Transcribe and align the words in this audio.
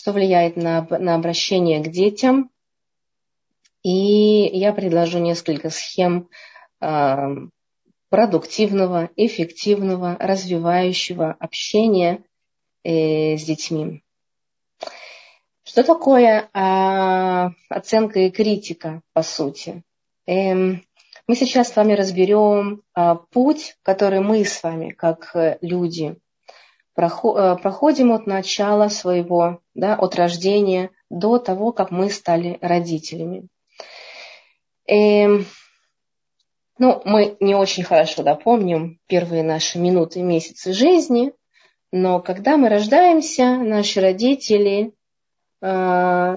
что 0.00 0.12
влияет 0.12 0.56
на, 0.56 0.86
на 0.98 1.14
обращение 1.14 1.84
к 1.84 1.88
детям. 1.88 2.50
И 3.82 4.48
я 4.56 4.72
предложу 4.72 5.18
несколько 5.18 5.68
схем 5.68 6.30
э, 6.80 7.16
продуктивного, 8.08 9.10
эффективного, 9.16 10.16
развивающего 10.18 11.36
общения 11.38 12.24
э, 12.82 13.36
с 13.36 13.44
детьми. 13.44 14.02
Что 15.64 15.84
такое 15.84 16.48
э, 16.50 17.50
оценка 17.68 18.20
и 18.20 18.30
критика, 18.30 19.02
по 19.12 19.22
сути? 19.22 19.82
Эм, 20.24 20.82
мы 21.26 21.36
сейчас 21.36 21.68
с 21.68 21.76
вами 21.76 21.92
разберем 21.92 22.80
э, 22.96 23.16
путь, 23.30 23.76
который 23.82 24.20
мы 24.20 24.46
с 24.46 24.62
вами, 24.62 24.92
как 24.92 25.36
э, 25.36 25.58
люди, 25.60 26.16
проходим 26.94 28.12
от 28.12 28.26
начала 28.26 28.88
своего, 28.88 29.60
да, 29.74 29.94
от 29.94 30.14
рождения 30.16 30.90
до 31.08 31.38
того, 31.38 31.72
как 31.72 31.90
мы 31.90 32.10
стали 32.10 32.58
родителями. 32.60 33.48
Эм, 34.86 35.46
ну, 36.78 37.02
мы 37.04 37.36
не 37.40 37.54
очень 37.54 37.84
хорошо 37.84 38.22
да, 38.22 38.34
помним 38.34 38.98
первые 39.06 39.42
наши 39.42 39.78
минуты 39.78 40.20
и 40.20 40.22
месяцы 40.22 40.72
жизни, 40.72 41.32
но 41.92 42.20
когда 42.20 42.56
мы 42.56 42.68
рождаемся, 42.68 43.56
наши 43.56 44.00
родители 44.00 44.92
э, 45.60 46.36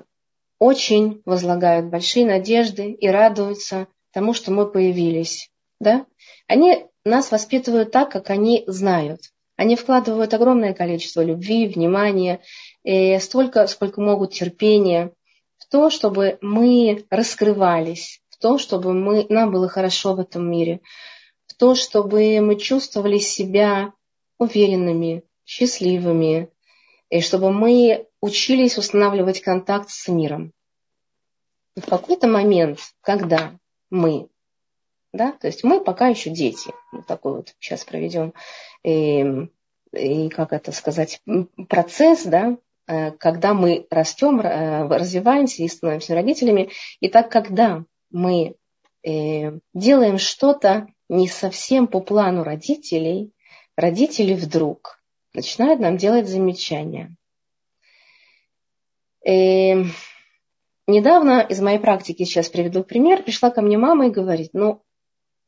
очень 0.60 1.22
возлагают 1.26 1.88
большие 1.88 2.26
надежды 2.26 2.92
и 2.92 3.08
радуются 3.08 3.88
тому, 4.12 4.34
что 4.34 4.52
мы 4.52 4.70
появились. 4.70 5.50
Да? 5.80 6.06
Они 6.48 6.86
нас 7.04 7.32
воспитывают 7.32 7.92
так, 7.92 8.12
как 8.12 8.30
они 8.30 8.64
знают. 8.68 9.33
Они 9.56 9.76
вкладывают 9.76 10.34
огромное 10.34 10.74
количество 10.74 11.22
любви, 11.22 11.68
внимания, 11.68 12.42
и 12.84 13.20
столько, 13.20 13.68
сколько 13.68 14.02
могут 14.02 14.34
терпения 14.34 15.12
в 15.58 15.68
то, 15.70 15.90
чтобы 15.90 16.38
мы 16.42 17.06
раскрывались, 17.10 18.24
то, 18.44 18.58
чтобы 18.58 18.94
мы, 18.94 19.26
нам 19.30 19.54
было 19.54 19.70
хорошо 19.70 20.16
в 20.16 20.20
этом 20.20 20.52
мире, 20.52 20.82
в 21.48 21.54
то, 21.54 21.76
чтобы 21.76 22.42
мы 22.42 22.58
чувствовали 22.58 23.18
себя 23.18 23.94
уверенными, 24.38 25.24
счастливыми, 25.46 26.50
и 27.10 27.22
чтобы 27.22 27.54
мы 27.54 28.06
учились 28.20 28.78
устанавливать 28.78 29.40
контакт 29.40 29.90
с 29.90 30.10
миром. 30.10 30.52
И 31.78 31.80
в 31.80 31.86
какой-то 31.86 32.28
момент, 32.28 32.80
когда 33.00 33.54
мы, 33.90 34.28
да, 35.14 35.32
то 35.34 35.48
есть 35.48 35.64
мы 35.64 35.80
пока 35.80 36.08
еще 36.08 36.32
дети, 36.32 36.72
вот 36.92 37.06
такой 37.06 37.34
вот 37.34 37.56
сейчас 37.60 37.86
проведем, 37.86 38.34
и, 38.84 39.20
эм, 39.20 39.52
и 39.94 40.30
как 40.30 40.54
это 40.54 40.72
сказать, 40.72 41.22
процесс, 41.70 42.24
да, 42.24 42.58
э, 42.88 43.12
когда 43.12 43.54
мы 43.54 43.86
растем, 43.92 44.42
э, 44.42 44.88
развиваемся 44.88 45.64
и 45.64 45.68
становимся 45.68 46.16
родителями. 46.16 46.72
И 47.00 47.10
так, 47.10 47.32
когда 47.32 47.86
мы 48.10 48.56
э, 49.04 49.60
делаем 49.74 50.18
что-то 50.18 50.88
не 51.10 51.28
совсем 51.28 51.88
по 51.88 52.00
плану 52.00 52.44
родителей, 52.44 53.32
родители 53.76 54.34
вдруг 54.34 55.00
начинают 55.34 55.80
нам 55.80 55.98
делать 55.98 56.28
замечания. 56.28 57.16
Э, 59.26 59.84
недавно 60.88 61.42
из 61.42 61.62
моей 61.62 61.80
практики, 61.80 62.24
сейчас 62.24 62.50
приведу 62.50 62.84
пример, 62.84 63.22
пришла 63.22 63.52
ко 63.52 63.62
мне 63.62 63.78
мама 63.78 64.08
и 64.08 64.12
говорит, 64.12 64.50
ну, 64.54 64.82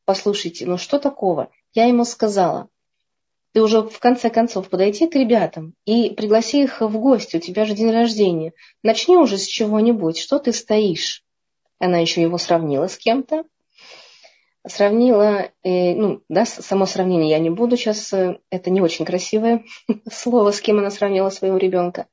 послушайте, 0.06 0.64
ну 0.64 0.78
что 0.78 0.98
такого? 0.98 1.50
Я 1.74 1.84
ему 1.84 2.04
сказала, 2.06 2.68
ты 3.52 3.62
уже 3.62 3.82
в 3.82 3.98
конце 3.98 4.30
концов 4.30 4.68
подойти 4.68 5.06
к 5.06 5.14
ребятам 5.14 5.74
и 5.84 6.10
пригласи 6.10 6.62
их 6.62 6.80
в 6.80 6.98
гости, 6.98 7.36
у 7.36 7.40
тебя 7.40 7.64
же 7.64 7.74
день 7.74 7.90
рождения. 7.90 8.52
Начни 8.82 9.16
уже 9.16 9.36
с 9.36 9.46
чего-нибудь, 9.46 10.18
что 10.18 10.38
ты 10.38 10.52
стоишь? 10.52 11.22
Она 11.78 11.98
еще 11.98 12.22
его 12.22 12.38
сравнила 12.38 12.86
с 12.86 12.96
кем-то. 12.96 13.44
Сравнила, 14.66 15.52
э, 15.62 15.94
ну, 15.94 16.22
да, 16.28 16.44
само 16.44 16.86
сравнение 16.86 17.30
я 17.30 17.38
не 17.38 17.50
буду 17.50 17.76
сейчас, 17.76 18.12
э, 18.12 18.38
это 18.50 18.70
не 18.70 18.80
очень 18.80 19.04
красивое 19.04 19.64
слово, 20.10 20.50
с 20.50 20.60
кем 20.60 20.78
она 20.78 20.90
сравнила 20.90 21.30
своего 21.30 21.56
ребенка. 21.56 22.08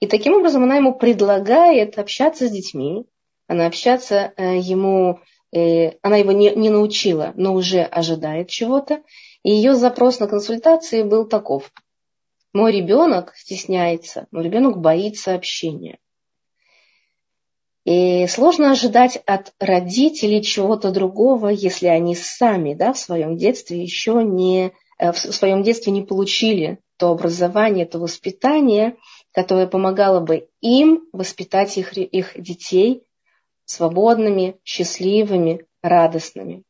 И 0.00 0.06
таким 0.06 0.34
образом 0.34 0.64
она 0.64 0.76
ему 0.76 0.94
предлагает 0.94 1.98
общаться 1.98 2.48
с 2.48 2.50
детьми, 2.50 3.06
она 3.46 3.66
общаться 3.66 4.32
э, 4.36 4.58
ему, 4.58 5.20
она 6.02 6.16
его 6.16 6.32
не, 6.32 6.50
не 6.54 6.68
научила, 6.68 7.32
но 7.36 7.54
уже 7.54 7.82
ожидает 7.82 8.48
чего-то. 8.48 9.02
И 9.44 9.50
ее 9.50 9.74
запрос 9.74 10.18
на 10.18 10.26
консультации 10.26 11.02
был 11.02 11.26
таков. 11.26 11.70
Мой 12.52 12.72
ребенок 12.72 13.34
стесняется, 13.36 14.26
мой 14.30 14.44
ребенок 14.44 14.78
боится 14.78 15.34
общения. 15.34 15.98
И 17.84 18.26
сложно 18.28 18.72
ожидать 18.72 19.22
от 19.26 19.52
родителей 19.60 20.42
чего-то 20.42 20.90
другого, 20.90 21.48
если 21.48 21.86
они 21.86 22.14
сами 22.14 22.74
да, 22.74 22.92
в 22.92 22.98
своем 22.98 23.36
детстве 23.36 23.82
еще 23.82 24.24
не, 24.24 24.72
э, 24.98 25.12
в 25.12 25.18
своем 25.18 25.62
детстве 25.62 25.92
не 25.92 26.02
получили 26.02 26.78
то 26.96 27.10
образование, 27.10 27.84
то 27.84 27.98
воспитание, 27.98 28.96
которое 29.32 29.66
помогало 29.66 30.20
бы 30.20 30.48
им 30.60 31.04
воспитать 31.12 31.76
их, 31.76 31.92
их 31.92 32.40
детей 32.40 33.02
свободными, 33.64 34.58
счастливыми, 34.64 35.66
радостными. 35.82 36.62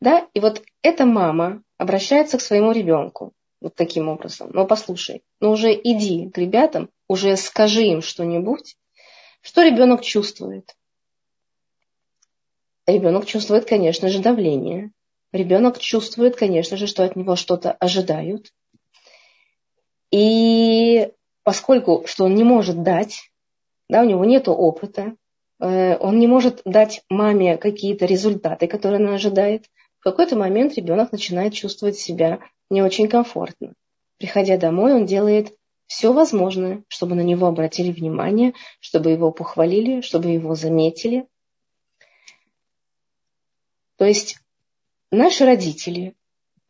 Да? 0.00 0.28
И 0.34 0.40
вот 0.40 0.62
эта 0.82 1.06
мама 1.06 1.62
обращается 1.78 2.38
к 2.38 2.42
своему 2.42 2.72
ребенку 2.72 3.32
вот 3.60 3.74
таким 3.74 4.08
образом. 4.08 4.50
Но 4.52 4.66
послушай, 4.66 5.22
ну 5.40 5.50
уже 5.50 5.72
иди 5.72 6.30
к 6.30 6.38
ребятам, 6.38 6.90
уже 7.08 7.36
скажи 7.36 7.84
им 7.84 8.02
что-нибудь, 8.02 8.76
что 9.40 9.62
ребенок 9.62 10.02
чувствует? 10.02 10.76
Ребенок 12.86 13.26
чувствует, 13.26 13.64
конечно 13.64 14.08
же, 14.08 14.20
давление. 14.20 14.90
Ребенок 15.32 15.78
чувствует, 15.78 16.36
конечно 16.36 16.76
же, 16.76 16.86
что 16.86 17.04
от 17.04 17.16
него 17.16 17.36
что-то 17.36 17.72
ожидают. 17.72 18.52
И 20.10 21.10
поскольку 21.42 22.04
что 22.06 22.24
он 22.24 22.34
не 22.34 22.44
может 22.44 22.82
дать, 22.82 23.30
да, 23.88 24.02
у 24.02 24.04
него 24.04 24.24
нет 24.24 24.48
опыта, 24.48 25.16
он 25.58 26.18
не 26.18 26.26
может 26.26 26.62
дать 26.64 27.02
маме 27.08 27.56
какие-то 27.56 28.04
результаты, 28.04 28.66
которые 28.66 29.04
она 29.04 29.14
ожидает, 29.14 29.66
в 30.00 30.02
какой-то 30.02 30.36
момент 30.36 30.74
ребенок 30.74 31.12
начинает 31.12 31.54
чувствовать 31.54 31.98
себя 31.98 32.40
не 32.70 32.82
очень 32.82 33.08
комфортно. 33.08 33.72
Приходя 34.18 34.56
домой, 34.56 34.94
он 34.94 35.06
делает 35.06 35.56
все 35.86 36.12
возможное, 36.12 36.82
чтобы 36.88 37.14
на 37.14 37.20
него 37.20 37.46
обратили 37.46 37.92
внимание, 37.92 38.54
чтобы 38.80 39.10
его 39.10 39.30
похвалили, 39.30 40.00
чтобы 40.00 40.30
его 40.30 40.54
заметили. 40.54 41.26
То 43.96 44.04
есть 44.04 44.38
наши 45.10 45.44
родители, 45.44 46.14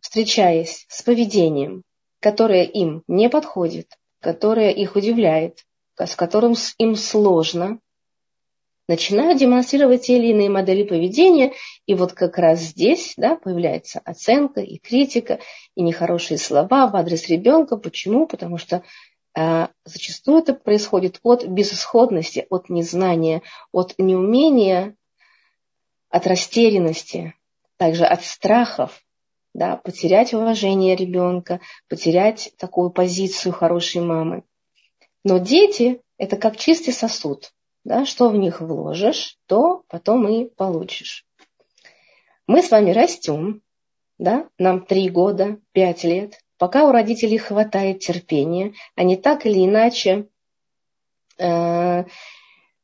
встречаясь 0.00 0.86
с 0.88 1.02
поведением, 1.02 1.82
которое 2.20 2.64
им 2.64 3.02
не 3.08 3.28
подходит, 3.28 3.98
которое 4.20 4.70
их 4.70 4.96
удивляет, 4.96 5.64
с 5.98 6.14
которым 6.14 6.54
им 6.78 6.94
сложно, 6.94 7.80
начинают 8.88 9.38
демонстрировать 9.38 10.02
те 10.02 10.16
или 10.16 10.28
иные 10.28 10.48
модели 10.48 10.84
поведения, 10.84 11.52
и 11.86 11.94
вот 11.94 12.12
как 12.12 12.38
раз 12.38 12.60
здесь 12.60 13.14
да, 13.16 13.36
появляется 13.36 14.00
оценка 14.04 14.60
и 14.60 14.78
критика, 14.78 15.40
и 15.74 15.82
нехорошие 15.82 16.38
слова 16.38 16.86
в 16.86 16.96
адрес 16.96 17.28
ребенка. 17.28 17.76
Почему? 17.76 18.26
Потому 18.26 18.58
что 18.58 18.82
э, 19.36 19.66
зачастую 19.84 20.38
это 20.38 20.54
происходит 20.54 21.18
от 21.22 21.44
безысходности, 21.46 22.46
от 22.48 22.68
незнания, 22.68 23.42
от 23.72 23.94
неумения, 23.98 24.94
от 26.08 26.26
растерянности, 26.26 27.34
также 27.76 28.04
от 28.04 28.24
страхов, 28.24 29.02
да, 29.52 29.76
потерять 29.76 30.32
уважение 30.32 30.94
ребенка, 30.94 31.60
потерять 31.88 32.52
такую 32.58 32.90
позицию 32.90 33.52
хорошей 33.52 34.02
мамы. 34.02 34.44
Но 35.24 35.38
дети– 35.38 36.00
это 36.18 36.36
как 36.36 36.56
чистый 36.56 36.92
сосуд 36.92 37.52
да, 37.86 38.04
что 38.04 38.30
в 38.30 38.36
них 38.36 38.60
вложишь, 38.60 39.38
то 39.46 39.84
потом 39.86 40.26
и 40.26 40.46
получишь. 40.46 41.24
Мы 42.48 42.60
с 42.60 42.72
вами 42.72 42.90
растем, 42.90 43.62
да, 44.18 44.48
нам 44.58 44.84
три 44.84 45.08
года, 45.08 45.60
пять 45.70 46.02
лет, 46.02 46.40
пока 46.58 46.88
у 46.88 46.90
родителей 46.90 47.38
хватает 47.38 48.00
терпения, 48.00 48.74
они 48.96 49.16
так 49.16 49.46
или 49.46 49.64
иначе 49.64 50.26
э, 51.38 52.04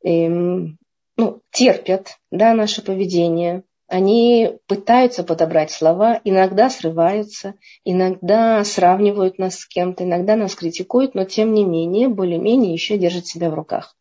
э, 0.04 0.28
ну, 0.28 1.42
терпят 1.50 2.18
да, 2.30 2.54
наше 2.54 2.80
поведение, 2.80 3.64
они 3.88 4.56
пытаются 4.68 5.24
подобрать 5.24 5.72
слова, 5.72 6.20
иногда 6.22 6.70
срываются, 6.70 7.54
иногда 7.84 8.62
сравнивают 8.62 9.38
нас 9.38 9.56
с 9.56 9.66
кем-то, 9.66 10.04
иногда 10.04 10.36
нас 10.36 10.54
критикуют, 10.54 11.16
но 11.16 11.24
тем 11.24 11.54
не 11.54 11.64
менее, 11.64 12.08
более-менее 12.08 12.72
еще 12.72 12.96
держат 12.98 13.26
себя 13.26 13.50
в 13.50 13.54
руках. 13.54 13.96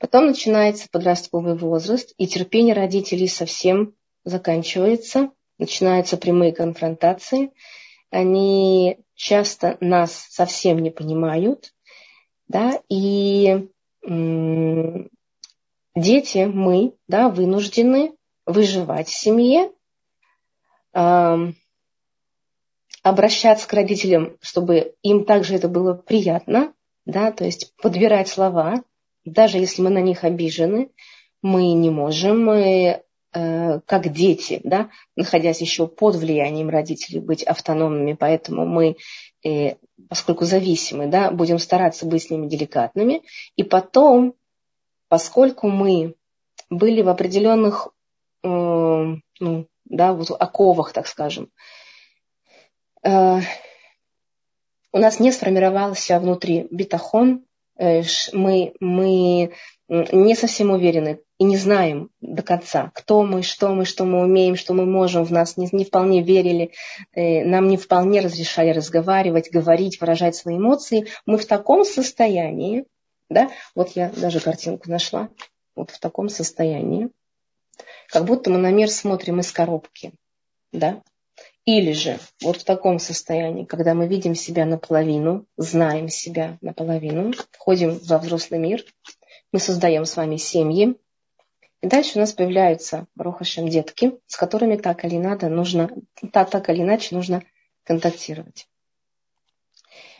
Потом 0.00 0.26
начинается 0.26 0.88
подростковый 0.90 1.56
возраст, 1.56 2.14
и 2.16 2.26
терпение 2.26 2.74
родителей 2.74 3.28
совсем 3.28 3.94
заканчивается. 4.24 5.30
Начинаются 5.58 6.16
прямые 6.16 6.52
конфронтации. 6.52 7.52
Они 8.10 8.98
часто 9.14 9.76
нас 9.80 10.26
совсем 10.30 10.78
не 10.78 10.90
понимают. 10.90 11.74
Да, 12.48 12.80
и 12.88 13.68
дети, 15.94 16.44
мы, 16.46 16.94
да, 17.06 17.28
вынуждены 17.28 18.14
выживать 18.46 19.08
в 19.08 19.20
семье, 19.20 19.70
обращаться 23.02 23.68
к 23.68 23.72
родителям, 23.74 24.38
чтобы 24.40 24.94
им 25.02 25.26
также 25.26 25.56
это 25.56 25.68
было 25.68 25.92
приятно, 25.92 26.72
да, 27.04 27.32
то 27.32 27.44
есть 27.44 27.74
подбирать 27.76 28.28
слова, 28.28 28.82
даже 29.24 29.58
если 29.58 29.82
мы 29.82 29.90
на 29.90 30.00
них 30.00 30.24
обижены, 30.24 30.90
мы 31.42 31.72
не 31.72 31.90
можем, 31.90 32.44
мы, 32.44 33.02
э, 33.32 33.80
как 33.86 34.12
дети, 34.12 34.60
да, 34.64 34.90
находясь 35.16 35.60
еще 35.60 35.86
под 35.86 36.16
влиянием 36.16 36.68
родителей, 36.68 37.20
быть 37.20 37.42
автономными, 37.42 38.14
поэтому 38.14 38.66
мы, 38.66 38.96
э, 39.44 39.76
поскольку 40.08 40.44
зависимы, 40.44 41.06
да, 41.06 41.30
будем 41.30 41.58
стараться 41.58 42.06
быть 42.06 42.24
с 42.24 42.30
ними 42.30 42.48
деликатными, 42.48 43.22
и 43.56 43.62
потом, 43.62 44.34
поскольку 45.08 45.68
мы 45.68 46.14
были 46.68 47.02
в 47.02 47.08
определенных, 47.08 47.88
э, 48.42 48.48
ну, 48.48 49.66
да, 49.84 50.12
вот 50.12 50.30
оковах, 50.30 50.92
так 50.92 51.06
скажем, 51.06 51.50
э, 53.02 53.40
у 54.92 54.98
нас 54.98 55.20
не 55.20 55.32
сформировался 55.32 56.18
внутри 56.18 56.66
битахон, 56.70 57.44
мы, 58.32 58.74
мы 58.80 59.52
не 59.88 60.34
совсем 60.34 60.70
уверены 60.70 61.20
и 61.38 61.44
не 61.44 61.56
знаем 61.56 62.10
до 62.20 62.42
конца, 62.42 62.92
кто 62.94 63.22
мы, 63.22 63.42
что 63.42 63.74
мы, 63.74 63.84
что 63.84 64.04
мы 64.04 64.22
умеем, 64.22 64.54
что 64.54 64.74
мы 64.74 64.86
можем, 64.86 65.24
в 65.24 65.32
нас 65.32 65.56
не, 65.56 65.68
не 65.72 65.84
вполне 65.84 66.22
верили, 66.22 66.72
э, 67.12 67.44
нам 67.44 67.66
не 67.68 67.76
вполне 67.76 68.20
разрешали 68.20 68.70
разговаривать, 68.70 69.50
говорить, 69.50 70.00
выражать 70.00 70.36
свои 70.36 70.58
эмоции. 70.58 71.06
Мы 71.26 71.38
в 71.38 71.46
таком 71.46 71.84
состоянии, 71.84 72.84
да, 73.28 73.50
вот 73.74 73.90
я 73.96 74.10
даже 74.10 74.38
картинку 74.38 74.90
нашла, 74.90 75.28
вот 75.74 75.90
в 75.90 75.98
таком 75.98 76.28
состоянии, 76.28 77.08
как 78.08 78.26
будто 78.26 78.50
мы 78.50 78.58
на 78.58 78.70
мир 78.70 78.90
смотрим 78.90 79.40
из 79.40 79.50
коробки, 79.50 80.12
да, 80.72 81.02
или 81.78 81.92
же 81.92 82.18
вот 82.42 82.56
в 82.56 82.64
таком 82.64 82.98
состоянии, 82.98 83.64
когда 83.64 83.94
мы 83.94 84.06
видим 84.06 84.34
себя 84.34 84.64
наполовину, 84.64 85.46
знаем 85.56 86.08
себя 86.08 86.58
наполовину, 86.60 87.32
входим 87.52 87.98
во 88.04 88.18
взрослый 88.18 88.58
мир, 88.58 88.84
мы 89.52 89.58
создаем 89.60 90.04
с 90.04 90.16
вами 90.16 90.36
семьи, 90.36 90.96
и 91.80 91.86
дальше 91.86 92.12
у 92.16 92.20
нас 92.20 92.32
появляются, 92.32 93.06
Рохашем, 93.16 93.68
детки, 93.68 94.12
с 94.26 94.36
которыми 94.36 94.76
так 94.76 95.04
или, 95.04 95.16
надо, 95.16 95.48
нужно, 95.48 95.90
так, 96.32 96.50
так 96.50 96.68
или 96.68 96.82
иначе 96.82 97.14
нужно 97.14 97.42
контактировать. 97.84 98.66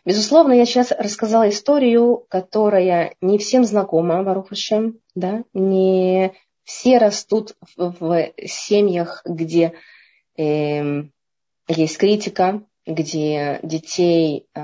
Безусловно, 0.04 0.54
я 0.54 0.64
сейчас 0.64 0.92
рассказала 0.92 1.48
историю, 1.50 2.24
которая 2.28 3.14
не 3.20 3.36
всем 3.36 3.64
знакома, 3.64 4.22
Барухашем, 4.22 4.98
да, 5.14 5.44
не 5.52 6.32
все 6.64 6.98
растут 6.98 7.54
в, 7.76 7.94
в 8.00 8.32
семьях, 8.46 9.22
где 9.26 9.74
э, 10.38 11.02
есть 11.70 11.98
критика, 11.98 12.62
где 12.86 13.60
детей 13.62 14.46
э, 14.54 14.60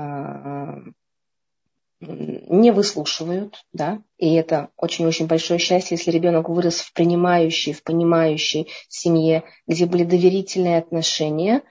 не 1.99 2.71
выслушивают, 2.71 3.65
да, 3.73 4.01
и 4.17 4.33
это 4.33 4.69
очень-очень 4.77 5.27
большое 5.27 5.59
счастье, 5.59 5.97
если 5.97 6.11
ребенок 6.11 6.49
вырос 6.49 6.81
в 6.81 6.93
принимающей, 6.93 7.73
в 7.73 7.83
понимающей 7.83 8.67
семье, 8.87 9.43
где 9.65 9.85
были 9.85 10.03
доверительные 10.03 10.77
отношения. 10.77 11.63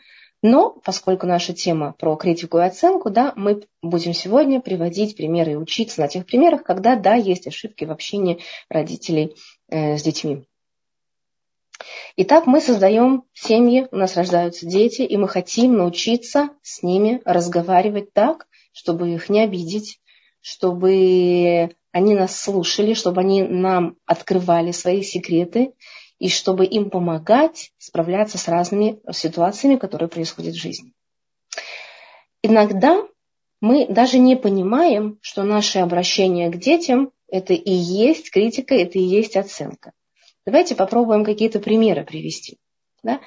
Но, 0.43 0.71
поскольку 0.85 1.27
наша 1.27 1.55
тема 1.55 1.95
про 1.99 2.15
критику 2.17 2.59
и 2.59 2.63
оценку, 2.63 3.11
да, 3.11 3.33
мы 3.37 3.63
будем 3.83 4.15
сегодня 4.15 4.61
приводить 4.61 5.17
примеры 5.17 5.53
и 5.53 5.57
учиться 5.57 6.01
на 6.01 6.09
тех 6.09 6.27
примерах, 6.27 6.63
когда, 6.63 6.97
да, 6.97 7.15
есть 7.15 7.47
ошибки 7.47 7.85
в 7.85 7.91
общении 7.91 8.41
родителей 8.69 9.35
э, 9.69 9.97
с 9.97 10.03
детьми. 10.03 10.47
Итак, 12.17 12.47
мы 12.47 12.61
создаем 12.61 13.25
семьи, 13.35 13.87
у 13.91 13.97
нас 13.97 14.17
рождаются 14.17 14.67
дети, 14.67 15.03
и 15.03 15.17
мы 15.17 15.29
хотим 15.29 15.77
научиться 15.77 16.51
с 16.63 16.83
ними 16.83 17.21
разговаривать 17.25 18.13
так, 18.13 18.47
чтобы 18.73 19.11
их 19.11 19.29
не 19.29 19.41
обидеть, 19.41 20.01
чтобы 20.41 21.77
они 21.93 22.15
нас 22.15 22.39
слушали, 22.39 22.95
чтобы 22.95 23.21
они 23.21 23.43
нам 23.43 23.97
открывали 24.07 24.71
свои 24.73 25.03
секреты, 25.03 25.73
и 26.19 26.29
чтобы 26.29 26.65
им 26.65 26.91
помогать 26.91 27.73
справляться 27.79 28.39
с 28.39 28.49
разными 28.49 28.99
ситуациями, 29.13 29.77
которые 29.77 30.09
происходят 30.09 30.55
в 30.55 30.61
жизни. 30.61 30.93
Иногда 32.43 33.03
мы 33.61 33.87
даже 33.87 34.19
не 34.19 34.37
понимаем, 34.37 35.19
что 35.21 35.43
наше 35.43 35.81
обращение 35.81 36.51
к 36.51 36.57
детям– 36.57 37.11
это 37.29 37.55
и 37.55 37.73
есть 37.73 38.31
критика, 38.31 38.75
это 38.75 38.99
и 38.99 39.03
есть 39.03 39.37
оценка. 39.37 39.93
Давайте 40.47 40.77
попробуем 40.77 41.25
какие-то 41.25 41.59
примеры 41.59 42.05
привести. 42.05 42.59
Да? 43.03 43.21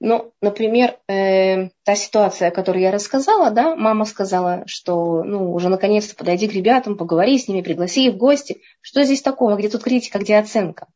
Ну, 0.00 0.32
например, 0.40 0.96
э, 1.08 1.70
та 1.82 1.96
ситуация, 1.96 2.48
о 2.48 2.52
которой 2.52 2.82
я 2.82 2.92
рассказала, 2.92 3.50
да, 3.50 3.74
мама 3.74 4.04
сказала, 4.04 4.62
что 4.66 5.24
ну, 5.24 5.52
уже 5.52 5.68
наконец-то 5.70 6.14
подойди 6.14 6.46
к 6.46 6.52
ребятам, 6.52 6.96
поговори 6.96 7.36
с 7.36 7.48
ними, 7.48 7.62
пригласи 7.62 8.06
их 8.06 8.14
в 8.14 8.18
гости. 8.18 8.60
Что 8.80 9.02
здесь 9.02 9.22
такого? 9.22 9.56
Где 9.56 9.68
тут 9.68 9.82
критика, 9.82 10.20
где 10.20 10.36
оценка? 10.36 10.86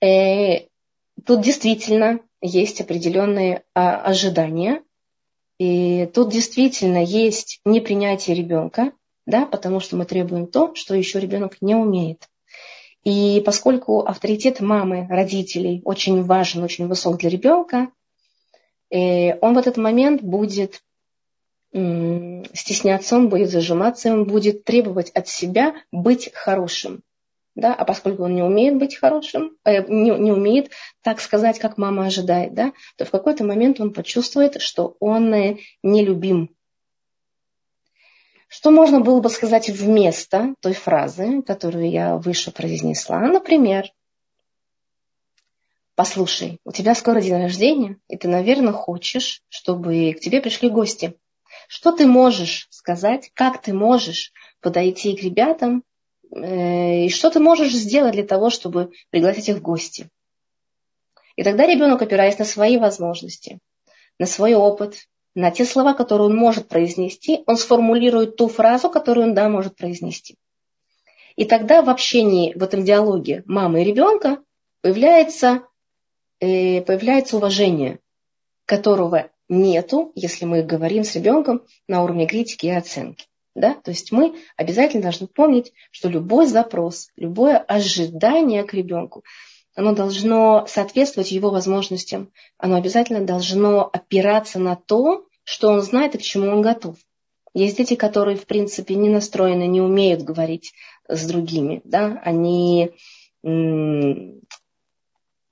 Э, 0.00 0.66
тут 1.26 1.40
действительно 1.40 2.20
есть 2.40 2.80
определенные 2.80 3.64
а, 3.74 3.96
ожидания, 4.02 4.82
и 5.58 6.06
тут 6.14 6.30
действительно 6.30 7.04
есть 7.04 7.60
непринятие 7.64 8.36
ребенка, 8.36 8.92
да, 9.26 9.44
потому 9.44 9.80
что 9.80 9.96
мы 9.96 10.06
требуем 10.06 10.46
то, 10.46 10.74
что 10.74 10.94
еще 10.94 11.20
ребенок 11.20 11.60
не 11.60 11.74
умеет. 11.74 12.29
И 13.04 13.42
поскольку 13.44 14.00
авторитет 14.00 14.60
мамы, 14.60 15.06
родителей 15.08 15.80
очень 15.84 16.22
важен, 16.22 16.62
очень 16.62 16.86
высок 16.86 17.18
для 17.18 17.30
ребенка, 17.30 17.88
э, 18.90 19.38
он 19.38 19.54
в 19.54 19.58
этот 19.58 19.76
момент 19.76 20.22
будет 20.22 20.82
стесняться, 21.72 23.16
он 23.16 23.28
будет 23.28 23.48
зажиматься, 23.48 24.12
он 24.12 24.24
будет 24.24 24.64
требовать 24.64 25.10
от 25.10 25.28
себя 25.28 25.74
быть 25.92 26.30
хорошим. 26.34 27.02
Да? 27.54 27.74
А 27.74 27.84
поскольку 27.84 28.24
он 28.24 28.34
не 28.34 28.42
умеет 28.42 28.76
быть 28.76 28.96
хорошим, 28.96 29.56
э, 29.64 29.86
не, 29.86 30.10
не 30.10 30.32
умеет 30.32 30.70
так 31.02 31.20
сказать, 31.20 31.58
как 31.58 31.78
мама 31.78 32.06
ожидает, 32.06 32.54
да, 32.54 32.72
то 32.96 33.04
в 33.04 33.10
какой-то 33.10 33.44
момент 33.44 33.80
он 33.80 33.92
почувствует, 33.92 34.60
что 34.60 34.96
он 34.98 35.32
э, 35.34 35.58
нелюбим 35.82 36.50
что 38.50 38.72
можно 38.72 39.00
было 39.00 39.20
бы 39.20 39.30
сказать 39.30 39.70
вместо 39.70 40.56
той 40.60 40.72
фразы, 40.72 41.40
которую 41.42 41.88
я 41.88 42.16
выше 42.16 42.50
произнесла? 42.50 43.20
Например, 43.20 43.88
послушай, 45.94 46.58
у 46.64 46.72
тебя 46.72 46.96
скоро 46.96 47.20
день 47.20 47.40
рождения, 47.40 47.96
и 48.08 48.16
ты, 48.16 48.26
наверное, 48.26 48.72
хочешь, 48.72 49.40
чтобы 49.48 50.14
к 50.14 50.20
тебе 50.20 50.42
пришли 50.42 50.68
гости. 50.68 51.14
Что 51.68 51.92
ты 51.92 52.08
можешь 52.08 52.66
сказать, 52.70 53.30
как 53.34 53.62
ты 53.62 53.72
можешь 53.72 54.32
подойти 54.60 55.14
к 55.16 55.22
ребятам, 55.22 55.84
э, 56.34 57.04
и 57.04 57.08
что 57.08 57.30
ты 57.30 57.38
можешь 57.38 57.72
сделать 57.72 58.14
для 58.14 58.26
того, 58.26 58.50
чтобы 58.50 58.90
пригласить 59.10 59.48
их 59.48 59.58
в 59.58 59.62
гости. 59.62 60.10
И 61.36 61.44
тогда 61.44 61.66
ребенок, 61.66 62.02
опираясь 62.02 62.38
на 62.40 62.44
свои 62.44 62.78
возможности, 62.78 63.60
на 64.18 64.26
свой 64.26 64.54
опыт, 64.54 65.06
на 65.34 65.50
те 65.50 65.64
слова, 65.64 65.94
которые 65.94 66.28
он 66.28 66.36
может 66.36 66.68
произнести, 66.68 67.42
он 67.46 67.56
сформулирует 67.56 68.36
ту 68.36 68.48
фразу, 68.48 68.90
которую 68.90 69.28
он, 69.28 69.34
да, 69.34 69.48
может 69.48 69.76
произнести. 69.76 70.36
И 71.36 71.44
тогда 71.44 71.82
в 71.82 71.88
общении, 71.88 72.52
в 72.54 72.62
этом 72.62 72.84
диалоге 72.84 73.42
мамы 73.46 73.82
и 73.82 73.84
ребенка 73.84 74.38
появляется, 74.82 75.62
э, 76.40 76.82
появляется 76.82 77.36
уважение, 77.36 78.00
которого 78.66 79.30
нету, 79.48 80.12
если 80.14 80.44
мы 80.44 80.62
говорим 80.62 81.04
с 81.04 81.14
ребенком 81.14 81.62
на 81.88 82.02
уровне 82.02 82.26
критики 82.26 82.66
и 82.66 82.70
оценки. 82.70 83.26
Да? 83.54 83.74
То 83.74 83.90
есть 83.90 84.12
мы 84.12 84.36
обязательно 84.56 85.02
должны 85.02 85.26
помнить, 85.26 85.72
что 85.90 86.08
любой 86.08 86.46
запрос, 86.46 87.08
любое 87.16 87.58
ожидание 87.58 88.62
к 88.62 88.74
ребенку, 88.74 89.24
оно 89.80 89.94
должно 89.94 90.66
соответствовать 90.68 91.32
его 91.32 91.50
возможностям, 91.50 92.30
оно 92.58 92.76
обязательно 92.76 93.24
должно 93.24 93.88
опираться 93.90 94.58
на 94.58 94.76
то, 94.76 95.24
что 95.42 95.68
он 95.68 95.80
знает 95.80 96.14
и 96.14 96.18
к 96.18 96.22
чему 96.22 96.48
он 96.48 96.60
готов. 96.60 96.96
Есть 97.54 97.78
дети, 97.78 97.94
которые, 97.94 98.36
в 98.36 98.46
принципе, 98.46 98.94
не 98.94 99.08
настроены, 99.08 99.66
не 99.66 99.80
умеют 99.80 100.20
говорить 100.22 100.74
с 101.08 101.26
другими. 101.26 101.80
Да? 101.84 102.20
Они 102.22 102.90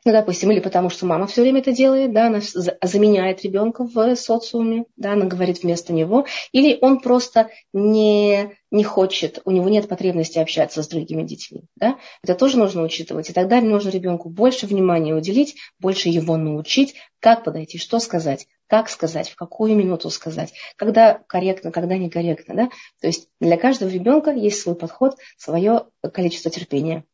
ну, 0.09 0.15
допустим, 0.15 0.51
или 0.51 0.61
потому 0.61 0.89
что 0.89 1.05
мама 1.05 1.27
все 1.27 1.43
время 1.43 1.61
это 1.61 1.71
делает, 1.71 2.15
да, 2.15 2.29
она 2.29 2.41
заменяет 2.41 3.43
ребенка 3.43 3.85
в 3.85 4.17
социуме, 4.17 4.87
да, 4.97 5.13
она 5.13 5.27
говорит 5.27 5.63
вместо 5.63 5.93
него, 5.93 6.25
или 6.51 6.79
он 6.81 7.01
просто 7.01 7.51
не, 7.75 8.57
не 8.71 8.85
хочет, 8.85 9.43
у 9.45 9.51
него 9.51 9.69
нет 9.69 9.87
потребности 9.87 10.39
общаться 10.39 10.83
с 10.83 10.89
другими 10.89 11.25
детьми, 11.25 11.65
да, 11.77 11.99
это 12.23 12.35
тоже 12.35 12.57
нужно 12.57 12.85
учитывать, 12.85 13.29
и 13.29 13.35
тогда 13.35 13.61
нужно 13.61 13.91
ребенку 13.91 14.31
больше 14.31 14.67
внимания 14.67 15.15
уделить, 15.15 15.57
больше 15.79 16.09
его 16.09 16.39
научить, 16.39 16.95
как 17.21 17.45
подойти, 17.45 17.77
что 17.77 17.99
сказать, 17.99 18.47
как 18.67 18.89
сказать, 18.89 19.29
в 19.29 19.37
какую 19.37 19.77
минуту 19.77 20.09
сказать, 20.09 20.55
когда 20.77 21.21
корректно, 21.27 21.71
когда 21.71 21.99
некорректно, 21.99 22.55
да, 22.55 22.71
то 23.03 23.09
есть 23.09 23.29
для 23.43 23.59
каждого 23.59 23.91
ребенка 23.91 24.31
есть 24.31 24.63
свой 24.63 24.75
подход, 24.75 25.17
свое 25.37 25.85
количество 26.15 26.51
терпения. 26.51 27.05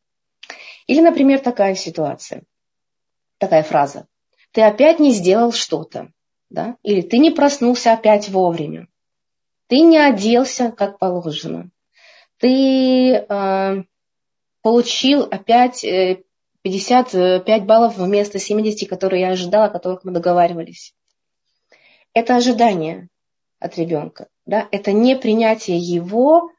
Или, 0.87 1.01
например, 1.01 1.39
такая 1.39 1.75
ситуация– 1.75 2.43
такая 3.45 3.63
фраза. 3.63 4.07
Ты 4.51 4.61
опять 4.61 4.99
не 4.99 5.11
сделал 5.11 5.51
что-то. 5.51 6.11
Да? 6.49 6.77
Или 6.83 7.01
ты 7.01 7.17
не 7.17 7.31
проснулся 7.31 7.93
опять 7.93 8.29
вовремя. 8.29 8.87
Ты 9.67 9.79
не 9.81 9.97
оделся, 9.97 10.71
как 10.71 10.99
положено. 10.99 11.71
Ты 12.37 13.15
э, 13.15 13.83
получил 14.61 15.23
опять 15.23 15.81
55 15.81 17.47
э, 17.47 17.59
баллов 17.61 17.97
вместо 17.97 18.39
70, 18.39 18.87
которые 18.87 19.21
я 19.21 19.29
ожидала, 19.29 19.65
о 19.65 19.69
которых 19.69 20.03
мы 20.03 20.11
договаривались. 20.11 20.93
Это 22.13 22.35
ожидание 22.35 23.09
от 23.59 23.77
ребенка. 23.77 24.27
Да? 24.45 24.67
Это 24.71 24.91
не 24.91 25.15
принятие 25.15 25.77
его 25.77 26.51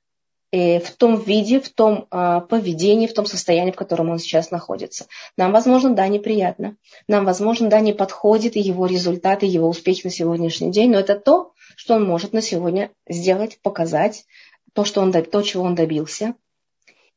в 0.53 0.91
том 0.97 1.21
виде, 1.21 1.61
в 1.61 1.69
том 1.69 2.07
а, 2.11 2.41
поведении, 2.41 3.07
в 3.07 3.15
том 3.15 3.27
состоянии, 3.27 3.73
в 3.73 3.77
котором 3.77 4.11
он 4.11 4.19
сейчас 4.19 4.51
находится. 4.51 5.07
Нам, 5.37 5.53
возможно, 5.53 5.95
да, 5.95 6.07
неприятно. 6.09 6.77
Нам, 7.09 7.25
возможно, 7.25 7.69
да, 7.69 7.81
не 7.81 7.93
подходит 7.93 8.57
и 8.57 8.61
его 8.61 8.87
результаты, 8.87 9.47
его 9.47 9.69
успехи 9.69 10.03
на 10.05 10.11
сегодняшний 10.11 10.71
день, 10.71 10.91
но 10.91 10.99
это 10.99 11.19
то, 11.19 11.53
что 11.75 11.95
он 11.95 12.05
может 12.05 12.33
на 12.33 12.41
сегодня 12.41 12.91
сделать, 13.09 13.59
показать, 13.63 14.25
то, 14.73 14.85
что 14.85 15.01
он, 15.01 15.13
то 15.13 15.43
чего 15.43 15.65
он 15.65 15.75
добился. 15.75 16.35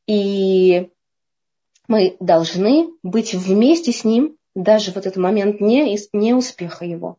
И 0.07 0.89
мы 1.87 2.17
должны 2.19 2.89
быть 3.03 3.33
вместе 3.33 3.91
с 3.91 4.03
ним 4.03 4.37
даже 4.55 4.91
в 4.91 4.97
этот 4.97 5.17
момент 5.17 5.61
не, 5.61 5.97
не 6.13 6.33
успеха 6.33 6.85
его. 6.85 7.17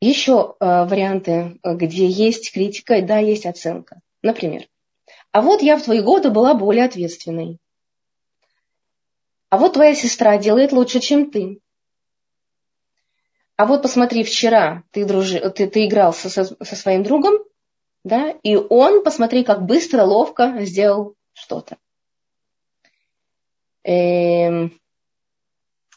Еще 0.00 0.54
э, 0.60 0.64
варианты, 0.84 1.58
где 1.64 2.06
есть 2.06 2.52
критика, 2.52 3.02
да, 3.02 3.18
есть 3.18 3.46
оценка. 3.46 4.00
Например, 4.22 4.66
а 5.32 5.42
вот 5.42 5.60
я 5.62 5.76
в 5.76 5.82
твои 5.82 6.00
годы 6.00 6.30
была 6.30 6.54
более 6.54 6.84
ответственной. 6.84 7.58
А 9.50 9.58
вот 9.58 9.74
твоя 9.74 9.94
сестра 9.94 10.38
делает 10.38 10.72
лучше, 10.72 11.00
чем 11.00 11.30
ты. 11.30 11.60
А 13.56 13.66
вот 13.66 13.82
посмотри, 13.82 14.22
вчера 14.22 14.84
ты, 14.92 15.04
дружи, 15.04 15.40
ты, 15.50 15.68
ты 15.68 15.86
играл 15.86 16.12
со, 16.12 16.28
со, 16.28 16.44
со 16.44 16.76
своим 16.76 17.02
другом, 17.02 17.34
да, 18.04 18.30
и 18.42 18.54
он, 18.54 19.02
посмотри, 19.02 19.42
как 19.42 19.64
быстро, 19.64 20.04
ловко 20.04 20.54
сделал 20.60 21.14
что-то. 21.32 21.76
Эм, 23.82 24.78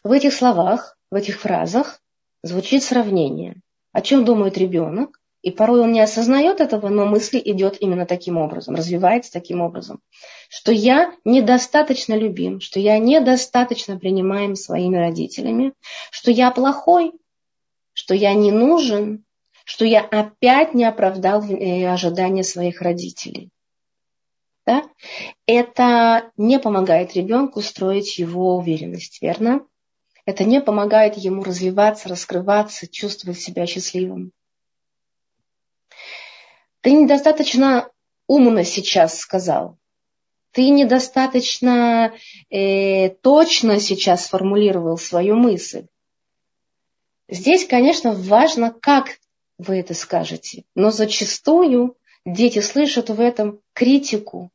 в 0.04 0.12
этих 0.12 0.34
словах, 0.34 0.98
в 1.12 1.16
этих 1.16 1.40
фразах 1.40 2.02
звучит 2.42 2.84
сравнение. 2.84 3.62
О 3.92 4.02
чем 4.02 4.26
думает 4.26 4.58
ребенок? 4.58 5.20
И 5.42 5.50
порой 5.50 5.82
он 5.82 5.92
не 5.92 6.02
осознает 6.02 6.62
этого, 6.62 6.90
но 6.90 7.06
мысли 7.06 7.42
идет 7.44 7.78
именно 7.80 8.06
таким 8.06 8.38
образом, 8.38 8.76
развивается 8.76 9.32
таким 9.32 9.62
образом, 9.62 10.00
что 10.50 10.72
я 10.72 11.16
недостаточно 11.26 12.14
любим, 12.14 12.60
что 12.60 12.80
я 12.80 13.00
недостаточно 13.00 13.98
принимаем 13.98 14.56
своими 14.56 14.98
родителями, 14.98 15.74
что 16.12 16.30
я 16.30 16.52
плохой, 16.52 17.14
что 17.94 18.14
я 18.14 18.36
не 18.36 18.52
нужен, 18.52 19.26
что 19.66 19.84
я 19.84 20.02
опять 20.02 20.76
не 20.76 20.86
оправдал 20.86 21.44
э, 21.44 21.88
ожидания 21.88 22.44
своих 22.44 22.82
родителей. 22.82 23.50
Да? 24.68 24.84
Это 25.48 26.32
не 26.38 26.60
помогает 26.60 27.16
ребенку 27.16 27.62
строить 27.62 28.20
его 28.20 28.58
уверенность, 28.58 29.20
верно? 29.22 29.66
Это 30.26 30.44
не 30.44 30.62
помогает 30.62 31.18
ему 31.18 31.44
развиваться, 31.44 32.10
раскрываться, 32.10 32.88
чувствовать 32.88 33.40
себя 33.40 33.66
счастливым. 33.66 34.32
Ты 36.82 36.92
недостаточно 36.94 37.90
умно 38.28 38.64
сейчас 38.64 39.20
сказал. 39.20 39.78
Ты 40.52 40.70
недостаточно 40.70 42.14
э, 42.50 43.10
точно 43.10 43.80
сейчас 43.80 44.26
сформулировал 44.26 44.98
свою 44.98 45.36
мысль. 45.36 45.88
Здесь, 47.30 47.66
конечно, 47.66 48.12
важно, 48.12 48.72
как 48.72 49.20
вы 49.58 49.80
это 49.80 49.94
скажете. 49.94 50.66
Но 50.76 50.92
зачастую 50.92 51.96
дети 52.26 52.60
слышат 52.60 53.10
в 53.10 53.22
этом 53.22 53.62
критику 53.74 54.52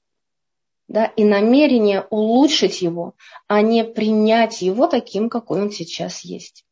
да, 0.89 1.07
и 1.07 1.25
намерение 1.25 2.07
улучшить 2.11 2.83
его, 2.83 3.15
а 3.49 3.63
не 3.63 3.85
принять 3.85 4.63
его 4.63 4.87
таким, 4.87 5.29
какой 5.29 5.63
он 5.63 5.71
сейчас 5.71 6.21
есть. 6.21 6.65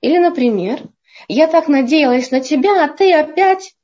Или, 0.00 0.18
например, 0.18 0.82
я 1.28 1.46
так 1.46 1.68
надеялась 1.68 2.30
на 2.30 2.40
тебя, 2.40 2.84
а 2.84 2.88
ты 2.88 3.12
опять 3.12 3.74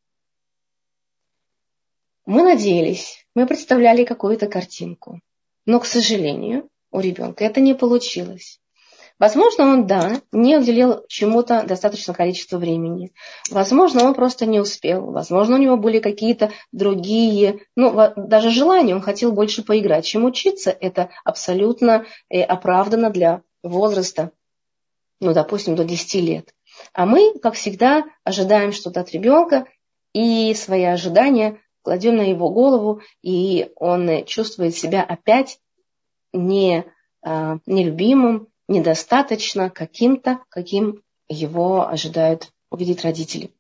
мы 2.27 2.43
надеялись, 2.43 3.25
мы 3.35 3.47
представляли 3.47 4.05
какую-то 4.05 4.49
картинку, 4.49 5.21
но, 5.65 5.79
к 5.79 5.87
сожалению, 5.87 6.69
у 6.91 6.99
ребенка 6.99 7.45
это 7.45 7.61
не 7.61 7.73
получилось. 7.73 8.61
Возможно, 9.19 9.73
он, 9.73 9.87
да, 9.87 10.21
не 10.31 10.59
уделил 10.59 11.05
чему-то 11.09 11.65
достаточно 11.67 12.13
количество 12.13 12.59
времени. 12.59 13.13
Возможно, 13.51 14.05
он 14.05 14.15
просто 14.15 14.45
не 14.45 14.61
успел. 14.61 15.11
Возможно, 15.11 15.57
у 15.57 15.59
него 15.59 15.79
были 15.79 16.01
какие-то 16.01 16.51
другие, 16.71 17.61
ну, 17.77 18.13
даже 18.17 18.51
желания. 18.51 18.95
Он 18.95 19.01
хотел 19.01 19.33
больше 19.33 19.65
поиграть, 19.65 20.05
чем 20.05 20.25
учиться. 20.25 20.71
Это 20.71 21.09
абсолютно 21.25 22.05
э, 22.29 22.43
оправдано 22.43 23.09
для 23.09 23.43
возраста, 23.63 24.33
ну, 25.21 25.33
допустим, 25.33 25.77
до 25.77 25.85
10 25.85 26.15
лет. 26.23 26.55
А 26.93 27.07
мы, 27.07 27.39
как 27.39 27.55
всегда, 27.55 28.05
ожидаем 28.23 28.73
что-то 28.73 29.01
от 29.01 29.13
ребенка 29.13 29.67
и 30.13 30.53
свои 30.53 30.85
ожидания 30.85 31.59
кладем 31.87 32.17
на 32.17 32.29
его 32.29 32.51
голову, 32.51 33.01
и 33.23 33.71
он 33.77 34.25
чувствует 34.25 34.75
себя 34.75 35.05
опять 35.05 35.61
не, 36.33 36.85
а, 37.23 37.59
нелюбимым, 37.65 38.49
недостаточно 38.69 39.71
каким-то, 39.71 40.41
каким 40.49 41.03
его 41.29 41.87
ожидают 41.89 42.53
увидеть 42.71 43.05
родители. 43.05 43.51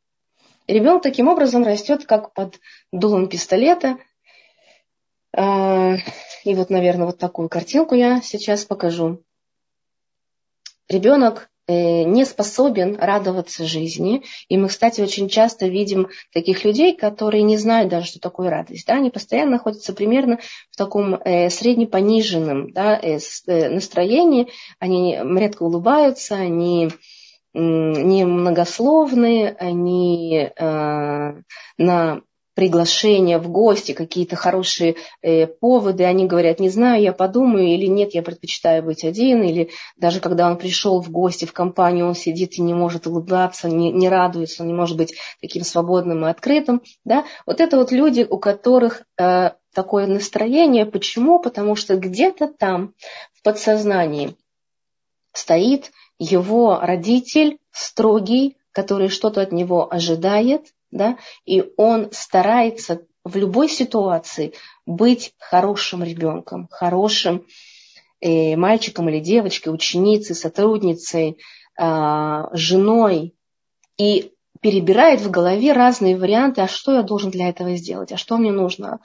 Ребенок 0.66 1.02
таким 1.02 1.28
образом 1.28 1.64
растет, 1.64 2.06
как 2.06 2.32
под 2.32 2.58
дулом 2.92 3.28
пистолета. 3.28 3.98
А, 5.32 5.96
и 6.44 6.54
вот, 6.54 6.70
наверное, 6.70 7.06
вот 7.06 7.18
такую 7.18 7.48
картинку 7.48 7.94
я 7.94 8.20
сейчас 8.20 8.64
покажу. 8.64 9.22
Ребенок 10.88 11.50
не 11.68 12.25
способен 12.25 12.96
радоваться 12.96 13.64
жизни. 13.64 14.23
И 14.49 14.56
мы, 14.56 14.68
кстати, 14.68 15.00
очень 15.00 15.28
часто 15.28 15.66
видим 15.66 16.08
таких 16.32 16.64
людей, 16.64 16.96
которые 16.96 17.42
не 17.42 17.56
знают 17.56 17.90
даже, 17.90 18.06
что 18.06 18.20
такое 18.20 18.50
радость. 18.50 18.87
Да? 18.87 18.94
Они 18.94 19.11
постоянно 19.11 19.52
находятся 19.52 19.92
примерно 19.92 20.38
в 20.70 20.76
таком 20.76 21.14
э, 21.14 21.50
среднепониженном 21.50 22.73
да, 22.73 22.99
э, 22.99 23.18
э 23.46 23.68
настроении. 23.68 24.49
Они 24.78 25.18
редко 25.37 25.64
улыбаются, 25.64 26.37
они 26.37 26.90
не 27.56 28.25
многословные, 28.26 29.56
они 29.58 30.50
э, 30.54 31.35
на 31.78 32.20
приглашения 32.56 33.38
в 33.38 33.50
гости, 33.50 33.92
какие-то 33.92 34.34
хорошие 34.34 34.96
э, 35.20 35.46
поводы, 35.46 36.04
они 36.04 36.25
говорят, 36.25 36.58
не 36.58 36.70
знаю, 36.70 37.02
я 37.02 37.12
подумаю 37.12 37.66
или 37.66 37.84
нет, 37.84 38.14
я 38.14 38.22
предпочитаю 38.22 38.82
быть 38.82 39.04
один, 39.04 39.42
или 39.42 39.68
даже 39.98 40.20
когда 40.20 40.50
он 40.50 40.56
пришел 40.56 41.02
в 41.02 41.10
гости 41.10 41.44
в 41.44 41.52
компанию, 41.52 42.08
он 42.08 42.14
сидит 42.14 42.54
и 42.54 42.62
не 42.62 42.72
может 42.72 43.06
улыбаться, 43.06 43.68
не, 43.68 43.92
не 43.92 44.08
радуется, 44.08 44.62
он 44.62 44.68
не 44.68 44.75
может 44.75 44.96
быть 44.96 45.14
таким 45.42 45.64
свободным 45.64 46.25
и 46.25 46.30
открытым. 46.30 46.80
Да? 47.04 47.26
Вот 47.44 47.60
это 47.60 47.76
вот 47.76 47.92
люди, 47.92 48.26
у 48.28 48.38
которых 48.38 49.02
э, 49.20 49.50
такое 49.75 50.06
настроение. 50.06 50.86
Почему? 50.86 51.38
Потому 51.38 51.76
что 51.76 51.96
где-то 51.96 52.48
там 52.48 52.94
в 53.34 53.42
подсознании 53.42 54.34
стоит 55.34 55.90
его 56.18 56.78
родитель 56.80 57.58
строгий, 57.70 58.56
который 58.72 59.08
что-то 59.08 59.42
от 59.42 59.52
него 59.52 59.92
ожидает, 59.92 60.68
да, 60.90 61.19
и 61.45 61.64
он 61.76 62.09
старается 62.12 63.02
в 63.25 63.37
любой 63.37 63.69
ситуации 63.69 64.55
быть 64.87 65.35
хорошим 65.38 66.05
ребенком, 66.05 66.69
хорошим 66.71 67.45
э, 68.21 68.57
мальчиком 68.57 69.09
или 69.09 69.21
девочкой, 69.21 69.75
ученицей, 69.75 70.37
сотрудницей, 70.37 71.38
э, 71.78 72.43
женой, 72.52 73.35
и 73.99 74.33
перебирает 74.61 75.21
в 75.21 75.31
голове 75.31 75.73
разные 75.73 76.16
варианты, 76.16 76.61
а 76.61 76.69
что 76.69 76.95
я 76.95 77.02
должен 77.02 77.31
для 77.31 77.49
этого 77.49 77.76
сделать, 77.76 78.12
а 78.12 78.16
что 78.16 78.37
мне 78.37 78.52
нужно. 78.52 79.00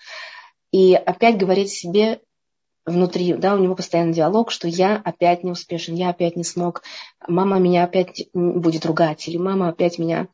И 0.71 0.93
опять 0.93 1.37
говорить 1.37 1.71
себе, 1.71 2.21
внутри, 2.85 3.33
да, 3.33 3.55
у 3.55 3.59
него 3.59 3.75
постоянно 3.75 4.13
диалог, 4.13 4.51
что 4.51 4.67
я 4.67 4.95
опять 5.03 5.43
не 5.43 5.51
успешен, 5.51 5.95
я 5.95 6.09
опять 6.09 6.35
не 6.35 6.43
смог, 6.43 6.83
мама 7.27 7.59
меня 7.59 7.83
опять 7.83 8.29
будет 8.33 8.85
ругать, 8.85 9.27
или 9.27 9.37
мама 9.37 9.69
опять 9.69 9.99
меня 9.99 10.27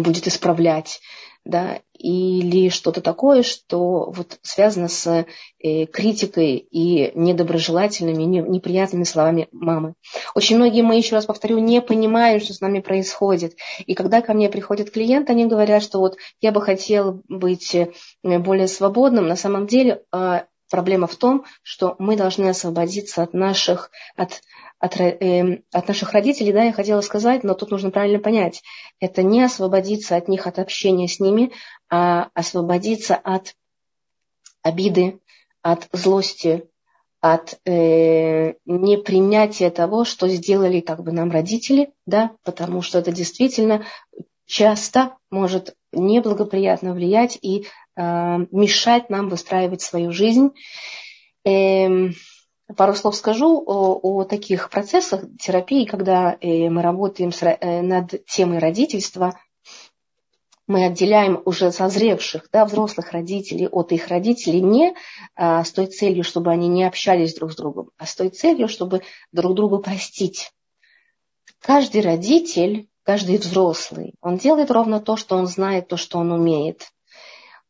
будет 0.00 0.26
исправлять, 0.26 1.00
да, 1.44 1.80
или 1.98 2.68
что-то 2.68 3.00
такое, 3.00 3.42
что 3.42 4.10
вот 4.10 4.38
связано 4.42 4.88
с 4.88 5.26
э, 5.62 5.86
критикой 5.86 6.56
и 6.56 7.12
недоброжелательными, 7.14 8.24
не, 8.24 8.40
неприятными 8.40 9.04
словами 9.04 9.48
мамы. 9.52 9.94
Очень 10.34 10.56
многие 10.56 10.82
мы, 10.82 10.96
еще 10.96 11.14
раз 11.14 11.24
повторю, 11.24 11.58
не 11.58 11.80
понимают, 11.80 12.42
что 12.42 12.52
с 12.52 12.60
нами 12.60 12.80
происходит. 12.80 13.56
И 13.86 13.94
когда 13.94 14.20
ко 14.20 14.34
мне 14.34 14.48
приходит 14.48 14.90
клиент, 14.90 15.30
они 15.30 15.46
говорят, 15.46 15.82
что 15.82 16.00
вот 16.00 16.16
я 16.40 16.52
бы 16.52 16.60
хотел 16.60 17.22
быть 17.28 17.74
э, 17.74 17.92
более 18.22 18.68
свободным. 18.68 19.28
На 19.28 19.36
самом 19.36 19.66
деле 19.66 20.02
э, 20.12 20.40
Проблема 20.70 21.06
в 21.06 21.14
том, 21.14 21.44
что 21.62 21.94
мы 21.98 22.16
должны 22.16 22.48
освободиться 22.48 23.22
от 23.22 23.34
наших, 23.34 23.90
от, 24.16 24.40
от, 24.78 25.00
э, 25.00 25.62
от 25.72 25.88
наших 25.88 26.12
родителей, 26.12 26.52
да, 26.52 26.64
я 26.64 26.72
хотела 26.72 27.00
сказать, 27.00 27.44
но 27.44 27.54
тут 27.54 27.70
нужно 27.70 27.90
правильно 27.90 28.18
понять. 28.18 28.62
Это 29.00 29.22
не 29.22 29.42
освободиться 29.42 30.16
от 30.16 30.28
них, 30.28 30.46
от 30.46 30.58
общения 30.58 31.08
с 31.08 31.20
ними, 31.20 31.52
а 31.90 32.30
освободиться 32.34 33.16
от 33.16 33.54
обиды, 34.62 35.20
от 35.62 35.88
злости, 35.92 36.68
от 37.20 37.58
э, 37.64 38.54
непринятия 38.66 39.70
того, 39.70 40.04
что 40.04 40.28
сделали 40.28 40.80
как 40.80 41.02
бы 41.02 41.12
нам 41.12 41.30
родители, 41.30 41.92
да, 42.04 42.32
потому 42.44 42.82
что 42.82 42.98
это 42.98 43.12
действительно 43.12 43.84
часто 44.44 45.16
может 45.30 45.74
неблагоприятно 45.92 46.92
влиять 46.92 47.38
и 47.40 47.66
Э, 47.96 48.38
мешать 48.50 49.08
нам 49.08 49.30
выстраивать 49.30 49.80
свою 49.80 50.12
жизнь. 50.12 50.50
Эм, 51.44 52.12
пару 52.74 52.94
слов 52.94 53.14
скажу 53.14 53.62
о, 53.64 53.98
о 54.02 54.24
таких 54.24 54.70
процессах 54.70 55.24
терапии, 55.38 55.84
когда 55.84 56.36
э, 56.40 56.68
мы 56.68 56.82
работаем 56.82 57.32
с, 57.32 57.42
э, 57.42 57.82
над 57.82 58.24
темой 58.26 58.58
родительства. 58.58 59.38
Мы 60.66 60.84
отделяем 60.84 61.40
уже 61.44 61.70
созревших, 61.70 62.48
да, 62.50 62.64
взрослых 62.64 63.12
родителей 63.12 63.68
от 63.68 63.92
их 63.92 64.08
родителей 64.08 64.60
не 64.60 64.96
а, 65.36 65.62
с 65.62 65.70
той 65.70 65.86
целью, 65.86 66.24
чтобы 66.24 66.50
они 66.50 66.66
не 66.66 66.82
общались 66.82 67.36
друг 67.36 67.52
с 67.52 67.56
другом, 67.56 67.90
а 67.98 68.04
с 68.04 68.16
той 68.16 68.30
целью, 68.30 68.66
чтобы 68.66 69.02
друг 69.30 69.54
друга 69.54 69.76
простить. 69.76 70.50
Каждый 71.60 72.00
родитель, 72.00 72.88
каждый 73.04 73.38
взрослый, 73.38 74.14
он 74.20 74.38
делает 74.38 74.72
ровно 74.72 74.98
то, 74.98 75.16
что 75.16 75.36
он 75.36 75.46
знает, 75.46 75.86
то, 75.86 75.96
что 75.96 76.18
он 76.18 76.32
умеет. 76.32 76.88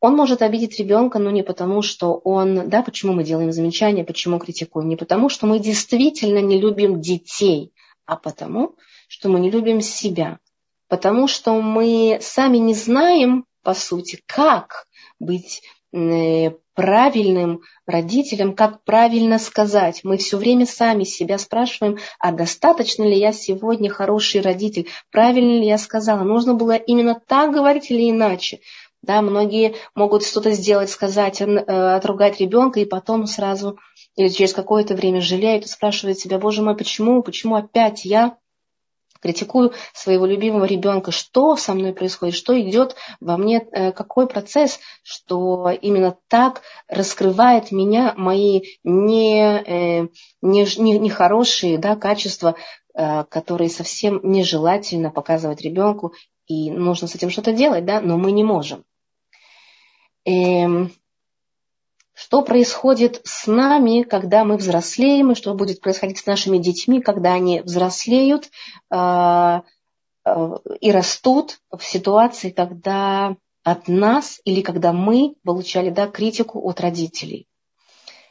Он 0.01 0.15
может 0.15 0.43
обидеть 0.43 0.79
ребенка, 0.79 1.19
но 1.19 1.31
не 1.31 1.43
потому, 1.43 1.83
что 1.83 2.15
он, 2.15 2.69
да, 2.69 2.83
почему 2.83 3.13
мы 3.15 3.25
делаем 3.25 3.53
замечания, 3.53 4.05
почему 4.05 4.39
критикуем, 4.39 4.89
не 4.89 4.97
потому, 4.97 5.29
что 5.29 5.47
мы 5.47 5.59
действительно 5.59 6.39
не 6.39 6.61
любим 6.61 7.01
детей, 7.01 7.73
а 8.05 8.17
потому, 8.17 8.77
что 9.09 9.29
мы 9.29 9.41
не 9.41 9.51
любим 9.51 9.81
себя, 9.81 10.39
потому 10.89 11.29
что 11.29 11.61
мы 11.61 12.19
сами 12.21 12.59
не 12.59 12.75
знаем, 12.75 13.47
по 13.63 13.75
сути, 13.75 14.23
как 14.27 14.87
быть 15.19 15.63
э, 15.93 16.51
правильным 16.77 17.63
родителем, 17.87 18.55
как 18.55 18.85
правильно 18.85 19.39
сказать. 19.39 20.01
Мы 20.05 20.19
все 20.19 20.37
время 20.37 20.67
сами 20.67 21.05
себя 21.05 21.39
спрашиваем, 21.39 21.99
а 22.21 22.33
достаточно 22.33 23.03
ли 23.03 23.19
я 23.19 23.33
сегодня 23.33 23.91
хороший 23.91 24.43
родитель, 24.43 24.89
правильно 25.11 25.59
ли 25.59 25.67
я 25.67 25.79
сказала, 25.79 26.23
нужно 26.23 26.55
было 26.55 26.77
именно 26.77 27.21
так 27.27 27.53
говорить 27.53 27.91
или 27.91 28.11
иначе. 28.11 28.61
Да, 29.07 29.23
многие 29.23 29.77
могут 29.95 30.25
что-то 30.25 30.51
сделать, 30.51 30.91
сказать, 30.91 31.41
э, 31.41 31.45
отругать 31.47 32.41
ребенка, 32.41 32.81
и 32.81 32.85
потом 32.85 33.27
сразу 33.29 33.79
или 34.17 34.29
через 34.29 34.53
какое-то 34.53 34.95
время 34.95 35.21
жалеют 35.21 35.65
и 35.65 35.69
спрашивают 35.69 36.19
себя, 36.19 36.41
боже 36.41 36.63
мой, 36.63 36.77
почему, 36.77 37.23
почему 37.23 37.55
опять 37.55 38.05
я 38.05 38.37
критикую 39.23 39.73
своего 39.95 40.27
любимого 40.27 40.65
ребенка, 40.65 41.13
что 41.13 41.55
со 41.55 41.73
мной 41.73 41.95
происходит, 41.95 42.35
что 42.35 42.61
идет 42.61 42.97
во 43.21 43.37
мне, 43.37 43.65
э, 43.71 43.93
какой 43.93 44.27
процесс, 44.27 44.81
что 45.05 45.71
именно 45.71 46.17
так 46.27 46.63
раскрывает 46.89 47.71
меня 47.71 48.13
мои 48.17 48.63
не, 48.83 49.41
э, 49.41 50.09
не, 50.43 50.81
не, 50.83 50.99
нехорошие 50.99 51.79
да, 51.79 51.95
качества, 51.95 52.57
которые 53.29 53.69
совсем 53.69 54.21
нежелательно 54.23 55.11
показывать 55.11 55.61
ребенку, 55.61 56.15
и 56.47 56.71
нужно 56.71 57.09
с 57.09 57.15
этим 57.15 57.29
что-то 57.29 57.53
делать, 57.53 57.85
да, 57.85 58.01
но 58.01 58.17
мы 58.17 58.33
не 58.33 58.43
можем. 58.43 58.85
Эм, 60.27 60.93
что 62.13 62.43
происходит 62.43 63.21
с 63.25 63.47
нами, 63.47 64.03
когда 64.03 64.45
мы 64.45 64.57
взрослеем, 64.57 65.33
и 65.33 65.35
что 65.35 65.55
будет 65.55 65.81
происходить 65.81 66.19
с 66.19 66.27
нашими 66.27 66.59
детьми, 66.59 67.01
когда 67.01 67.35
они 67.35 67.61
взрослеют 67.61 68.51
э, 68.91 69.61
э, 70.25 70.49
и 70.81 70.91
растут 70.91 71.61
в 71.71 71.85
ситуации, 71.85 72.51
когда 72.51 73.37
от 73.63 73.87
нас 73.87 74.41
или 74.45 74.63
когда 74.63 74.93
мы 74.93 75.37
получали 75.45 75.91
да, 75.91 76.09
критику 76.09 76.61
от 76.69 76.81
родителей. 76.81 77.47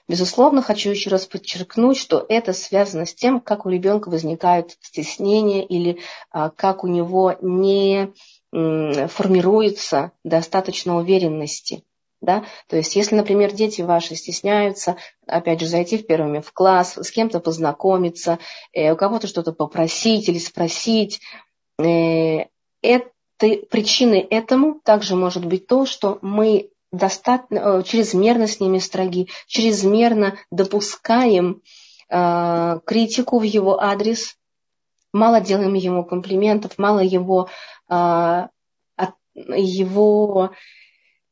Безусловно, 0.08 0.62
хочу 0.62 0.92
еще 0.92 1.10
раз 1.10 1.26
подчеркнуть, 1.26 1.98
что 1.98 2.26
это 2.28 2.54
связано 2.54 3.06
с 3.06 3.16
тем, 3.16 3.40
как 3.40 3.66
у 3.66 3.70
ребенка 3.70 4.10
возникают 4.10 4.78
стеснения 4.82 5.66
или 5.66 6.00
а, 6.30 6.52
как 6.52 6.84
у 6.84 6.88
него 6.88 7.36
не 7.42 8.14
формируется 8.56 10.12
достаточно 10.24 10.98
уверенности. 10.98 11.84
Да? 12.22 12.46
То 12.70 12.78
есть, 12.78 12.96
если, 12.96 13.16
например, 13.16 13.52
дети 13.52 13.82
ваши 13.82 14.16
стесняются, 14.16 14.96
опять 15.28 15.60
же, 15.60 15.68
зайти 15.68 15.98
первыми 15.98 16.40
в 16.40 16.52
класс, 16.54 16.98
с 16.98 17.12
кем-то 17.12 17.40
познакомиться, 17.40 18.40
э, 18.74 18.92
у 18.92 18.96
кого-то 18.96 19.28
что-то 19.28 19.52
попросить 19.52 20.28
или 20.30 20.40
спросить, 20.40 21.20
э, 21.78 22.46
это, 22.82 23.10
причиной 23.70 24.22
этому 24.22 24.80
также 24.84 25.16
может 25.16 25.46
быть 25.46 25.68
то, 25.68 25.86
что 25.86 26.18
мы 26.22 26.70
достаточно, 26.92 27.80
э, 27.80 27.84
чрезмерно 27.84 28.48
с 28.48 28.60
ними 28.60 28.80
строги, 28.80 29.28
чрезмерно 29.48 30.38
допускаем 30.52 31.62
э, 32.10 32.80
критику 32.86 33.40
в 33.40 33.44
его 33.44 33.82
адрес, 33.82 34.36
мало 35.12 35.42
делаем 35.42 35.74
ему 35.74 36.04
комплиментов, 36.06 36.78
мало 36.78 37.00
его 37.00 37.50
его 39.36 40.52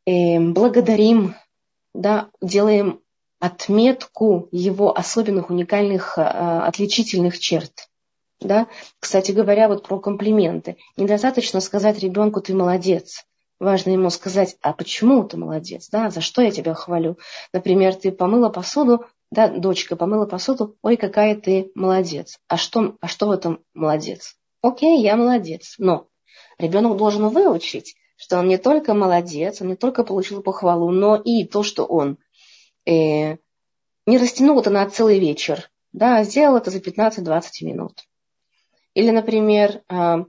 э, 0.05 0.39
благодарим, 0.39 1.35
да, 1.93 2.29
делаем 2.41 3.01
отметку 3.43 4.47
его 4.51 4.97
особенных, 4.97 5.49
уникальных, 5.49 6.17
а, 6.17 6.65
отличительных 6.65 7.37
черт. 7.37 7.89
Да? 8.39 8.67
Кстати 9.01 9.31
говоря, 9.31 9.67
вот 9.67 9.85
про 9.85 9.99
комплименты. 9.99 10.77
Недостаточно 10.95 11.59
сказать 11.59 11.99
ребенку 11.99 12.39
«ты 12.39 12.53
молодец». 12.53 13.25
Важно 13.59 13.91
ему 13.91 14.09
сказать, 14.09 14.55
а 14.61 14.71
почему 14.71 15.23
ты 15.23 15.37
молодец, 15.37 15.89
да, 15.89 16.09
за 16.09 16.21
что 16.21 16.41
я 16.41 16.51
тебя 16.51 16.73
хвалю. 16.73 17.17
Например, 17.53 17.93
ты 17.93 18.11
помыла 18.11 18.49
посуду, 18.49 19.05
да, 19.29 19.47
дочка 19.47 19.95
помыла 19.95 20.25
посуду, 20.25 20.77
ой, 20.81 20.95
какая 20.97 21.35
ты 21.35 21.71
молодец. 21.75 22.39
А 22.47 22.57
что, 22.57 22.95
а 22.99 23.07
что 23.07 23.27
в 23.27 23.31
этом 23.31 23.59
молодец? 23.73 24.35
Окей, 24.61 25.01
я 25.01 25.17
молодец, 25.17 25.75
но 25.77 26.07
Ребенок 26.57 26.97
должен 26.97 27.27
выучить, 27.29 27.95
что 28.15 28.39
он 28.39 28.47
не 28.47 28.57
только 28.57 28.93
молодец, 28.93 29.61
он 29.61 29.69
не 29.69 29.75
только 29.75 30.03
получил 30.03 30.41
похвалу, 30.41 30.91
но 30.91 31.15
и 31.15 31.45
то, 31.45 31.63
что 31.63 31.85
он 31.85 32.17
э, 32.85 33.37
не 34.05 34.17
растянул 34.17 34.59
это 34.59 34.69
на 34.69 34.89
целый 34.89 35.19
вечер, 35.19 35.69
да, 35.91 36.17
а 36.17 36.23
сделал 36.23 36.57
это 36.57 36.71
за 36.71 36.79
15-20 36.79 37.43
минут. 37.61 38.03
Или, 38.93 39.09
например, 39.09 39.81
э, 39.89 40.25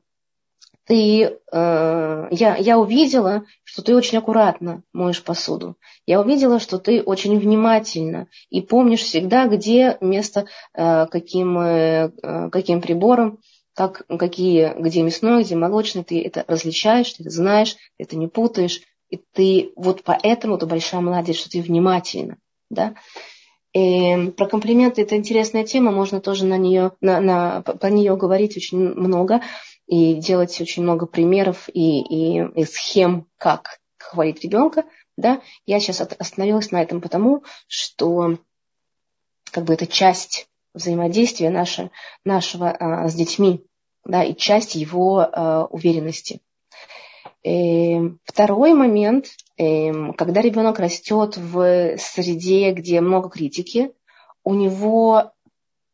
ты, 0.87 1.23
э, 1.23 2.29
я, 2.31 2.57
я 2.57 2.79
увидела, 2.79 3.45
что 3.63 3.83
ты 3.83 3.97
очень 3.97 4.19
аккуратно 4.19 4.83
моешь 4.93 5.23
посуду. 5.23 5.77
Я 6.07 6.21
увидела, 6.21 6.61
что 6.61 6.79
ты 6.79 7.03
очень 7.03 7.39
внимательно 7.39 8.29
и 8.51 8.61
помнишь 8.61 9.03
всегда, 9.03 9.47
где 9.47 9.97
место, 10.01 10.47
э, 10.75 11.07
каким, 11.07 11.59
э, 11.59 12.11
каким 12.51 12.83
прибором 12.83 13.39
как, 13.75 14.07
какие, 14.19 14.75
где 14.81 15.03
мясное, 15.03 15.43
где 15.43 15.57
молочное, 15.57 16.05
ты 16.05 16.23
это 16.23 16.45
различаешь, 16.47 17.13
ты 17.13 17.25
это 17.25 17.31
знаешь, 17.31 17.75
ты 17.75 18.05
это 18.05 18.17
не 18.17 18.29
путаешь, 18.29 18.81
и 19.11 19.21
ты 19.33 19.73
вот 19.77 20.03
поэтому 20.05 20.59
ты 20.59 20.67
большая 20.67 21.01
молодец, 21.01 21.37
что 21.37 21.51
ты 21.51 21.61
внимательна, 21.61 22.39
да. 22.71 22.95
И 23.73 24.11
эм, 24.11 24.33
про 24.33 24.47
комплименты 24.47 25.03
это 25.03 25.17
интересная 25.17 25.65
тема, 25.65 25.91
можно 25.91 26.21
тоже 26.21 26.47
на 26.47 26.57
нее, 26.57 26.93
на, 27.01 27.21
на, 27.21 27.63
по 27.63 27.87
нее 27.87 28.17
говорить 28.17 28.57
очень 28.57 28.79
много 28.79 29.43
и 29.87 30.15
делать 30.15 30.59
очень 30.61 30.85
много 30.85 31.07
примеров 31.07 31.69
и, 31.73 32.01
и, 32.01 32.45
и 32.55 32.65
схем, 32.65 33.27
как 33.37 33.81
хвалить 33.99 34.43
ребенка, 34.45 34.85
да. 35.17 35.43
Я 35.67 35.81
сейчас 35.81 36.01
остановилась 36.01 36.71
на 36.71 36.83
этом 36.83 37.01
потому, 37.01 37.43
что 37.67 38.39
как 39.51 39.65
бы 39.65 39.75
это 39.75 39.87
часть 39.87 40.49
взаимодействия 40.75 41.51
наше, 41.51 41.91
нашего 42.25 42.71
а, 42.71 43.09
с 43.09 43.15
детьми, 43.15 43.65
да, 44.05 44.23
и 44.23 44.35
часть 44.35 44.75
его 44.75 45.21
а, 45.21 45.67
уверенности. 45.67 46.41
Эм, 47.43 48.21
второй 48.25 48.73
момент, 48.73 49.27
эм, 49.57 50.15
когда 50.15 50.41
ребенок 50.41 50.79
растет 50.79 51.37
в 51.37 51.97
среде, 51.99 52.73
где 52.73 53.01
много 53.01 53.29
критики, 53.29 53.93
у 54.43 54.55
него, 54.55 55.33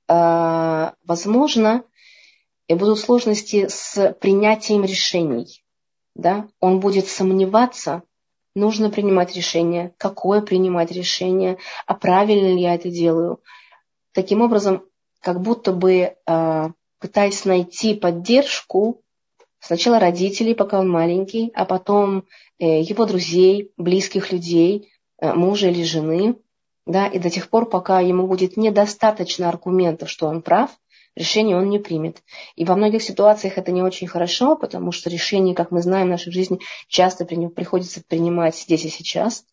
а, 0.08 0.94
возможно, 1.04 1.84
будут 2.68 2.98
сложности 2.98 3.66
с 3.68 4.12
принятием 4.20 4.84
решений. 4.84 5.64
Да? 6.14 6.48
Он 6.60 6.80
будет 6.80 7.08
сомневаться, 7.08 8.02
нужно 8.54 8.90
принимать 8.90 9.34
решение, 9.34 9.94
какое 9.96 10.40
принимать 10.40 10.92
решение, 10.92 11.58
а 11.86 11.94
правильно 11.94 12.48
ли 12.54 12.60
я 12.60 12.74
это 12.74 12.90
делаю. 12.90 13.40
Таким 14.12 14.40
образом, 14.42 14.84
как 15.20 15.40
будто 15.40 15.72
бы 15.72 16.16
а, 16.26 16.70
пытаясь 16.98 17.44
найти 17.44 17.94
поддержку, 17.94 19.02
Сначала 19.60 19.98
родителей, 19.98 20.54
пока 20.54 20.80
он 20.80 20.88
маленький, 20.88 21.52
а 21.54 21.66
потом 21.66 22.24
э, 22.58 22.80
его 22.80 23.04
друзей, 23.04 23.72
близких 23.76 24.32
людей, 24.32 24.90
э, 25.20 25.34
мужа 25.34 25.68
или 25.68 25.84
жены. 25.84 26.36
Да, 26.86 27.06
и 27.06 27.18
до 27.18 27.28
тех 27.28 27.50
пор, 27.50 27.68
пока 27.68 28.00
ему 28.00 28.26
будет 28.26 28.56
недостаточно 28.56 29.48
аргументов, 29.50 30.08
что 30.08 30.26
он 30.26 30.40
прав, 30.40 30.70
решение 31.14 31.56
он 31.58 31.68
не 31.68 31.78
примет. 31.78 32.22
И 32.56 32.64
во 32.64 32.74
многих 32.74 33.02
ситуациях 33.02 33.58
это 33.58 33.70
не 33.70 33.82
очень 33.82 34.08
хорошо, 34.08 34.56
потому 34.56 34.92
что 34.92 35.10
решение, 35.10 35.54
как 35.54 35.70
мы 35.70 35.82
знаем, 35.82 36.06
в 36.06 36.10
нашей 36.10 36.32
жизни 36.32 36.58
часто 36.88 37.26
приходится 37.26 38.02
принимать 38.02 38.56
здесь 38.56 38.86
и 38.86 38.88
сейчас. 38.88 39.44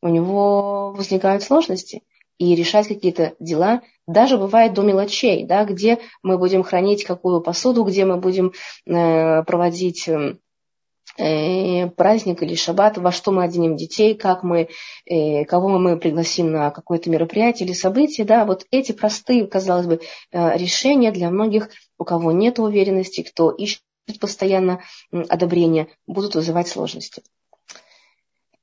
У 0.00 0.08
него 0.08 0.92
возникают 0.92 1.42
сложности 1.42 2.02
и 2.38 2.54
решать 2.54 2.88
какие-то 2.88 3.34
дела, 3.40 3.82
даже 4.06 4.38
бывает 4.38 4.74
до 4.74 4.82
мелочей, 4.82 5.44
да, 5.44 5.64
где 5.64 5.98
мы 6.22 6.38
будем 6.38 6.62
хранить 6.62 7.04
какую 7.04 7.40
посуду, 7.40 7.84
где 7.84 8.04
мы 8.04 8.18
будем 8.18 8.52
э, 8.86 9.42
проводить 9.42 10.08
э, 10.08 11.88
праздник 11.96 12.42
или 12.42 12.54
шаббат, 12.54 12.98
во 12.98 13.10
что 13.10 13.32
мы 13.32 13.42
оденем 13.42 13.76
детей, 13.76 14.14
как 14.14 14.42
мы, 14.42 14.68
э, 15.06 15.44
кого 15.44 15.78
мы 15.78 15.96
пригласим 15.96 16.52
на 16.52 16.70
какое-то 16.70 17.10
мероприятие 17.10 17.66
или 17.66 17.74
событие. 17.74 18.26
Да, 18.26 18.44
вот 18.44 18.66
эти 18.70 18.92
простые, 18.92 19.46
казалось 19.46 19.86
бы, 19.86 20.00
э, 20.32 20.58
решения 20.58 21.10
для 21.10 21.30
многих, 21.30 21.70
у 21.98 22.04
кого 22.04 22.32
нет 22.32 22.58
уверенности, 22.58 23.22
кто 23.22 23.50
ищет 23.50 23.80
постоянно 24.20 24.80
одобрение, 25.10 25.88
будут 26.06 26.34
вызывать 26.34 26.68
сложности. 26.68 27.22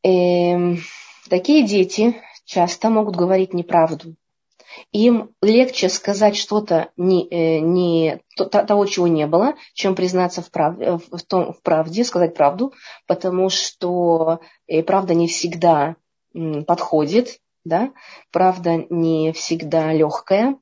Э, 0.05 0.75
такие 1.29 1.65
дети 1.65 2.15
часто 2.53 2.89
могут 2.89 3.15
говорить 3.15 3.53
неправду. 3.53 4.15
Им 4.91 5.31
легче 5.41 5.89
сказать 5.89 6.35
что-то 6.35 6.89
не, 6.97 7.27
э, 7.27 7.59
не, 7.59 8.21
того, 8.35 8.85
чего 8.85 9.07
не 9.07 9.27
было, 9.27 9.55
чем 9.73 9.95
признаться 9.95 10.41
в, 10.41 10.49
прав, 10.49 10.79
э, 10.79 10.97
в, 10.97 11.21
том, 11.23 11.53
в 11.53 11.61
правде, 11.61 12.03
сказать 12.03 12.35
правду, 12.35 12.73
потому 13.07 13.49
что 13.49 14.39
э, 14.67 14.83
правда 14.83 15.13
не 15.13 15.27
всегда 15.27 15.95
подходит, 16.65 17.39
да? 17.63 17.91
правда 18.31 18.85
не 18.89 19.31
всегда 19.33 19.93
легкая, 19.93 20.57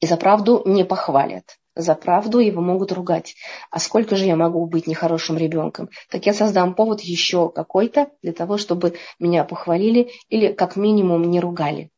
и 0.00 0.06
за 0.06 0.16
правду 0.16 0.62
не 0.64 0.84
похвалят. 0.84 1.59
За 1.76 1.94
правду 1.94 2.40
его 2.40 2.60
могут 2.60 2.92
ругать. 2.92 3.36
А 3.70 3.78
сколько 3.78 4.16
же 4.16 4.24
я 4.24 4.36
могу 4.36 4.66
быть 4.66 4.86
нехорошим 4.86 5.36
ребенком? 5.36 5.88
Так 6.10 6.26
я 6.26 6.34
создам 6.34 6.74
повод 6.74 7.00
еще 7.00 7.48
какой-то 7.48 8.10
для 8.22 8.32
того, 8.32 8.58
чтобы 8.58 8.94
меня 9.18 9.44
похвалили 9.44 10.10
или 10.28 10.52
как 10.52 10.76
минимум 10.76 11.30
не 11.30 11.38
ругали. 11.38 11.90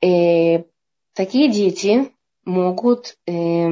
И 0.00 0.06
э, 0.08 0.64
такие 1.14 1.50
дети 1.50 2.12
могут 2.44 3.16
э, 3.26 3.68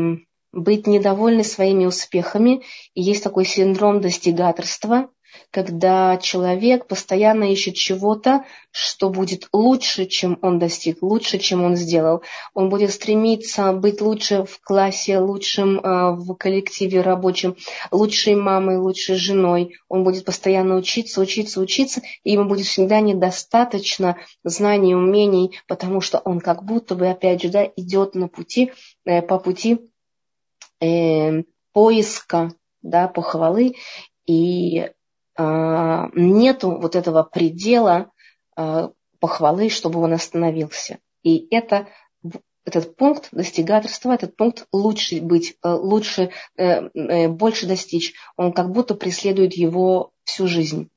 быть 0.53 0.87
недовольны 0.87 1.45
своими 1.45 1.85
успехами. 1.87 2.63
И 2.95 3.03
есть 3.03 3.25
такой 3.25 3.45
синдром 3.45 4.01
достигаторства, 4.01 5.11
когда 5.51 6.17
человек 6.17 6.87
постоянно 6.87 7.53
ищет 7.53 7.75
чего-то, 7.75 8.45
что 8.71 9.09
будет 9.09 9.49
лучше, 9.53 10.07
чем 10.07 10.39
он 10.43 10.59
достиг, 10.59 11.03
лучше, 11.03 11.39
чем 11.39 11.63
он 11.63 11.77
сделал. 11.77 12.23
Он 12.55 12.69
будет 12.69 12.91
стремиться 12.93 13.73
быть 13.73 14.01
лучше 14.01 14.45
в 14.45 14.61
классе, 14.61 15.19
лучшим 15.19 15.79
э, 15.79 16.17
в 16.17 16.35
коллективе 16.35 17.01
рабочем, 17.01 17.57
лучшей 17.91 18.35
мамой, 18.35 18.79
лучшей 18.79 19.17
женой. 19.17 19.77
Он 19.89 20.03
будет 20.03 20.25
постоянно 20.25 20.77
учиться, 20.77 21.21
учиться, 21.21 21.61
учиться, 21.61 22.03
и 22.25 22.33
ему 22.33 22.49
будет 22.49 22.67
всегда 22.67 23.01
недостаточно 23.01 24.17
знаний 24.43 24.95
умений, 24.95 25.59
потому 25.69 26.01
что 26.01 26.19
он 26.19 26.41
как 26.41 26.65
будто 26.65 26.95
бы, 26.95 27.09
опять 27.09 27.43
же, 27.43 27.49
да, 27.49 27.65
идет 27.77 28.15
на 28.15 28.29
пути, 28.29 28.73
э, 29.05 29.23
по 29.23 29.39
пути 29.39 29.79
э, 30.81 31.45
поиска 31.73 32.53
да, 32.85 33.09
похвалы, 33.09 33.75
и 34.27 34.79
а, 34.79 34.93
нету 35.37 36.79
вот 36.81 36.97
этого 36.97 37.23
предела 37.25 38.11
а, 38.57 38.91
похвалы, 39.25 39.71
чтобы 39.71 40.01
он 40.01 40.13
остановился. 40.13 40.99
И 41.23 41.49
это, 41.51 41.89
этот 42.67 42.95
пункт 42.95 43.29
достигаторства, 43.33 44.13
этот 44.13 44.37
пункт 44.37 44.67
лучше 44.71 45.23
быть, 45.23 45.57
э, 45.63 45.71
лучше, 45.71 46.31
э, 46.59 46.91
э, 46.93 47.29
больше 47.29 47.67
достичь, 47.67 48.13
он 48.37 48.53
как 48.53 48.71
будто 48.71 48.95
преследует 48.95 49.55
его 49.55 50.13
всю 50.25 50.47
жизнь. 50.47 50.91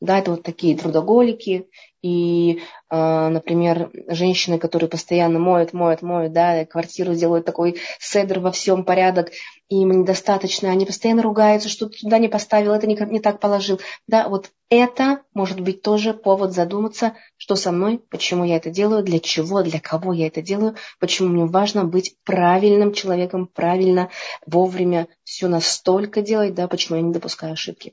Да, 0.00 0.18
это 0.18 0.30
вот 0.30 0.42
такие 0.42 0.76
трудоголики 0.76 1.68
и, 2.00 2.62
а, 2.88 3.28
например, 3.28 3.90
женщины, 4.08 4.58
которые 4.58 4.88
постоянно 4.88 5.38
моют, 5.38 5.74
моют, 5.74 6.00
моют, 6.00 6.32
да, 6.32 6.64
квартиру 6.64 7.14
делают 7.14 7.44
такой 7.44 7.76
седр 7.98 8.38
во 8.40 8.50
всем 8.50 8.84
порядок, 8.84 9.30
и 9.68 9.82
им 9.82 9.90
недостаточно, 9.90 10.70
они 10.70 10.86
постоянно 10.86 11.22
ругаются, 11.22 11.68
что 11.68 11.90
туда 11.90 12.16
не 12.16 12.28
поставил, 12.28 12.72
это 12.72 12.86
не, 12.86 12.96
не 13.10 13.20
так 13.20 13.40
положил. 13.40 13.78
Да, 14.06 14.30
вот 14.30 14.50
это 14.70 15.20
может 15.34 15.60
быть 15.60 15.82
тоже 15.82 16.14
повод 16.14 16.52
задуматься, 16.52 17.14
что 17.36 17.54
со 17.54 17.70
мной, 17.70 17.98
почему 18.10 18.44
я 18.44 18.56
это 18.56 18.70
делаю, 18.70 19.04
для 19.04 19.20
чего, 19.20 19.62
для 19.62 19.80
кого 19.80 20.14
я 20.14 20.28
это 20.28 20.40
делаю, 20.40 20.76
почему 20.98 21.28
мне 21.28 21.44
важно 21.44 21.84
быть 21.84 22.16
правильным 22.24 22.94
человеком, 22.94 23.46
правильно, 23.46 24.08
вовремя 24.46 25.08
все 25.24 25.48
настолько 25.48 26.22
делать, 26.22 26.54
да, 26.54 26.68
почему 26.68 26.96
я 26.96 27.02
не 27.02 27.12
допускаю 27.12 27.52
ошибки. 27.52 27.92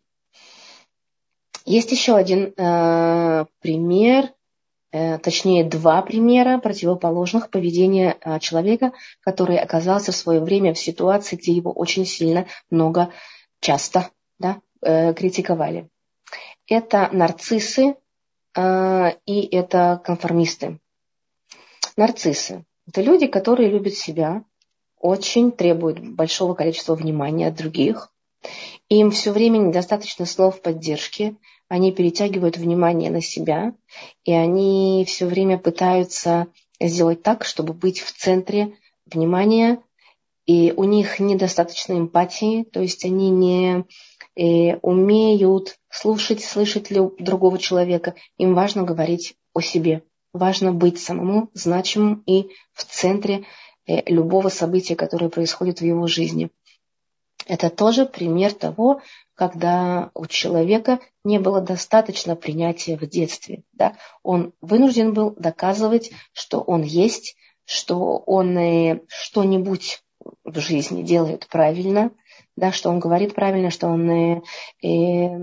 Есть 1.68 1.92
еще 1.92 2.16
один 2.16 2.54
э, 2.56 3.46
пример, 3.60 4.32
э, 4.94 5.18
точнее 5.18 5.66
два 5.66 6.02
примера 6.02 6.60
противоположных 6.60 7.50
поведения 7.50 8.16
э, 8.22 8.40
человека, 8.40 8.94
который 9.20 9.58
оказался 9.58 10.14
в 10.14 10.16
свое 10.16 10.40
время 10.40 10.74
в 10.74 10.80
ситуации, 10.80 11.36
где 11.36 11.52
его 11.52 11.74
очень 11.74 12.06
сильно, 12.06 12.46
много, 12.70 13.12
часто 13.60 14.10
да, 14.40 14.62
э, 14.82 15.14
критиковали. 15.14 15.90
Это 16.68 17.10
нарциссы 17.12 17.98
э, 18.56 19.12
и 19.26 19.54
это 19.54 20.02
конформисты. 20.06 20.80
Нарциссы– 21.98 22.64
это 22.88 23.02
люди, 23.02 23.28
которые 23.28 23.70
любят 23.70 23.96
себя, 23.96 24.46
очень 25.02 25.52
требуют 25.52 26.00
большого 26.00 26.54
количества 26.54 26.96
внимания 26.96 27.50
от 27.50 27.56
других. 27.56 28.10
Им 28.88 29.12
все 29.12 29.34
время 29.34 29.58
недостаточно 29.58 30.26
слов 30.26 30.62
поддержки, 30.62 31.36
они 31.70 31.92
перетягивают 31.92 32.58
внимание 32.58 33.12
на 33.12 33.22
себя, 33.22 33.74
и 34.24 34.32
они 34.32 35.04
все 35.08 35.26
время 35.26 35.58
пытаются 35.58 36.48
сделать 36.80 37.24
так, 37.24 37.44
чтобы 37.44 37.74
быть 37.74 38.00
в 38.00 38.12
центре 38.14 38.78
внимания, 39.06 39.80
и 40.46 40.74
у 40.76 40.86
них 40.86 41.20
недостаточно 41.20 41.94
эмпатии, 41.94 42.64
то 42.64 42.80
есть 42.80 43.04
они 43.04 43.30
не 43.30 43.84
э, 44.36 44.78
умеют 44.78 45.78
слушать, 45.90 46.42
слышать 46.42 46.90
ли 46.90 47.02
другого 47.20 47.58
человека. 47.58 48.16
Им 48.38 48.56
важно 48.56 48.84
говорить 48.84 49.36
о 49.54 49.60
себе, 49.60 50.04
важно 50.32 50.72
быть 50.72 51.00
самому 51.00 51.50
значимым 51.54 52.24
и 52.26 52.50
в 52.74 52.86
центре 52.86 53.44
э, 53.86 54.10
любого 54.10 54.48
события, 54.48 54.96
которое 54.96 55.30
происходит 55.30 55.82
в 55.82 55.86
его 55.86 56.08
жизни. 56.08 56.50
Это 57.48 57.70
тоже 57.70 58.06
пример 58.06 58.54
того, 58.54 59.02
когда 59.34 60.12
у 60.14 60.26
человека 60.26 61.00
не 61.24 61.40
было 61.40 61.62
достаточно 61.62 62.36
принятия 62.36 62.98
в 62.98 63.08
детстве. 63.08 63.64
Да? 63.72 63.96
Он 64.22 64.54
вынужден 64.62 65.14
был 65.14 65.32
доказывать, 65.32 66.12
что 66.34 66.60
он 66.60 66.82
есть, 66.82 67.36
что 67.64 68.18
он 68.18 68.58
э, 68.58 69.02
что-нибудь 69.08 70.02
в 70.44 70.60
жизни 70.60 71.04
делает 71.04 71.48
правильно, 71.48 72.12
да, 72.58 72.72
что 72.72 72.90
он 72.90 73.00
говорит 73.00 73.34
правильно, 73.34 73.70
что 73.70 73.88
он 73.88 74.10
э, 74.10 74.42
э, 74.84 75.38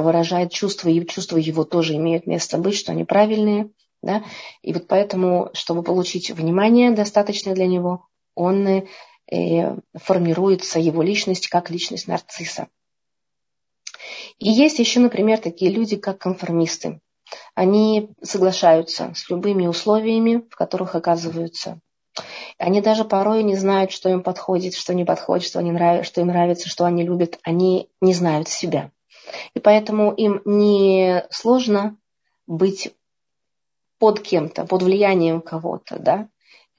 выражает 0.00 0.52
чувства, 0.52 0.88
и 0.88 1.04
чувства 1.06 1.36
его 1.36 1.64
тоже 1.64 1.96
имеют 1.96 2.26
место 2.26 2.56
быть, 2.56 2.76
что 2.76 2.92
они 2.92 3.04
правильные. 3.04 3.70
Да? 4.02 4.24
И 4.62 4.72
вот 4.72 4.86
поэтому, 4.86 5.50
чтобы 5.52 5.82
получить 5.82 6.30
внимание 6.30 6.92
достаточное 6.92 7.54
для 7.54 7.66
него, 7.66 8.06
он 8.34 8.86
формируется, 9.94 10.78
его 10.78 11.02
личность 11.02 11.48
как 11.48 11.70
личность 11.70 12.08
нарцисса. 12.08 12.68
И 14.38 14.50
есть 14.50 14.78
еще, 14.78 15.00
например, 15.00 15.38
такие 15.38 15.70
люди, 15.70 15.96
как 15.96 16.18
конформисты. 16.18 17.00
Они 17.54 18.10
соглашаются 18.22 19.12
с 19.14 19.30
любыми 19.30 19.66
условиями, 19.66 20.46
в 20.50 20.56
которых 20.56 20.94
оказываются. 20.94 21.80
Они 22.58 22.80
даже 22.80 23.04
порой 23.04 23.42
не 23.42 23.56
знают, 23.56 23.90
что 23.90 24.10
им 24.10 24.22
подходит, 24.22 24.74
что 24.74 24.92
не 24.92 25.04
подходит, 25.04 25.46
что, 25.46 25.58
они 25.58 25.70
нрав... 25.70 26.04
что 26.04 26.20
им 26.20 26.26
нравится, 26.28 26.68
что 26.68 26.84
они 26.84 27.04
любят. 27.04 27.38
Они 27.42 27.88
не 28.00 28.12
знают 28.12 28.48
себя. 28.48 28.90
И 29.54 29.60
поэтому 29.60 30.12
им 30.12 30.42
не 30.44 31.24
сложно 31.30 31.96
быть 32.46 32.94
под 33.98 34.20
кем-то, 34.20 34.66
под 34.66 34.82
влиянием 34.82 35.40
кого-то, 35.40 35.98
да, 35.98 36.28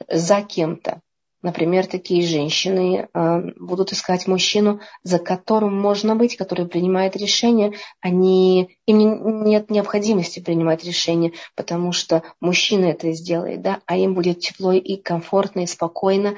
за 0.08 0.42
кем-то. 0.42 1.02
Например, 1.44 1.86
такие 1.86 2.26
женщины 2.26 3.10
э, 3.14 3.42
будут 3.60 3.92
искать 3.92 4.28
мужчину, 4.28 4.80
за 5.04 5.20
которым 5.20 5.78
можно 5.78 6.16
быть, 6.16 6.38
который 6.38 6.66
принимает 6.66 7.18
решения. 7.18 7.74
Они, 8.00 8.78
им 8.88 8.98
не, 8.98 9.50
нет 9.52 9.70
необходимости 9.70 10.40
принимать 10.40 10.86
решения, 10.86 11.34
потому 11.56 11.92
что 11.92 12.24
мужчина 12.40 12.86
это 12.86 13.12
сделает, 13.12 13.62
да, 13.62 13.82
а 13.86 13.98
им 13.98 14.14
будет 14.14 14.40
тепло 14.40 14.72
и 14.72 14.96
комфортно, 14.96 15.60
и 15.60 15.68
спокойно, 15.68 16.38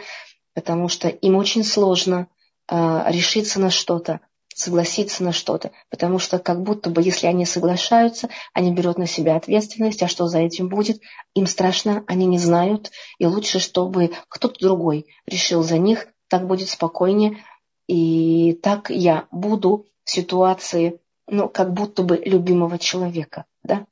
потому 0.55 0.87
что 0.87 1.07
им 1.07 1.35
очень 1.35 1.63
сложно 1.63 2.27
э, 2.67 3.03
решиться 3.09 3.59
на 3.59 3.69
что-то, 3.69 4.21
согласиться 4.55 5.21
на 5.21 5.33
что-то, 5.33 5.71
потому 5.89 6.17
что 6.17 6.39
как 6.39 6.63
будто 6.63 6.89
бы, 6.89 7.01
если 7.01 7.27
они 7.27 7.45
соглашаются, 7.45 8.29
они 8.53 8.71
берут 8.71 8.97
на 8.97 9.05
себя 9.05 9.35
ответственность, 9.35 10.01
а 10.01 10.07
что 10.07 10.27
за 10.27 10.39
этим 10.39 10.69
будет, 10.69 11.01
им 11.33 11.45
страшно, 11.45 12.05
они 12.07 12.25
не 12.25 12.39
знают, 12.39 12.91
и 13.19 13.25
лучше, 13.25 13.59
чтобы 13.59 14.11
кто-то 14.29 14.57
другой 14.59 15.07
решил 15.25 15.61
за 15.61 15.77
них, 15.77 16.07
так 16.29 16.47
будет 16.47 16.69
спокойнее, 16.69 17.37
и 17.87 18.53
так 18.63 18.89
я 18.89 19.27
буду 19.29 19.87
в 20.05 20.09
ситуации, 20.09 21.01
ну, 21.27 21.49
как 21.49 21.73
будто 21.73 22.03
бы 22.03 22.15
любимого 22.15 22.79
человека, 22.79 23.45
да, 23.61 23.85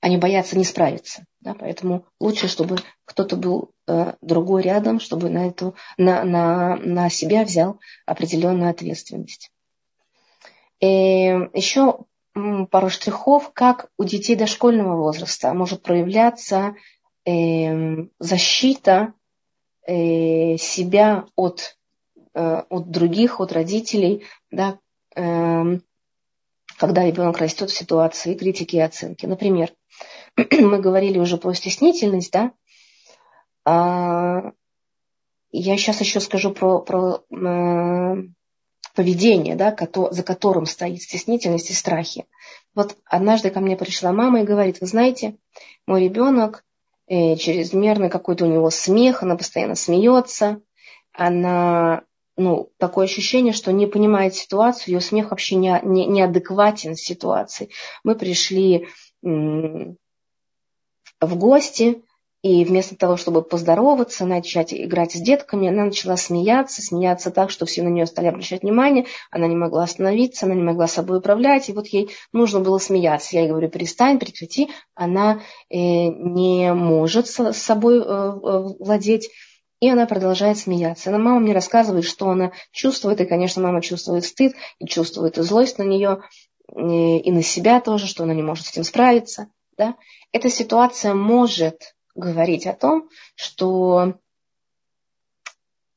они 0.00 0.16
боятся 0.16 0.56
не 0.56 0.64
справиться. 0.64 1.24
Да, 1.40 1.54
поэтому 1.54 2.04
лучше, 2.18 2.48
чтобы 2.48 2.76
кто-то 3.04 3.36
был 3.36 3.72
э, 3.86 4.14
другой 4.20 4.62
рядом, 4.62 5.00
чтобы 5.00 5.30
на, 5.30 5.48
эту, 5.48 5.74
на, 5.96 6.24
на, 6.24 6.76
на 6.76 7.08
себя 7.08 7.44
взял 7.44 7.80
определенную 8.06 8.70
ответственность. 8.70 9.50
И 10.80 10.86
еще 11.54 12.04
пару 12.70 12.90
штрихов, 12.90 13.52
как 13.52 13.90
у 13.98 14.04
детей 14.04 14.36
дошкольного 14.36 14.96
возраста 14.96 15.52
может 15.52 15.82
проявляться 15.82 16.74
э, 17.24 18.06
защита 18.18 19.14
э, 19.86 20.56
себя 20.56 21.26
от, 21.36 21.76
э, 22.34 22.62
от 22.68 22.90
других, 22.90 23.40
от 23.40 23.52
родителей, 23.52 24.24
да, 24.50 24.78
э, 25.16 25.80
когда 26.80 27.04
ребенок 27.04 27.36
растет 27.36 27.68
в 27.68 27.76
ситуации 27.76 28.34
критики 28.34 28.76
и 28.76 28.80
оценки. 28.80 29.26
Например, 29.26 29.70
мы 30.36 30.80
говорили 30.80 31.18
уже 31.18 31.36
про 31.36 31.52
стеснительность, 31.52 32.32
да, 32.32 32.52
а, 33.66 34.52
я 35.52 35.76
сейчас 35.76 36.00
еще 36.00 36.20
скажу 36.20 36.52
про, 36.52 36.80
про 36.80 37.22
э, 37.30 38.22
поведение, 38.94 39.56
да, 39.56 39.76
за 40.10 40.22
которым 40.22 40.64
стоит 40.64 41.02
стеснительность 41.02 41.70
и 41.70 41.74
страхи. 41.74 42.24
Вот 42.74 42.96
однажды 43.04 43.50
ко 43.50 43.60
мне 43.60 43.76
пришла 43.76 44.12
мама 44.12 44.40
и 44.40 44.46
говорит, 44.46 44.80
вы 44.80 44.86
знаете, 44.86 45.36
мой 45.86 46.04
ребенок 46.04 46.64
э, 47.08 47.36
чрезмерный 47.36 48.08
какой-то 48.08 48.46
у 48.46 48.48
него 48.48 48.70
смех, 48.70 49.22
она 49.22 49.36
постоянно 49.36 49.74
смеется, 49.74 50.62
она, 51.12 52.04
ну, 52.40 52.70
такое 52.78 53.04
ощущение, 53.04 53.52
что 53.52 53.72
не 53.72 53.86
понимает 53.86 54.34
ситуацию, 54.34 54.94
ее 54.94 55.00
смех 55.00 55.30
вообще 55.30 55.56
не, 55.56 55.78
не, 55.84 56.06
неадекватен 56.06 56.96
ситуации. 56.96 57.70
Мы 58.02 58.14
пришли 58.14 58.88
в 59.22 59.96
гости, 61.20 62.02
и 62.42 62.64
вместо 62.64 62.96
того, 62.96 63.18
чтобы 63.18 63.42
поздороваться, 63.42 64.24
начать 64.24 64.72
играть 64.72 65.12
с 65.12 65.20
детками, 65.20 65.68
она 65.68 65.84
начала 65.84 66.16
смеяться, 66.16 66.80
смеяться 66.80 67.30
так, 67.30 67.50
что 67.50 67.66
все 67.66 67.82
на 67.82 67.88
нее 67.88 68.06
стали 68.06 68.28
обращать 68.28 68.62
внимание. 68.62 69.04
Она 69.30 69.46
не 69.46 69.56
могла 69.56 69.82
остановиться, 69.82 70.46
она 70.46 70.54
не 70.54 70.62
могла 70.62 70.86
собой 70.86 71.18
управлять. 71.18 71.68
И 71.68 71.74
вот 71.74 71.88
ей 71.88 72.08
нужно 72.32 72.60
было 72.60 72.78
смеяться. 72.78 73.36
Я 73.36 73.42
ей 73.42 73.50
говорю, 73.50 73.68
перестань, 73.68 74.18
прекрати. 74.18 74.70
Она 74.94 75.42
э, 75.68 75.76
не 75.76 76.72
может 76.72 77.26
с 77.28 77.52
собой 77.52 77.98
э, 77.98 78.02
э, 78.02 78.32
владеть. 78.78 79.28
И 79.80 79.88
она 79.88 80.06
продолжает 80.06 80.58
смеяться. 80.58 81.08
Она 81.08 81.18
мама 81.18 81.40
мне 81.40 81.54
рассказывает, 81.54 82.04
что 82.04 82.28
она 82.28 82.52
чувствует. 82.70 83.20
И, 83.20 83.24
конечно, 83.24 83.62
мама 83.62 83.80
чувствует 83.80 84.24
стыд, 84.24 84.54
и 84.78 84.86
чувствует 84.86 85.38
и 85.38 85.42
злость 85.42 85.78
на 85.78 85.82
нее, 85.84 86.22
и 86.76 87.32
на 87.32 87.42
себя 87.42 87.80
тоже, 87.80 88.06
что 88.06 88.24
она 88.24 88.34
не 88.34 88.42
может 88.42 88.66
с 88.66 88.70
этим 88.70 88.84
справиться. 88.84 89.48
Да? 89.76 89.96
Эта 90.32 90.50
ситуация 90.50 91.14
может 91.14 91.94
говорить 92.14 92.66
о 92.66 92.74
том, 92.74 93.08
что 93.34 94.14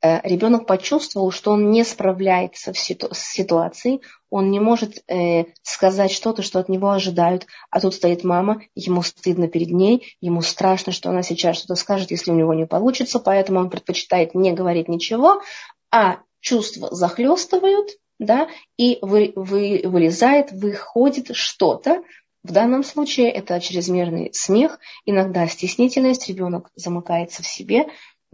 ребенок 0.04 0.68
почувствовал, 0.68 1.32
что 1.32 1.52
он 1.52 1.72
не 1.72 1.86
справляется 1.86 2.74
с 2.74 3.18
ситуацией, 3.18 4.02
он 4.30 4.52
не 4.52 4.60
может 4.60 5.02
э, 5.08 5.46
сказать 5.62 6.12
что-то, 6.12 6.42
что 6.42 6.60
от 6.60 6.68
него 6.68 6.92
ожидают, 6.92 7.46
а 7.70 7.80
тут 7.80 7.94
стоит 7.94 8.26
мама, 8.26 8.62
ему 8.76 9.02
стыдно 9.02 9.48
перед 9.48 9.70
ней, 9.70 10.18
ему 10.20 10.42
страшно, 10.42 10.92
что 10.92 11.10
она 11.10 11.24
сейчас 11.24 11.58
что-то 11.58 11.76
скажет, 11.76 12.12
если 12.12 12.32
у 12.32 12.36
него 12.36 12.54
не 12.54 12.66
получится, 12.66 13.20
поэтому 13.20 13.60
он 13.60 13.70
предпочитает 13.70 14.36
не 14.36 14.52
говорить 14.52 14.90
ничего, 14.90 15.42
а 15.90 16.18
чувства 16.42 16.94
захлестывают, 16.94 17.92
да, 18.20 18.50
и 18.76 18.98
вы, 19.02 19.32
вы, 19.38 19.82
вылезает, 19.86 20.52
выходит 20.52 21.30
что-то, 21.34 22.04
в 22.44 22.52
данном 22.52 22.84
случае 22.84 23.32
это 23.32 23.62
чрезмерный 23.62 24.30
смех, 24.34 24.80
иногда 25.06 25.48
стеснительность, 25.48 26.28
ребенок 26.28 26.72
замыкается 26.76 27.42
в 27.42 27.48
себе, 27.48 27.86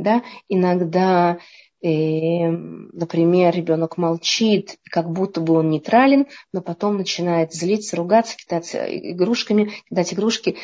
да, 0.02 0.24
иногда, 0.48 1.40
э, 1.82 2.50
например, 2.50 3.56
ребенок 3.56 3.98
молчит, 3.98 4.78
как 4.90 5.10
будто 5.12 5.42
бы 5.42 5.54
он 5.56 5.70
нейтрален, 5.70 6.28
но 6.54 6.62
потом 6.62 6.98
начинает 6.98 7.54
злиться, 7.54 7.98
ругаться, 7.98 8.38
кидаться 8.38 8.86
игрушками, 8.86 9.72
кидать 9.90 10.14
игрушки. 10.14 10.58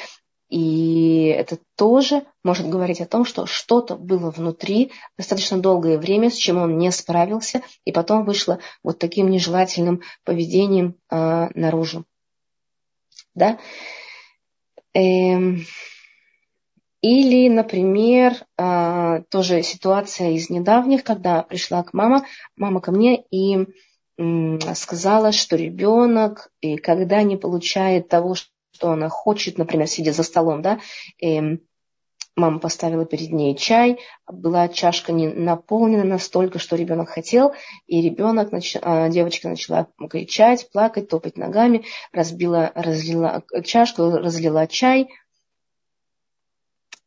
И 0.50 1.26
это 1.28 1.58
тоже 1.76 2.24
может 2.43 2.69
говорить 2.69 3.02
о 3.02 3.08
том, 3.08 3.26
что 3.26 3.45
что-то 3.48 3.95
было 3.95 4.30
внутри 4.30 4.91
достаточно 5.17 5.58
долгое 5.58 5.98
время, 5.98 6.30
с 6.30 6.36
чем 6.36 6.58
он 6.58 6.78
не 6.78 6.91
справился, 6.91 7.62
и 7.84 7.91
потом 7.91 8.26
вышло 8.26 8.60
вот 8.84 9.00
таким 9.00 9.30
нежелательным 9.30 10.02
поведением 10.24 10.95
э, 11.10 11.50
наружу 11.56 12.06
да. 13.36 13.60
Эм, 14.93 15.65
или, 17.06 17.48
например, 17.50 18.34
а, 18.58 19.22
тоже 19.30 19.62
ситуация 19.62 20.32
из 20.32 20.50
недавних, 20.50 21.04
когда 21.04 21.44
пришла 21.44 21.84
к 21.84 21.94
мама, 21.94 22.26
мама 22.58 22.82
ко 22.82 22.91
мне 22.91 23.24
и 23.30 23.68
сказала, 24.74 25.32
что 25.32 25.56
ребенок, 25.56 26.50
и 26.62 26.78
когда 26.78 27.22
не 27.22 27.38
получает 27.38 28.08
того, 28.08 28.34
что 28.34 28.91
она 28.91 29.10
хочет, 29.10 29.60
например, 29.60 29.88
сидя 29.88 30.13
за 30.13 30.24
столом, 30.24 30.63
да, 30.63 30.80
эм, 31.22 31.60
Мама 32.36 32.60
поставила 32.60 33.06
перед 33.06 33.32
ней 33.32 33.56
чай, 33.56 33.98
была 34.30 34.68
чашка 34.68 35.13
не 35.13 35.30
наполнена 35.30 36.04
настолько, 36.04 36.60
что 36.60 36.76
ребенок 36.76 37.08
хотел, 37.08 37.54
и 37.88 38.02
ребенок, 38.02 38.50
а, 38.82 39.08
девочка 39.08 39.48
начала 39.48 39.88
кричать, 40.10 40.70
плакать, 40.70 41.08
топать 41.08 41.38
ногами, 41.38 41.86
разбила, 42.12 42.74
разлила 42.76 43.44
чашку, 43.63 44.10
разлила 44.12 44.68
чай. 44.68 45.08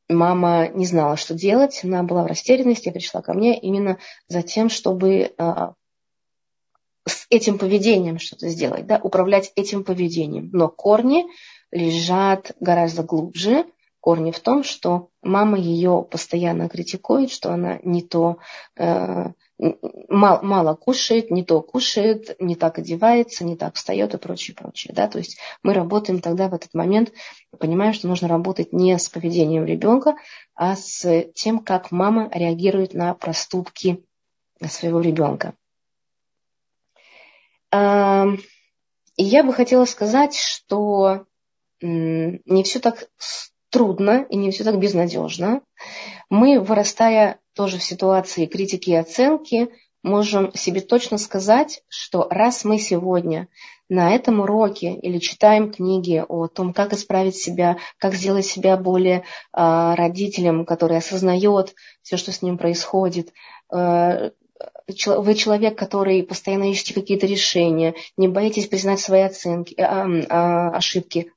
Мама 0.09 0.69
не 0.69 0.87
знала, 0.87 1.17
что 1.17 1.35
делать, 1.35 1.81
она 1.85 2.03
была 2.03 2.23
в 2.25 2.27
растерянности, 2.27 2.91
пришла 2.91 3.21
ко 3.21 3.35
мне 3.35 3.59
именно 3.59 3.99
за 4.27 4.43
тем, 4.43 4.71
чтобы 4.71 5.33
а, 5.37 5.75
с 7.07 7.27
этим 7.31 7.59
поведением 7.59 8.19
что-то 8.19 8.49
сделать, 8.49 8.87
да, 8.87 9.01
управлять 9.03 9.53
этим 9.55 9.85
поведением. 9.85 10.49
Но 10.53 10.69
корни 10.69 11.27
лежат 11.71 12.53
гораздо 12.61 13.03
глубже– 13.03 13.67
корни 14.01 14.31
в 14.31 14.41
том, 14.41 14.65
что 14.65 15.11
мама 15.23 15.59
ее 15.59 16.07
постоянно 16.11 16.69
критикует, 16.69 17.31
что 17.31 17.53
она 17.53 17.79
не 17.83 18.03
то 18.03 18.39
э, 18.77 19.27
мало, 19.59 20.41
мало 20.43 20.75
кушает, 20.75 21.31
не 21.31 21.45
то 21.45 21.61
кушает, 21.63 22.37
не 22.41 22.55
так 22.55 22.79
одевается, 22.79 23.45
не 23.45 23.57
так 23.57 23.75
встает 23.75 24.15
и 24.15 24.19
прочее, 24.19 24.55
прочее. 24.55 24.95
Да? 24.95 25.09
То 25.09 25.19
есть 25.19 25.39
мы 25.63 25.75
работаем 25.75 26.21
тогда 26.21 26.49
в 26.49 26.55
этот 26.55 26.75
момент, 26.75 27.13
понимаем, 27.59 27.93
что 27.93 28.09
нужно 28.09 28.29
работать 28.29 28.73
не 28.73 28.99
с 28.99 29.09
поведением 29.09 29.65
ребенка, 29.65 30.17
а 30.55 30.77
с 30.77 31.25
тем, 31.35 31.59
как 31.59 31.91
мама 31.91 32.31
реагирует 32.33 32.95
на 32.95 33.15
проступки 33.15 34.05
своего 34.67 35.01
ребенка. 35.01 35.55
И 37.73 39.25
я 39.25 39.43
бы 39.43 39.53
хотела 39.53 39.85
сказать, 39.85 40.37
что 40.37 41.27
не 41.81 42.63
все 42.63 42.79
так 42.79 43.09
трудно 43.71 44.27
и 44.29 44.37
не 44.37 44.51
все 44.51 44.65
так 44.65 44.79
безнадежно. 44.79 45.63
Мы, 46.31 46.61
вырастая 46.61 47.39
тоже 47.55 47.79
в 47.79 47.85
ситуации 47.85 48.47
критики 48.47 48.91
и 48.91 48.95
оценки, 48.95 49.69
можем 50.03 50.53
себе 50.55 50.81
точно 50.81 51.19
сказать, 51.19 51.83
что 51.89 52.27
раз 52.31 52.65
мы 52.65 52.79
сегодня 52.79 53.49
на 53.89 54.15
этом 54.15 54.41
уроке 54.41 54.93
или 54.93 55.19
читаем 55.19 55.73
книги 55.73 56.23
о 56.27 56.47
том, 56.47 56.73
как 56.73 56.93
исправить 56.93 57.37
себя, 57.37 57.79
как 57.99 58.15
сделать 58.15 58.47
себя 58.47 58.77
более 58.77 59.19
э, 59.19 59.23
родителем, 59.53 60.67
который 60.67 60.99
осознает 60.99 61.75
все, 62.03 62.17
что 62.17 62.33
с 62.33 62.43
ним 62.43 62.59
происходит, 62.59 63.33
э, 63.73 64.31
вы 65.07 65.35
человек, 65.35 65.79
который 65.79 66.23
постоянно 66.23 66.71
ищете 66.71 66.95
какие-то 66.95 67.27
решения, 67.27 67.95
не 68.17 68.29
боитесь 68.29 68.67
признать 68.67 69.01
свои 69.01 69.23
оценки, 69.23 69.75
э, 69.77 69.83
э, 69.83 70.27
ошибки. 70.29 71.33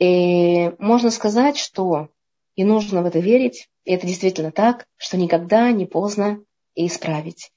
И 0.00 0.72
можно 0.78 1.10
сказать, 1.10 1.58
что 1.58 2.08
и 2.56 2.64
нужно 2.64 3.02
в 3.02 3.06
это 3.06 3.18
верить, 3.18 3.68
и 3.84 3.92
это 3.92 4.06
действительно 4.06 4.50
так, 4.50 4.86
что 4.96 5.18
никогда 5.18 5.70
не 5.72 5.84
поздно 5.84 6.42
исправить. 6.74 7.52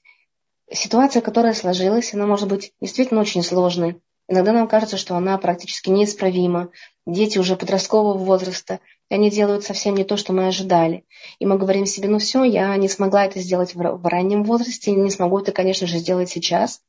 Ситуация, 0.70 1.22
которая 1.22 1.54
сложилась, 1.54 2.14
она 2.14 2.28
может 2.28 2.50
быть 2.50 2.74
действительно 2.82 3.22
очень 3.22 3.44
сложной. 3.44 4.02
Иногда 4.28 4.52
нам 4.52 4.68
кажется, 4.68 4.98
что 4.98 5.16
она 5.16 5.38
практически 5.38 5.90
неисправима. 5.90 6.70
Дети 7.06 7.38
уже 7.38 7.56
подросткового 7.56 8.18
возраста, 8.18 8.80
и 9.10 9.16
они 9.16 9.30
делают 9.30 9.64
совсем 9.64 9.96
не 9.96 10.04
то, 10.04 10.18
что 10.18 10.34
мы 10.34 10.48
ожидали. 10.48 11.06
И 11.40 11.46
мы 11.46 11.58
говорим 11.58 11.86
себе, 11.86 12.10
ну 12.10 12.20
все, 12.20 12.44
я 12.44 12.76
не 12.76 12.90
смогла 12.90 13.26
это 13.26 13.40
сделать 13.40 13.74
в 13.76 14.08
раннем 14.08 14.44
возрасте, 14.44 14.92
не 14.92 15.12
смогу 15.12 15.40
это, 15.40 15.52
конечно 15.54 15.88
же, 15.88 15.98
сделать 15.98 16.30
сейчас. 16.30 16.82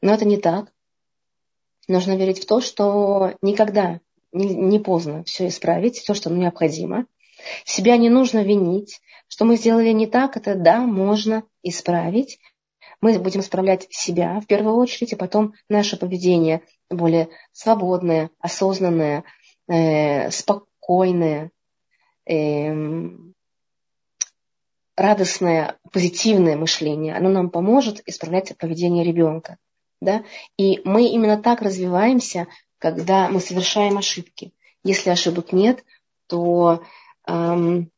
Но 0.00 0.14
это 0.14 0.24
не 0.24 0.38
так. 0.38 0.72
Нужно 1.88 2.16
верить 2.16 2.42
в 2.42 2.46
то, 2.46 2.60
что 2.60 3.34
никогда 3.42 4.00
не, 4.32 4.78
поздно 4.78 5.24
все 5.24 5.48
исправить, 5.48 6.04
то, 6.06 6.14
что 6.14 6.30
необходимо. 6.30 7.06
Себя 7.64 7.96
не 7.96 8.10
нужно 8.10 8.42
винить. 8.42 9.00
Что 9.28 9.44
мы 9.44 9.56
сделали 9.56 9.90
не 9.90 10.06
так, 10.06 10.36
это 10.36 10.54
да, 10.54 10.80
можно 10.80 11.44
исправить. 11.62 12.38
Мы 13.00 13.18
будем 13.18 13.40
исправлять 13.40 13.86
себя 13.90 14.40
в 14.40 14.46
первую 14.46 14.76
очередь, 14.76 15.12
и 15.12 15.16
потом 15.16 15.54
наше 15.68 15.96
поведение 15.96 16.62
более 16.90 17.28
свободное, 17.52 18.30
осознанное, 18.40 19.24
э, 19.68 20.30
спокойное, 20.30 21.50
э, 22.26 22.74
радостное, 24.96 25.78
позитивное 25.92 26.56
мышление. 26.56 27.14
Оно 27.14 27.28
нам 27.28 27.50
поможет 27.50 28.02
исправлять 28.06 28.56
поведение 28.58 29.04
ребенка. 29.04 29.58
Да? 30.00 30.24
И 30.56 30.80
мы 30.84 31.06
именно 31.06 31.40
так 31.40 31.62
развиваемся, 31.62 32.48
когда 32.78 33.28
мы 33.28 33.40
совершаем 33.40 33.98
ошибки. 33.98 34.52
Если 34.84 35.10
ошибок 35.10 35.52
нет, 35.52 35.84
то 36.26 36.82
эм, 37.26 37.90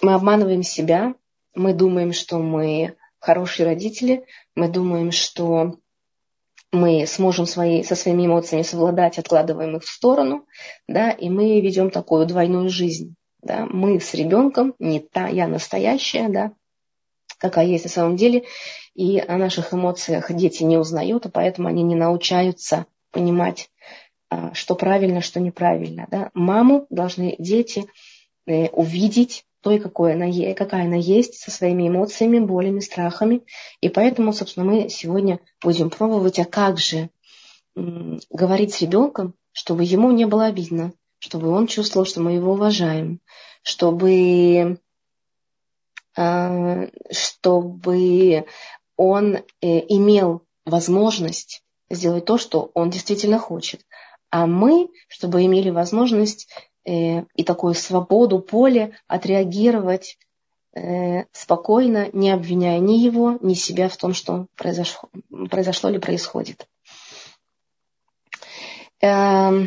мы 0.00 0.14
обманываем 0.14 0.62
себя, 0.62 1.14
мы 1.54 1.74
думаем, 1.74 2.12
что 2.12 2.38
мы 2.38 2.96
хорошие 3.18 3.66
родители, 3.66 4.24
мы 4.54 4.68
думаем, 4.68 5.12
что 5.12 5.76
мы 6.72 7.06
сможем 7.06 7.44
свои, 7.46 7.82
со 7.82 7.94
своими 7.94 8.26
эмоциями 8.26 8.62
совладать, 8.62 9.18
откладываем 9.18 9.76
их 9.76 9.82
в 9.82 9.88
сторону, 9.88 10.46
да, 10.88 11.10
и 11.10 11.28
мы 11.28 11.60
ведем 11.60 11.90
такую 11.90 12.26
двойную 12.26 12.70
жизнь. 12.70 13.14
Да. 13.42 13.66
Мы 13.68 14.00
с 14.00 14.14
ребенком, 14.14 14.74
не 14.78 15.00
та, 15.00 15.28
я 15.28 15.48
настоящая, 15.48 16.28
да, 16.28 16.52
какая 17.38 17.66
есть 17.66 17.84
на 17.84 17.90
самом 17.90 18.16
деле, 18.16 18.44
и 18.94 19.18
о 19.18 19.36
наших 19.36 19.74
эмоциях 19.74 20.32
дети 20.32 20.62
не 20.62 20.78
узнают, 20.78 21.26
и 21.26 21.30
поэтому 21.30 21.68
они 21.68 21.82
не 21.82 21.94
научаются 21.94 22.86
понимать, 23.12 23.70
а, 24.28 24.52
что 24.54 24.74
правильно, 24.74 25.20
что 25.20 25.40
неправильно. 25.40 26.06
Да. 26.10 26.30
Маму 26.34 26.86
должны 26.90 27.36
дети 27.38 27.86
э, 28.46 28.68
увидеть 28.68 29.44
той, 29.60 29.78
какой 29.78 30.14
она, 30.14 30.26
какая 30.54 30.86
она 30.86 30.96
есть, 30.96 31.34
со 31.34 31.50
своими 31.50 31.86
эмоциями, 31.86 32.40
болями, 32.40 32.80
страхами. 32.80 33.42
И 33.80 33.88
поэтому, 33.88 34.32
собственно, 34.32 34.66
мы 34.66 34.88
сегодня 34.88 35.38
будем 35.62 35.88
пробовать, 35.88 36.38
а 36.40 36.44
как 36.44 36.78
же 36.78 37.10
говорить 37.74 38.74
с 38.74 38.82
ребенком, 38.82 39.34
чтобы 39.52 39.84
ему 39.84 40.10
не 40.10 40.26
было 40.26 40.46
обидно, 40.46 40.92
чтобы 41.18 41.48
он 41.48 41.66
чувствовал, 41.66 42.04
что 42.04 42.20
мы 42.20 42.32
его 42.32 42.52
уважаем, 42.52 43.20
чтобы, 43.62 44.80
а, 46.16 46.88
чтобы 47.10 48.46
он 48.96 49.36
э, 49.36 49.42
имел 49.60 50.42
возможность 50.64 51.62
сделать 51.94 52.24
то, 52.24 52.38
что 52.38 52.70
он 52.74 52.90
действительно 52.90 53.38
хочет. 53.38 53.84
А 54.30 54.46
мы, 54.46 54.88
чтобы 55.08 55.44
имели 55.44 55.70
возможность 55.70 56.48
э, 56.84 57.22
и 57.34 57.44
такую 57.44 57.74
свободу, 57.74 58.38
поле 58.40 58.96
отреагировать 59.06 60.18
э, 60.74 61.24
спокойно, 61.32 62.08
не 62.12 62.30
обвиняя 62.30 62.78
ни 62.78 62.98
его, 62.98 63.38
ни 63.40 63.54
себя 63.54 63.88
в 63.88 63.96
том, 63.96 64.14
что 64.14 64.46
произошло, 64.56 65.08
произошло 65.50 65.90
или 65.90 65.98
происходит. 65.98 66.66
Э, 69.02 69.66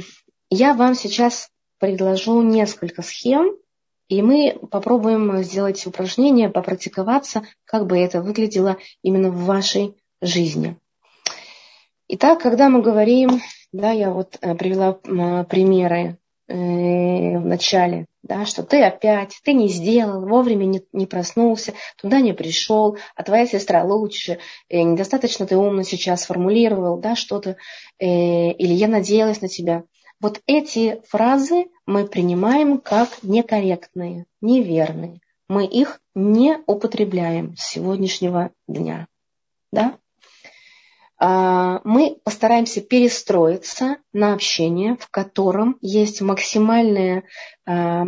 я 0.49 0.73
вам 0.73 0.95
сейчас 0.95 1.49
предложу 1.79 2.41
несколько 2.41 3.01
схем, 3.01 3.55
и 4.07 4.21
мы 4.21 4.57
попробуем 4.71 5.43
сделать 5.43 5.85
упражнение, 5.85 6.49
попрактиковаться, 6.49 7.43
как 7.65 7.87
бы 7.87 7.97
это 7.97 8.21
выглядело 8.21 8.77
именно 9.01 9.29
в 9.29 9.45
вашей 9.45 9.95
жизни. 10.21 10.77
Итак, 12.07 12.41
когда 12.41 12.69
мы 12.69 12.81
говорим, 12.81 13.41
да, 13.71 13.91
я 13.91 14.11
вот 14.11 14.37
э, 14.41 14.55
привела 14.55 14.93
примеры 15.43 16.17
Э, 16.47 17.39
в 17.39 17.45
начале, 17.45 18.05
да, 18.21 18.45
что 18.45 18.61
ты 18.61 18.83
опять, 18.83 19.39
ты 19.43 19.53
не 19.53 19.67
сделал, 19.67 20.27
вовремя 20.27 20.65
не, 20.65 20.83
не 20.93 21.07
проснулся, 21.07 21.73
туда 21.99 22.19
не 22.19 22.33
пришел, 22.33 22.99
а 23.15 23.23
твоя 23.23 23.47
сестра 23.47 23.83
лучше, 23.83 24.37
э, 24.69 24.83
недостаточно 24.83 25.47
ты 25.47 25.57
умно 25.57 25.81
сейчас 25.81 26.27
формулировал, 26.27 26.99
да, 26.99 27.15
что-то, 27.15 27.57
э, 27.97 28.05
или 28.51 28.73
я 28.73 28.87
надеялась 28.87 29.41
на 29.41 29.47
тебя. 29.47 29.85
Вот 30.21 30.39
эти 30.45 31.01
фразы 31.07 31.65
мы 31.87 32.05
принимаем 32.05 32.77
как 32.77 33.23
некорректные, 33.23 34.25
неверные. 34.39 35.21
Мы 35.49 35.65
их 35.65 35.99
не 36.13 36.59
употребляем 36.67 37.57
с 37.57 37.69
сегодняшнего 37.69 38.51
дня. 38.67 39.07
Да? 39.71 39.97
А, 41.17 41.79
мы 41.85 42.17
постараемся 42.23 42.81
перестроиться 42.81 43.97
на 44.11 44.33
общение, 44.33 44.97
в 44.97 45.09
котором 45.09 45.77
есть 45.81 46.21
максимальная, 46.21 47.23
а, 47.65 48.05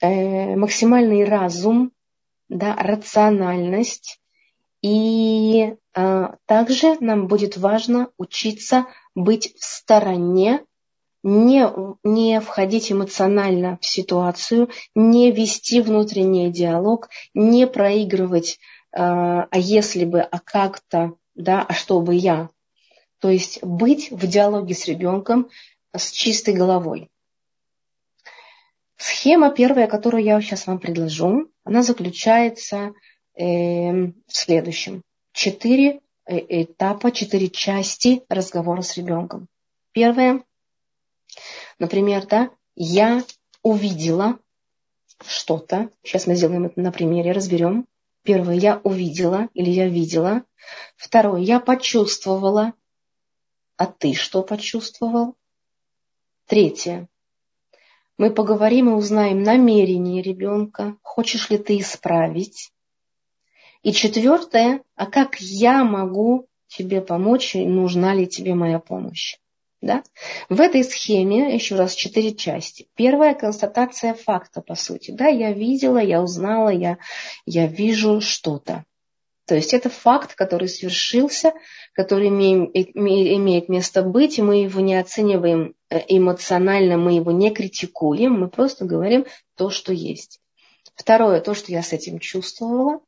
э, 0.00 0.56
максимальный 0.56 1.24
разум, 1.24 1.92
да, 2.48 2.74
рациональность. 2.76 4.18
И 4.80 5.74
а, 5.94 6.36
также 6.46 6.96
нам 7.00 7.26
будет 7.26 7.58
важно 7.58 8.10
учиться 8.16 8.86
быть 9.14 9.54
в 9.58 9.64
стороне, 9.64 10.64
не, 11.22 11.68
не 12.04 12.40
входить 12.40 12.92
эмоционально 12.92 13.78
в 13.82 13.86
ситуацию, 13.86 14.70
не 14.94 15.32
вести 15.32 15.80
внутренний 15.80 16.50
диалог, 16.50 17.08
не 17.34 17.66
проигрывать 17.66 18.58
а 18.98 19.48
если 19.52 20.06
бы, 20.06 20.22
а 20.22 20.38
как-то 20.38 21.16
да, 21.36 21.62
а 21.62 21.74
что 21.74 22.00
бы 22.00 22.14
я? 22.14 22.50
То 23.20 23.30
есть 23.30 23.62
быть 23.62 24.10
в 24.10 24.26
диалоге 24.26 24.74
с 24.74 24.86
ребенком 24.86 25.48
с 25.94 26.10
чистой 26.10 26.54
головой. 26.54 27.08
Схема 28.96 29.50
первая, 29.50 29.86
которую 29.86 30.24
я 30.24 30.40
сейчас 30.40 30.66
вам 30.66 30.78
предложу, 30.78 31.50
она 31.64 31.82
заключается 31.82 32.92
э, 33.34 33.92
в 33.92 34.12
следующем. 34.28 35.02
Четыре 35.32 36.00
э, 36.24 36.62
этапа, 36.62 37.12
четыре 37.12 37.48
части 37.48 38.22
разговора 38.28 38.82
с 38.82 38.96
ребенком. 38.96 39.48
Первое, 39.92 40.42
например, 41.78 42.26
да, 42.26 42.50
я 42.74 43.22
увидела 43.62 44.38
что-то. 45.26 45.90
Сейчас 46.02 46.26
мы 46.26 46.34
сделаем 46.34 46.66
это 46.66 46.80
на 46.80 46.92
примере, 46.92 47.32
разберем. 47.32 47.86
Первое, 48.26 48.56
я 48.56 48.80
увидела 48.82 49.48
или 49.54 49.70
я 49.70 49.88
видела. 49.88 50.42
Второе, 50.96 51.42
я 51.42 51.60
почувствовала. 51.60 52.72
А 53.76 53.86
ты 53.86 54.14
что 54.14 54.42
почувствовал? 54.42 55.36
Третье, 56.46 57.08
мы 58.18 58.32
поговорим 58.32 58.90
и 58.90 58.94
узнаем 58.94 59.44
намерение 59.44 60.22
ребенка. 60.22 60.96
Хочешь 61.02 61.50
ли 61.50 61.58
ты 61.58 61.78
исправить? 61.78 62.72
И 63.82 63.92
четвертое, 63.92 64.82
а 64.96 65.06
как 65.06 65.36
я 65.38 65.84
могу 65.84 66.48
тебе 66.66 67.02
помочь 67.02 67.54
и 67.54 67.64
нужна 67.64 68.12
ли 68.12 68.26
тебе 68.26 68.54
моя 68.54 68.80
помощь? 68.80 69.36
Да? 69.82 70.02
В 70.48 70.60
этой 70.60 70.82
схеме 70.84 71.54
еще 71.54 71.76
раз 71.76 71.94
четыре 71.94 72.34
части. 72.34 72.88
Первая 72.94 73.34
констатация 73.34 74.14
факта, 74.14 74.62
по 74.62 74.74
сути. 74.74 75.10
Да, 75.10 75.26
я 75.26 75.52
видела, 75.52 75.98
я 75.98 76.22
узнала, 76.22 76.70
я, 76.70 76.98
я 77.44 77.66
вижу 77.66 78.20
что-то. 78.20 78.84
То 79.46 79.54
есть 79.54 79.72
это 79.72 79.88
факт, 79.88 80.34
который 80.34 80.68
свершился, 80.68 81.52
который 81.92 82.28
имеет 82.28 83.68
место 83.68 84.02
быть, 84.02 84.38
и 84.38 84.42
мы 84.42 84.62
его 84.62 84.80
не 84.80 84.96
оцениваем 84.96 85.74
э, 85.88 86.00
эмоционально, 86.08 86.96
мы 86.96 87.12
его 87.12 87.30
не 87.30 87.50
критикуем, 87.50 88.40
мы 88.40 88.48
просто 88.48 88.84
говорим 88.84 89.24
то, 89.56 89.70
что 89.70 89.92
есть. 89.92 90.40
Второе, 90.96 91.40
то, 91.40 91.54
что 91.54 91.70
я 91.70 91.82
с 91.82 91.92
этим 91.92 92.18
чувствовала. 92.18 93.00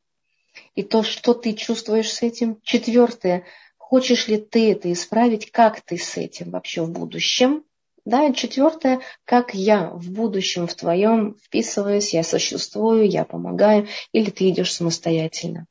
и 0.75 0.83
то, 0.83 1.03
что 1.03 1.35
ты 1.35 1.55
чувствуешь 1.55 2.12
с 2.12 2.23
этим. 2.23 2.61
Четвертое, 2.62 3.45
хочешь 3.89 4.28
ли 4.28 4.36
ты 4.36 4.72
это 4.72 4.93
исправить, 4.93 5.51
как 5.51 5.80
ты 5.80 5.97
с 5.97 6.18
этим 6.18 6.51
вообще 6.51 6.82
в 6.82 6.91
будущем. 6.91 7.64
Да, 8.05 8.26
и 8.26 8.34
четвертое, 8.34 9.01
как 9.24 9.55
я 9.55 9.91
в 9.91 10.11
будущем 10.11 10.66
в 10.66 10.74
твоем 10.74 11.36
вписываюсь, 11.43 12.12
я 12.12 12.22
существую, 12.22 13.09
я 13.09 13.24
помогаю, 13.24 13.86
или 14.12 14.28
ты 14.28 14.51
идешь 14.51 14.74
самостоятельно. 14.74 15.66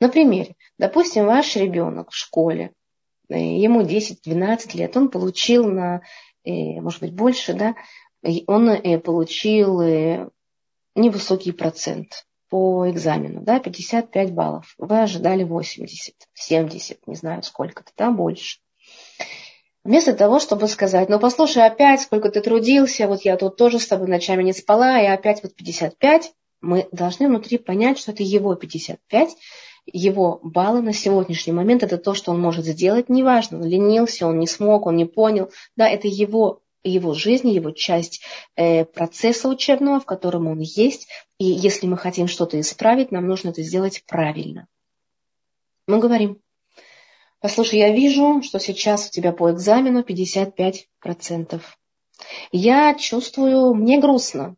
Например, 0.00 0.48
допустим, 0.76 1.26
ваш 1.26 1.54
ребенок 1.54 2.10
в 2.10 2.16
школе, 2.16 2.72
э, 3.28 3.38
ему 3.38 3.82
10-12 3.82 4.74
лет, 4.74 4.96
он 4.96 5.10
получил 5.10 5.68
на, 5.68 6.02
э, 6.44 6.80
может 6.80 7.00
быть, 7.00 7.14
больше, 7.14 7.54
да, 7.54 7.76
он 8.48 8.68
э, 8.68 8.98
получил 8.98 9.80
невысокий 10.96 11.52
процент 11.52 12.26
по 12.54 12.88
экзамену, 12.88 13.40
да, 13.40 13.58
55 13.58 14.30
баллов. 14.32 14.76
Вы 14.78 15.02
ожидали 15.02 15.42
80, 15.42 16.14
70, 16.34 17.04
не 17.08 17.16
знаю 17.16 17.42
сколько-то, 17.42 17.90
да, 17.96 18.12
больше. 18.12 18.60
Вместо 19.82 20.12
того, 20.12 20.38
чтобы 20.38 20.68
сказать, 20.68 21.08
ну 21.08 21.18
послушай, 21.18 21.66
опять 21.66 22.02
сколько 22.02 22.30
ты 22.30 22.40
трудился, 22.40 23.08
вот 23.08 23.22
я 23.22 23.36
тут 23.36 23.56
тоже 23.56 23.80
с 23.80 23.88
тобой 23.88 24.06
ночами 24.06 24.44
не 24.44 24.52
спала, 24.52 25.00
и 25.00 25.06
опять 25.06 25.42
вот 25.42 25.56
55, 25.56 26.32
мы 26.60 26.86
должны 26.92 27.26
внутри 27.26 27.58
понять, 27.58 27.98
что 27.98 28.12
это 28.12 28.22
его 28.22 28.54
55, 28.54 29.36
его 29.86 30.38
баллы 30.44 30.80
на 30.80 30.92
сегодняшний 30.92 31.52
момент, 31.52 31.82
это 31.82 31.98
то, 31.98 32.14
что 32.14 32.30
он 32.30 32.40
может 32.40 32.66
сделать, 32.66 33.08
неважно, 33.08 33.58
он 33.58 33.64
ленился, 33.64 34.28
он 34.28 34.38
не 34.38 34.46
смог, 34.46 34.86
он 34.86 34.94
не 34.94 35.06
понял, 35.06 35.50
да, 35.74 35.88
это 35.88 36.06
его 36.06 36.60
его 36.84 37.14
жизни, 37.14 37.52
его 37.52 37.70
часть 37.70 38.22
э, 38.56 38.84
процесса 38.84 39.48
учебного, 39.48 40.00
в 40.00 40.06
котором 40.06 40.46
он 40.46 40.60
есть. 40.60 41.08
И 41.38 41.44
если 41.44 41.86
мы 41.86 41.96
хотим 41.96 42.28
что-то 42.28 42.60
исправить, 42.60 43.10
нам 43.10 43.26
нужно 43.26 43.50
это 43.50 43.62
сделать 43.62 44.04
правильно. 44.06 44.68
Мы 45.86 45.98
говорим, 45.98 46.40
послушай, 47.40 47.78
я 47.80 47.90
вижу, 47.90 48.42
что 48.42 48.58
сейчас 48.58 49.08
у 49.08 49.10
тебя 49.10 49.32
по 49.32 49.50
экзамену 49.50 50.00
55%. 50.00 51.60
Я 52.52 52.94
чувствую, 52.94 53.74
мне 53.74 53.98
грустно, 53.98 54.56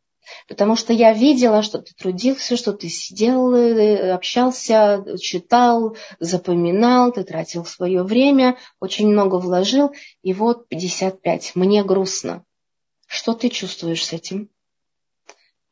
Потому 0.48 0.76
что 0.76 0.92
я 0.92 1.12
видела, 1.12 1.62
что 1.62 1.78
ты 1.78 1.94
трудился, 1.94 2.56
что 2.56 2.72
ты 2.72 2.88
сидел, 2.88 3.54
э, 3.54 4.12
общался, 4.12 5.04
читал, 5.20 5.96
запоминал, 6.18 7.12
ты 7.12 7.24
тратил 7.24 7.64
свое 7.64 8.02
время, 8.02 8.56
очень 8.80 9.08
много 9.08 9.36
вложил, 9.36 9.92
и 10.22 10.32
вот 10.32 10.68
55. 10.68 11.52
Мне 11.54 11.84
грустно. 11.84 12.44
Что 13.06 13.34
ты 13.34 13.48
чувствуешь 13.48 14.04
с 14.04 14.12
этим? 14.12 14.50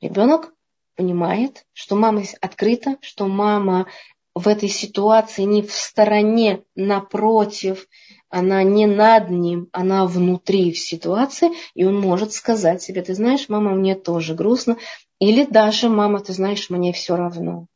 Ребенок 0.00 0.52
понимает, 0.96 1.64
что 1.72 1.96
мама 1.96 2.22
открыта, 2.40 2.96
что 3.00 3.26
мама 3.26 3.86
в 4.34 4.48
этой 4.48 4.68
ситуации 4.68 5.42
не 5.42 5.62
в 5.62 5.72
стороне, 5.72 6.62
напротив, 6.74 7.86
она 8.28 8.64
не 8.64 8.86
над 8.86 9.30
ним, 9.30 9.68
она 9.72 10.06
внутри 10.06 10.72
в 10.72 10.78
ситуации, 10.78 11.50
и 11.74 11.84
он 11.84 12.00
может 12.00 12.32
сказать 12.32 12.82
себе, 12.82 13.02
ты 13.02 13.14
знаешь, 13.14 13.48
мама, 13.48 13.74
мне 13.74 13.94
тоже 13.94 14.34
грустно, 14.34 14.76
или 15.20 15.44
даже, 15.44 15.88
мама, 15.88 16.20
ты 16.20 16.32
знаешь, 16.32 16.68
мне 16.68 16.92
все 16.92 17.16
равно. 17.16 17.68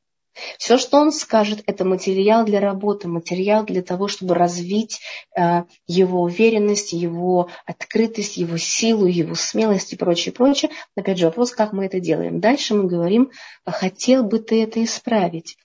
Все, 0.58 0.78
что 0.78 0.98
он 0.98 1.12
скажет, 1.12 1.62
это 1.66 1.84
материал 1.84 2.44
для 2.44 2.60
работы, 2.60 3.08
материал 3.08 3.64
для 3.64 3.82
того, 3.82 4.08
чтобы 4.08 4.34
развить 4.34 5.00
э, 5.36 5.64
его 5.86 6.22
уверенность, 6.22 6.92
его 6.92 7.50
открытость, 7.66 8.36
его 8.36 8.56
силу, 8.56 9.06
его 9.06 9.34
смелость 9.34 9.92
и 9.92 9.96
прочее, 9.96 10.32
прочее. 10.32 10.70
Опять 10.96 11.18
же, 11.18 11.26
вопрос, 11.26 11.52
как 11.52 11.72
мы 11.72 11.86
это 11.86 12.00
делаем. 12.00 12.40
Дальше 12.40 12.74
мы 12.74 12.84
говорим, 12.84 13.30
хотел 13.64 14.22
бы 14.22 14.38
ты 14.38 14.62
это 14.62 14.82
исправить. 14.82 15.56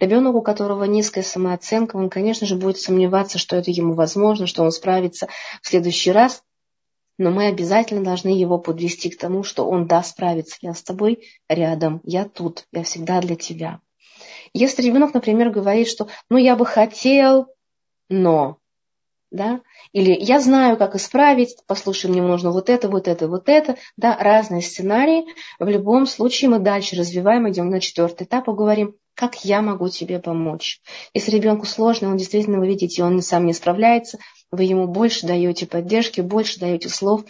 Ребенок, 0.00 0.36
у 0.36 0.42
которого 0.42 0.84
низкая 0.84 1.24
самооценка, 1.24 1.96
он, 1.96 2.08
конечно 2.08 2.46
же, 2.46 2.54
будет 2.54 2.78
сомневаться, 2.78 3.38
что 3.38 3.56
это 3.56 3.70
ему 3.70 3.94
возможно, 3.94 4.46
что 4.46 4.62
он 4.62 4.70
справится 4.70 5.28
в 5.60 5.68
следующий 5.68 6.12
раз. 6.12 6.42
Но 7.18 7.32
мы 7.32 7.48
обязательно 7.48 8.04
должны 8.04 8.28
его 8.28 8.58
подвести 8.58 9.10
к 9.10 9.18
тому, 9.18 9.42
что 9.42 9.68
он 9.68 9.88
да, 9.88 10.04
справится. 10.04 10.56
Я 10.60 10.72
с 10.72 10.82
тобой 10.84 11.24
рядом, 11.48 12.00
я 12.04 12.24
тут, 12.24 12.66
я 12.70 12.84
всегда 12.84 13.20
для 13.20 13.34
тебя. 13.34 13.80
Если 14.52 14.82
ребенок, 14.82 15.14
например, 15.14 15.50
говорит, 15.50 15.88
что 15.88 16.08
ну 16.30 16.36
я 16.36 16.54
бы 16.54 16.64
хотел, 16.64 17.48
но, 18.08 18.58
да, 19.32 19.60
или 19.92 20.12
я 20.12 20.38
знаю, 20.40 20.76
как 20.76 20.94
исправить, 20.94 21.56
послушай, 21.66 22.08
мне 22.08 22.22
нужно 22.22 22.52
вот 22.52 22.70
это, 22.70 22.88
вот 22.88 23.08
это, 23.08 23.26
вот 23.26 23.48
это, 23.48 23.76
да, 23.96 24.16
разные 24.16 24.62
сценарии. 24.62 25.26
В 25.58 25.68
любом 25.68 26.06
случае 26.06 26.50
мы 26.50 26.60
дальше 26.60 26.96
развиваем, 26.96 27.50
идем 27.50 27.68
на 27.68 27.80
четвертый 27.80 28.24
этап 28.24 28.48
и 28.48 28.52
говорим, 28.52 28.94
как 29.18 29.44
я 29.44 29.62
могу 29.62 29.88
тебе 29.88 30.20
помочь? 30.20 30.80
Если 31.12 31.32
ребенку 31.32 31.66
сложно, 31.66 32.08
он 32.10 32.16
действительно, 32.18 32.60
вы 32.60 32.68
видите, 32.68 33.02
он 33.02 33.20
сам 33.20 33.46
не 33.46 33.52
справляется, 33.52 34.20
вы 34.52 34.62
ему 34.62 34.86
больше 34.86 35.26
даете 35.26 35.66
поддержки, 35.66 36.20
больше 36.20 36.60
даете 36.60 36.88
слов, 36.88 37.24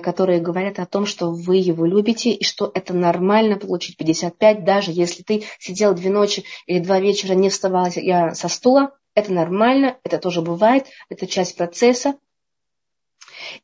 которые 0.00 0.40
говорят 0.40 0.78
о 0.78 0.86
том, 0.86 1.06
что 1.06 1.32
вы 1.32 1.56
его 1.56 1.86
любите 1.86 2.30
и 2.30 2.44
что 2.44 2.70
это 2.72 2.94
нормально 2.94 3.56
получить 3.56 3.96
55, 3.96 4.64
даже 4.64 4.92
если 4.92 5.24
ты 5.24 5.42
сидел 5.58 5.92
две 5.92 6.08
ночи 6.08 6.44
или 6.66 6.78
два 6.78 7.00
вечера, 7.00 7.32
не 7.32 7.50
вставал 7.50 7.88
я 7.96 8.32
со 8.36 8.46
стула, 8.48 8.96
это 9.16 9.32
нормально, 9.32 9.98
это 10.04 10.18
тоже 10.18 10.40
бывает, 10.40 10.86
это 11.08 11.26
часть 11.26 11.56
процесса. 11.56 12.14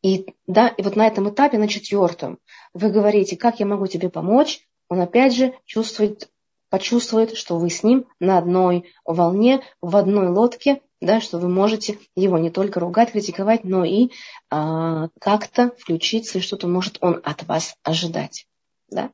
И, 0.03 0.27
да, 0.49 0.67
и 0.67 0.83
вот 0.83 0.97
на 0.97 1.07
этом 1.07 1.31
этапе, 1.31 1.57
на 1.57 1.69
четвертом, 1.69 2.41
вы 2.75 2.91
говорите, 2.91 3.37
как 3.37 3.61
я 3.61 3.67
могу 3.67 3.87
тебе 3.87 4.11
помочь, 4.11 4.67
он 4.89 5.01
опять 5.01 5.35
же 5.37 5.55
чувствует 5.67 6.29
почувствует, 6.71 7.37
что 7.37 7.59
вы 7.59 7.69
с 7.69 7.83
ним 7.83 8.07
на 8.21 8.39
одной 8.39 8.91
волне, 9.05 9.63
в 9.83 9.97
одной 9.97 10.29
лодке, 10.29 10.81
да, 11.01 11.21
что 11.21 11.39
вы 11.39 11.49
можете 11.49 11.99
его 12.15 12.39
не 12.39 12.51
только 12.51 12.81
ругать, 12.81 13.13
критиковать, 13.13 13.65
но 13.65 13.85
и 13.85 14.11
а, 14.51 15.09
как-то 15.21 15.73
включиться, 15.79 16.39
и 16.39 16.43
что-то 16.43 16.69
может 16.69 16.99
он 17.01 17.21
от 17.25 17.43
вас 17.45 17.77
ожидать. 17.83 18.47
Да? 18.89 19.11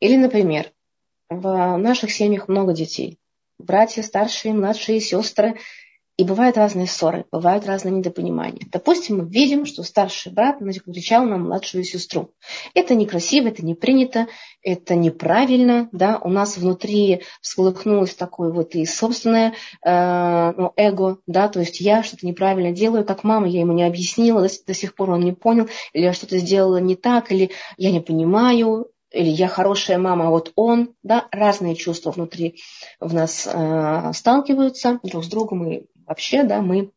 Или, 0.00 0.16
например, 0.16 0.72
в 1.28 1.76
наших 1.76 2.12
семьях 2.12 2.48
много 2.48 2.72
детей. 2.72 3.18
Братья, 3.58 4.02
старшие, 4.02 4.54
младшие, 4.54 5.00
сестры– 5.00 5.58
и 6.16 6.22
бывают 6.22 6.56
разные 6.56 6.86
ссоры, 6.86 7.24
бывают 7.32 7.66
разные 7.66 7.92
недопонимания. 7.92 8.66
Допустим, 8.70 9.18
мы 9.18 9.28
видим, 9.28 9.66
что 9.66 9.82
старший 9.82 10.30
брат 10.32 10.58
кричал 10.58 11.24
на 11.24 11.38
младшую 11.38 11.82
сестру. 11.82 12.30
Это 12.74 12.94
некрасиво, 12.94 13.48
это 13.48 13.64
не 13.64 13.74
принято, 13.74 14.28
это 14.62 14.94
неправильно. 14.94 15.88
Да? 15.90 16.18
У 16.22 16.28
нас 16.28 16.56
внутри 16.56 17.22
всколыхнулось 17.40 18.14
такое 18.14 18.52
вот 18.52 18.76
и 18.76 18.86
собственное 18.86 19.54
э, 19.84 20.52
ну, 20.56 20.72
эго, 20.76 21.18
да? 21.26 21.48
то 21.48 21.60
есть 21.60 21.80
я 21.80 22.04
что-то 22.04 22.26
неправильно 22.26 22.70
делаю, 22.70 23.04
как 23.04 23.24
мама, 23.24 23.48
я 23.48 23.60
ему 23.60 23.72
не 23.72 23.84
объяснила, 23.84 24.42
до, 24.42 24.48
до 24.66 24.74
сих 24.74 24.94
пор 24.94 25.10
он 25.10 25.20
не 25.20 25.32
понял, 25.32 25.68
или 25.92 26.04
я 26.04 26.12
что-то 26.12 26.38
сделала 26.38 26.76
не 26.76 26.94
так, 26.94 27.32
или 27.32 27.50
я 27.76 27.90
не 27.90 28.00
понимаю, 28.00 28.88
или 29.14 29.28
я 29.28 29.48
хорошая 29.48 29.98
мама, 29.98 30.26
а 30.26 30.30
вот 30.30 30.52
он, 30.56 30.94
да, 31.02 31.28
разные 31.30 31.76
чувства 31.76 32.10
внутри 32.10 32.60
в 33.00 33.14
нас 33.14 33.48
э, 33.50 34.12
сталкиваются 34.12 34.98
друг 35.02 35.24
с 35.24 35.28
другом, 35.28 35.70
и 35.70 35.84
вообще, 36.06 36.42
да, 36.42 36.60
мы 36.60 36.90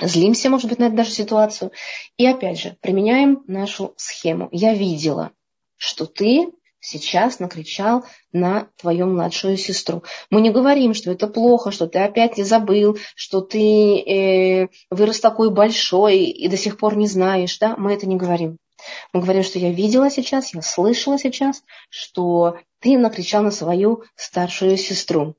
злимся, 0.00 0.50
может 0.50 0.68
быть, 0.68 0.78
на 0.78 0.84
эту 0.84 0.96
даже 0.96 1.10
ситуацию. 1.10 1.72
И 2.16 2.26
опять 2.26 2.58
же, 2.58 2.76
применяем 2.80 3.42
нашу 3.46 3.94
схему. 3.96 4.48
Я 4.52 4.74
видела, 4.74 5.30
что 5.76 6.06
ты 6.06 6.52
сейчас 6.80 7.38
накричал 7.38 8.04
на 8.32 8.68
твою 8.76 9.06
младшую 9.06 9.56
сестру. 9.56 10.02
Мы 10.30 10.42
не 10.42 10.50
говорим, 10.50 10.92
что 10.92 11.10
это 11.10 11.26
плохо, 11.26 11.70
что 11.70 11.86
ты 11.86 11.98
опять 12.00 12.36
не 12.36 12.44
забыл, 12.44 12.98
что 13.14 13.40
ты 13.40 13.98
э, 14.00 14.68
вырос 14.90 15.20
такой 15.20 15.50
большой 15.50 16.24
и 16.24 16.48
до 16.48 16.56
сих 16.56 16.76
пор 16.76 16.96
не 16.96 17.06
знаешь. 17.06 17.58
Да? 17.58 17.74
Мы 17.78 17.94
это 17.94 18.06
не 18.06 18.16
говорим. 18.16 18.58
Мы 19.14 19.22
говорим, 19.22 19.42
что 19.42 19.58
я 19.58 19.70
видела 19.70 20.10
сейчас, 20.10 20.52
я 20.52 20.60
слышала 20.60 21.18
сейчас, 21.18 21.62
что 21.88 22.58
ты 22.80 22.98
накричал 22.98 23.42
на 23.42 23.50
свою 23.50 24.04
старшую 24.14 24.76
сестру. 24.76 25.36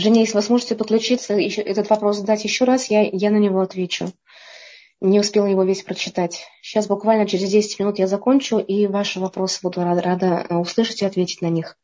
Женя, 0.00 0.20
если 0.20 0.34
вы 0.34 0.42
сможете 0.42 0.74
подключиться, 0.74 1.34
еще, 1.34 1.60
этот 1.60 1.90
вопрос 1.90 2.16
задать 2.16 2.44
еще 2.44 2.64
раз, 2.64 2.86
я, 2.90 3.02
я 3.02 3.30
на 3.30 3.36
него 3.36 3.60
отвечу. 3.60 4.12
Не 5.02 5.20
успела 5.20 5.46
его 5.46 5.62
весь 5.62 5.82
прочитать. 5.82 6.46
Сейчас 6.62 6.86
буквально 6.86 7.26
через 7.26 7.50
10 7.50 7.78
минут 7.78 7.98
я 7.98 8.06
закончу, 8.06 8.58
и 8.58 8.86
ваши 8.86 9.20
вопросы 9.20 9.60
буду 9.62 9.82
рада, 9.82 10.00
рада 10.00 10.46
э, 10.48 10.54
услышать 10.56 11.02
и 11.02 11.04
ответить 11.04 11.42
на 11.42 11.48
них. 11.48 11.76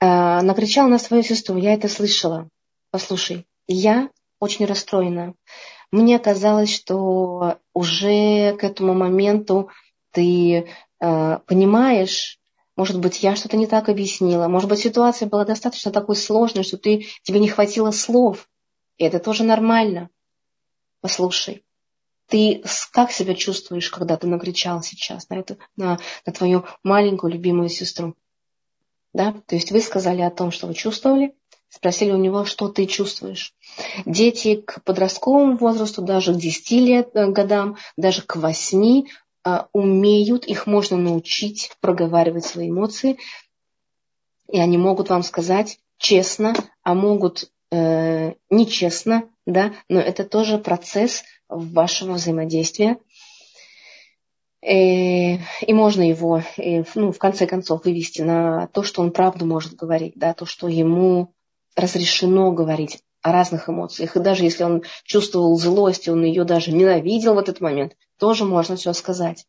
А, 0.00 0.42
накричала 0.42 0.88
на 0.88 0.98
свою 0.98 1.22
сестру, 1.22 1.56
я 1.56 1.72
это 1.72 1.88
слышала. 1.88 2.48
Послушай, 2.90 3.46
я 3.66 4.10
очень 4.38 4.66
расстроена. 4.66 5.34
Мне 5.90 6.18
казалось, 6.18 6.74
что 6.74 7.58
уже 7.72 8.54
к 8.56 8.64
этому 8.64 8.92
моменту 8.92 9.70
ты 10.12 10.66
э, 11.00 11.38
понимаешь, 11.46 12.38
может 12.78 13.00
быть, 13.00 13.24
я 13.24 13.34
что-то 13.34 13.56
не 13.56 13.66
так 13.66 13.88
объяснила. 13.88 14.46
Может 14.46 14.70
быть, 14.70 14.78
ситуация 14.78 15.28
была 15.28 15.44
достаточно 15.44 15.90
такой 15.90 16.14
сложной, 16.14 16.62
что 16.62 16.76
ты, 16.78 17.08
тебе 17.24 17.40
не 17.40 17.48
хватило 17.48 17.90
слов. 17.90 18.48
И 18.98 19.04
это 19.04 19.18
тоже 19.18 19.42
нормально. 19.42 20.10
Послушай, 21.00 21.64
Ты 22.28 22.62
как 22.92 23.10
себя 23.10 23.34
чувствуешь, 23.34 23.90
когда 23.90 24.16
ты 24.16 24.28
накричал 24.28 24.80
сейчас 24.80 25.28
на, 25.28 25.40
эту, 25.40 25.58
на, 25.76 25.98
на 26.24 26.32
твою 26.32 26.66
маленькую 26.84 27.32
любимую 27.32 27.68
сестру? 27.68 28.14
Да? 29.12 29.34
То 29.46 29.56
есть 29.56 29.72
вы 29.72 29.80
сказали 29.80 30.20
о 30.20 30.30
том, 30.30 30.52
что 30.52 30.68
вы 30.68 30.74
чувствовали, 30.74 31.34
спросили 31.68 32.12
у 32.12 32.16
него, 32.16 32.44
что 32.44 32.68
ты 32.68 32.86
чувствуешь. 32.86 33.54
Дети 34.06 34.54
к 34.54 34.84
подростковому 34.84 35.56
возрасту, 35.56 36.02
даже 36.02 36.32
к 36.32 36.36
10 36.36 36.70
лет, 36.70 37.10
э, 37.14 37.26
годам, 37.26 37.76
даже 37.96 38.22
к 38.22 38.36
8 38.36 39.02
а, 39.02 39.02
умеют, 39.72 40.44
их 40.46 40.66
можно 40.66 40.96
научить 40.96 41.70
проговаривать 41.80 42.44
свои 42.44 42.70
эмоции, 42.70 43.18
и 44.50 44.58
они 44.58 44.78
могут 44.78 45.10
вам 45.10 45.22
сказать 45.22 45.78
честно, 45.98 46.54
а 46.82 46.94
могут 46.94 47.50
э, 47.70 48.34
нечестно, 48.50 49.24
да, 49.46 49.74
но 49.88 50.00
это 50.00 50.24
тоже 50.24 50.58
процесс 50.58 51.24
вашего 51.48 52.14
взаимодействия. 52.14 52.98
И, 54.62 55.36
э, 55.36 55.38
и 55.66 55.72
можно 55.72 56.02
его, 56.02 56.42
и, 56.56 56.82
ну, 56.94 57.12
в 57.12 57.18
конце 57.18 57.46
концов, 57.46 57.84
вывести 57.84 58.22
на 58.22 58.68
то, 58.68 58.82
что 58.82 59.02
он 59.02 59.12
правду 59.12 59.46
может 59.46 59.74
говорить, 59.74 60.14
да, 60.16 60.34
то, 60.34 60.46
что 60.46 60.68
ему 60.68 61.34
разрешено 61.76 62.52
говорить 62.52 63.02
о 63.22 63.32
разных 63.32 63.68
эмоциях. 63.68 64.16
И 64.16 64.20
даже 64.20 64.44
если 64.44 64.64
он 64.64 64.82
чувствовал 65.04 65.56
злость, 65.58 66.08
он 66.08 66.24
ее 66.24 66.44
даже 66.44 66.72
ненавидел 66.72 67.34
в 67.34 67.38
этот 67.38 67.60
момент, 67.60 67.96
тоже 68.18 68.44
можно 68.44 68.76
все 68.76 68.92
сказать. 68.92 69.46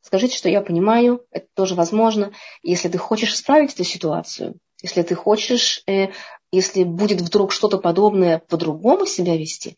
Скажите, 0.00 0.36
что 0.36 0.48
я 0.48 0.60
понимаю, 0.60 1.24
это 1.32 1.48
тоже 1.54 1.74
возможно. 1.74 2.32
Если 2.62 2.88
ты 2.88 2.96
хочешь 2.96 3.34
исправить 3.34 3.74
эту 3.74 3.82
ситуацию, 3.82 4.54
если 4.80 5.02
ты 5.02 5.16
хочешь, 5.16 5.82
э, 5.88 6.10
если 6.52 6.84
будет 6.84 7.20
вдруг 7.20 7.50
что-то 7.50 7.78
подобное 7.78 8.38
по-другому 8.38 9.06
себя 9.06 9.36
вести, 9.36 9.76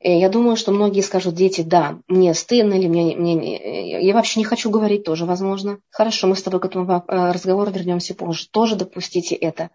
э, 0.00 0.18
я 0.18 0.30
думаю, 0.30 0.56
что 0.56 0.72
многие 0.72 1.02
скажут, 1.02 1.34
дети, 1.34 1.60
да, 1.60 1.98
мне 2.08 2.32
стыдно, 2.32 2.74
или 2.74 2.88
мне, 2.88 3.14
мне, 3.14 4.00
я 4.06 4.14
вообще 4.14 4.40
не 4.40 4.44
хочу 4.44 4.70
говорить, 4.70 5.04
тоже 5.04 5.26
возможно. 5.26 5.80
Хорошо, 5.90 6.26
мы 6.26 6.34
с 6.34 6.42
тобой 6.42 6.60
к 6.60 6.64
этому 6.64 6.90
э, 6.90 7.32
разговору 7.32 7.70
вернемся 7.70 8.14
позже. 8.14 8.48
Тоже 8.50 8.76
допустите 8.76 9.34
это. 9.34 9.70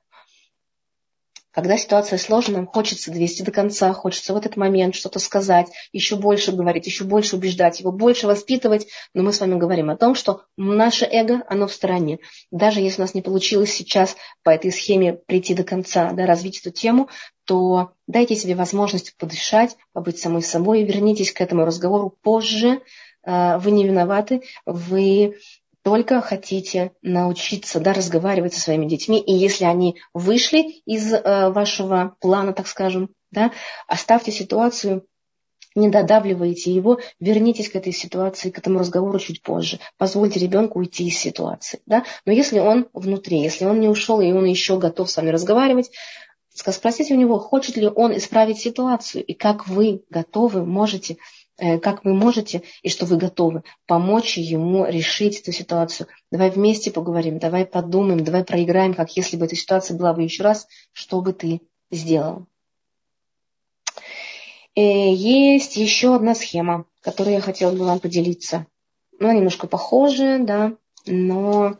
Когда 1.53 1.77
ситуация 1.77 2.17
сложная, 2.17 2.57
нам 2.57 2.67
хочется 2.67 3.11
довести 3.11 3.43
до 3.43 3.51
конца, 3.51 3.93
хочется 3.93 4.33
в 4.33 4.37
этот 4.37 4.57
момент 4.57 4.95
что-то 4.95 5.19
сказать, 5.19 5.67
еще 5.91 6.15
больше 6.15 6.51
говорить, 6.51 6.87
еще 6.87 7.03
больше 7.03 7.35
убеждать 7.35 7.79
его, 7.79 7.91
больше 7.91 8.25
воспитывать. 8.25 8.87
Но 9.13 9.21
мы 9.21 9.31
с 9.31 9.39
вами 9.39 9.59
говорим 9.59 9.91
о 9.91 9.95
том, 9.95 10.15
что 10.15 10.41
наше 10.57 11.05
эго, 11.05 11.43
оно 11.47 11.67
в 11.67 11.73
стороне. 11.73 12.17
Даже 12.49 12.79
если 12.79 13.01
у 13.01 13.03
нас 13.03 13.13
не 13.13 13.21
получилось 13.21 13.71
сейчас 13.71 14.15
по 14.41 14.49
этой 14.49 14.71
схеме 14.71 15.13
прийти 15.13 15.53
до 15.53 15.63
конца, 15.63 16.11
да, 16.13 16.25
развить 16.25 16.59
эту 16.59 16.71
тему, 16.71 17.07
то 17.45 17.91
дайте 18.07 18.35
себе 18.35 18.55
возможность 18.55 19.15
подышать, 19.17 19.77
побыть 19.91 20.17
самой 20.17 20.41
собой, 20.41 20.83
вернитесь 20.83 21.31
к 21.31 21.39
этому 21.39 21.65
разговору 21.65 22.17
позже. 22.23 22.81
А, 23.25 23.59
вы 23.59 23.71
не 23.71 23.85
виноваты, 23.85 24.41
вы 24.65 25.37
только 25.83 26.21
хотите 26.21 26.93
научиться 27.01 27.79
да, 27.79 27.93
разговаривать 27.93 28.53
со 28.53 28.61
своими 28.61 28.87
детьми, 28.87 29.19
и 29.19 29.33
если 29.33 29.65
они 29.65 29.97
вышли 30.13 30.81
из 30.85 31.13
э, 31.13 31.49
вашего 31.49 32.15
плана, 32.19 32.53
так 32.53 32.67
скажем, 32.67 33.09
да, 33.31 33.51
оставьте 33.87 34.31
ситуацию, 34.31 35.05
не 35.75 35.89
додавливайте 35.89 36.71
его, 36.71 36.99
вернитесь 37.19 37.69
к 37.69 37.75
этой 37.75 37.91
ситуации, 37.91 38.51
к 38.51 38.57
этому 38.59 38.79
разговору 38.79 39.19
чуть 39.19 39.41
позже. 39.41 39.79
Позвольте 39.97 40.39
ребенку 40.39 40.79
уйти 40.79 41.07
из 41.07 41.17
ситуации. 41.17 41.79
Да? 41.85 42.05
Но 42.25 42.31
если 42.31 42.59
он 42.59 42.87
внутри, 42.93 43.41
если 43.41 43.65
он 43.65 43.79
не 43.79 43.87
ушел, 43.87 44.21
и 44.21 44.31
он 44.31 44.45
еще 44.45 44.77
готов 44.77 45.09
с 45.09 45.17
вами 45.17 45.29
разговаривать, 45.29 45.89
спросите 46.53 47.15
у 47.15 47.17
него, 47.17 47.39
хочет 47.39 47.75
ли 47.77 47.87
он 47.87 48.15
исправить 48.15 48.59
ситуацию, 48.59 49.25
и 49.25 49.33
как 49.33 49.67
вы 49.67 50.03
готовы, 50.09 50.63
можете 50.63 51.17
как 51.57 52.03
вы 52.03 52.13
можете 52.13 52.63
и 52.81 52.89
что 52.89 53.05
вы 53.05 53.17
готовы 53.17 53.63
помочь 53.85 54.37
ему 54.37 54.85
решить 54.85 55.39
эту 55.39 55.51
ситуацию. 55.51 56.07
Давай 56.31 56.49
вместе 56.49 56.91
поговорим, 56.91 57.37
давай 57.37 57.65
подумаем, 57.65 58.23
давай 58.23 58.43
проиграем, 58.43 58.93
как 58.93 59.15
если 59.15 59.37
бы 59.37 59.45
эта 59.45 59.55
ситуация 59.55 59.97
была 59.97 60.13
бы 60.13 60.23
еще 60.23 60.43
раз, 60.43 60.67
что 60.93 61.21
бы 61.21 61.31
ты 61.33 61.61
сделал. 61.91 62.47
Э, 64.75 65.13
есть 65.13 65.75
еще 65.75 66.15
одна 66.15 66.35
схема, 66.35 66.85
которую 67.01 67.35
я 67.35 67.41
хотела 67.41 67.71
бы 67.71 67.85
вам 67.85 67.99
поделиться. 67.99 68.65
Ну, 69.19 69.27
она 69.27 69.35
немножко 69.35 69.67
похожая, 69.67 70.39
да, 70.39 70.75
но 71.05 71.77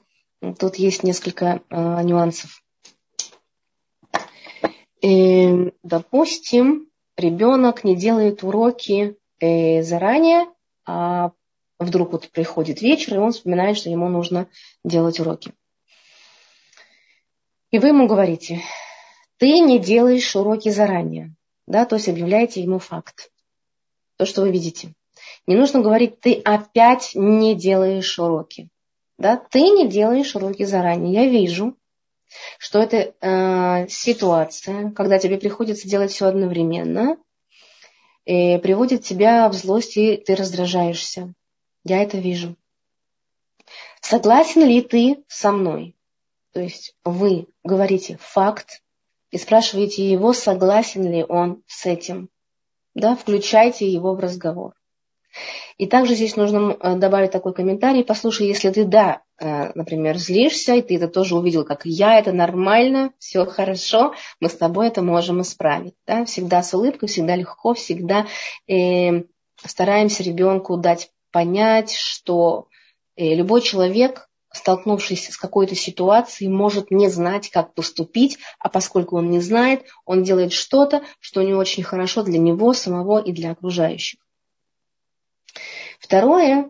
тут 0.59 0.75
есть 0.75 1.03
несколько 1.03 1.61
э, 1.69 2.03
нюансов. 2.03 2.63
И, 5.01 5.47
э, 5.47 5.71
допустим, 5.81 6.89
ребенок 7.17 7.83
не 7.83 7.95
делает 7.95 8.43
уроки 8.43 9.17
э, 9.43 9.83
заранее, 9.83 10.47
а 10.85 11.31
вдруг 11.79 12.13
вот 12.13 12.29
приходит 12.29 12.81
вечер, 12.81 13.15
и 13.15 13.17
он 13.17 13.31
вспоминает, 13.31 13.77
что 13.77 13.89
ему 13.89 14.07
нужно 14.07 14.47
делать 14.83 15.19
уроки. 15.19 15.53
И 17.71 17.79
вы 17.79 17.89
ему 17.89 18.07
говорите, 18.07 18.61
ты 19.37 19.59
не 19.59 19.79
делаешь 19.79 20.35
уроки 20.35 20.69
заранее, 20.69 21.35
да, 21.67 21.85
то 21.85 21.95
есть 21.95 22.07
объявляете 22.07 22.61
ему 22.61 22.79
факт, 22.79 23.31
то, 24.17 24.25
что 24.25 24.41
вы 24.41 24.51
видите. 24.51 24.93
Не 25.47 25.55
нужно 25.55 25.81
говорить, 25.81 26.19
ты 26.21 26.35
опять 26.35 27.11
не 27.15 27.55
делаешь 27.55 28.17
уроки. 28.19 28.69
Да? 29.17 29.37
Ты 29.37 29.61
не 29.61 29.87
делаешь 29.87 30.35
уроки 30.35 30.63
заранее. 30.63 31.13
Я 31.13 31.29
вижу, 31.29 31.75
что 32.57 32.79
это 32.79 33.13
э, 33.19 33.87
ситуация, 33.89 34.91
когда 34.91 35.19
тебе 35.19 35.37
приходится 35.37 35.87
делать 35.87 36.11
все 36.11 36.27
одновременно, 36.27 37.17
и 38.25 38.57
приводит 38.57 39.03
тебя 39.03 39.49
в 39.49 39.53
злость, 39.53 39.97
и 39.97 40.17
ты 40.17 40.35
раздражаешься. 40.35 41.33
Я 41.83 42.01
это 42.01 42.17
вижу. 42.17 42.55
Согласен 44.01 44.65
ли 44.65 44.81
ты 44.81 45.23
со 45.27 45.51
мной? 45.51 45.95
То 46.51 46.61
есть 46.61 46.95
вы 47.03 47.47
говорите 47.63 48.17
факт 48.21 48.83
и 49.31 49.37
спрашиваете 49.37 50.09
его, 50.09 50.33
согласен 50.33 51.09
ли 51.11 51.23
он 51.23 51.63
с 51.67 51.85
этим. 51.85 52.29
Да, 52.93 53.15
включайте 53.15 53.87
его 53.87 54.13
в 54.13 54.19
разговор. 54.19 54.73
И 55.77 55.87
также 55.87 56.15
здесь 56.15 56.35
нужно 56.35 56.77
э, 56.79 56.95
добавить 56.95 57.31
такой 57.31 57.53
комментарий. 57.53 58.03
Послушай, 58.03 58.47
если 58.47 58.69
ты, 58.69 58.85
да, 58.85 59.21
э, 59.39 59.71
например, 59.73 60.17
злишься, 60.17 60.75
и 60.75 60.81
ты 60.81 60.97
это 60.97 61.07
тоже 61.07 61.35
увидел, 61.35 61.65
как 61.65 61.81
я, 61.85 62.19
это 62.19 62.31
нормально, 62.31 63.11
все 63.17 63.45
хорошо, 63.45 64.13
мы 64.39 64.49
с 64.49 64.55
тобой 64.55 64.87
это 64.87 65.01
можем 65.01 65.41
исправить. 65.41 65.95
Да? 66.05 66.25
Всегда 66.25 66.61
с 66.61 66.73
улыбкой, 66.73 67.07
всегда 67.07 67.35
легко, 67.35 67.73
всегда 67.73 68.27
э, 68.67 69.23
стараемся 69.65 70.23
ребенку 70.23 70.77
дать 70.77 71.09
понять, 71.31 71.93
что 71.93 72.67
э, 73.15 73.33
любой 73.33 73.61
человек, 73.61 74.29
столкнувшись 74.53 75.29
с 75.29 75.37
какой-то 75.37 75.75
ситуацией, 75.75 76.49
может 76.49 76.91
не 76.91 77.09
знать, 77.09 77.49
как 77.49 77.73
поступить, 77.73 78.37
а 78.59 78.69
поскольку 78.69 79.17
он 79.17 79.31
не 79.31 79.39
знает, 79.39 79.85
он 80.05 80.21
делает 80.23 80.53
что-то, 80.53 81.01
что 81.19 81.41
не 81.41 81.55
очень 81.55 81.83
хорошо 81.83 82.21
для 82.21 82.37
него 82.37 82.73
самого 82.73 83.19
и 83.19 83.31
для 83.31 83.51
окружающих. 83.51 84.22
Второе, 86.13 86.69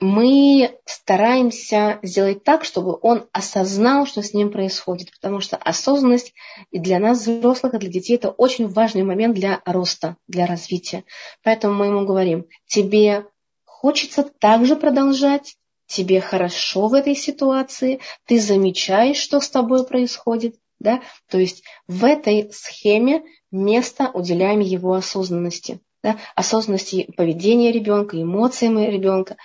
мы 0.00 0.78
стараемся 0.86 1.98
сделать 2.02 2.42
так, 2.42 2.64
чтобы 2.64 2.98
он 3.02 3.28
осознал, 3.32 4.06
что 4.06 4.22
с 4.22 4.32
ним 4.32 4.50
происходит, 4.50 5.10
потому 5.10 5.40
что 5.40 5.58
осознанность 5.58 6.32
и 6.70 6.78
для 6.78 6.98
нас, 6.98 7.20
взрослых, 7.20 7.74
и 7.74 7.78
для 7.78 7.90
детей, 7.90 8.14
это 8.14 8.30
очень 8.30 8.66
важный 8.66 9.02
момент 9.02 9.34
для 9.34 9.60
роста, 9.66 10.16
для 10.26 10.46
развития. 10.46 11.04
Поэтому 11.42 11.74
мы 11.74 11.84
ему 11.88 12.06
говорим, 12.06 12.46
тебе 12.64 13.26
хочется 13.66 14.22
также 14.22 14.74
продолжать, 14.74 15.58
тебе 15.86 16.22
хорошо 16.22 16.88
в 16.88 16.94
этой 16.94 17.14
ситуации, 17.14 18.00
ты 18.24 18.40
замечаешь, 18.40 19.18
что 19.18 19.40
с 19.40 19.50
тобой 19.50 19.86
происходит, 19.86 20.56
да? 20.78 21.02
То 21.28 21.36
есть 21.36 21.62
в 21.88 22.06
этой 22.06 22.50
схеме 22.54 23.22
место 23.50 24.10
уделяем 24.14 24.60
его 24.60 24.94
осознанности 24.94 25.82
да, 26.04 26.18
осознанности 26.36 27.10
поведения 27.16 27.72
ребенка, 27.72 28.20
эмоциям 28.20 28.78
ребенка. 28.78 29.36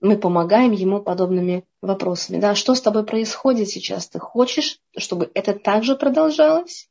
Мы 0.00 0.16
помогаем 0.16 0.70
ему 0.70 1.02
подобными 1.02 1.64
вопросами. 1.82 2.38
Да, 2.38 2.54
что 2.54 2.74
с 2.74 2.80
тобой 2.80 3.04
происходит 3.04 3.68
сейчас? 3.68 4.08
Ты 4.08 4.20
хочешь, 4.20 4.78
чтобы 4.96 5.30
это 5.34 5.54
также 5.54 5.96
продолжалось? 5.96 6.88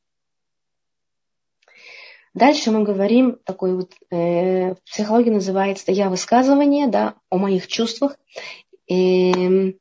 Дальше 2.34 2.71
мы 2.71 2.84
говорим, 2.84 3.38
такой 3.45 3.76
вот, 3.76 3.93
э, 4.11 4.76
психология 4.86 5.32
называется 5.32 5.91
«я 5.91 6.09
высказывание», 6.09 6.88
да, 6.88 7.13
о 7.30 7.38
моих 7.38 7.67
чувствах. 7.67 8.17
И 8.88 9.78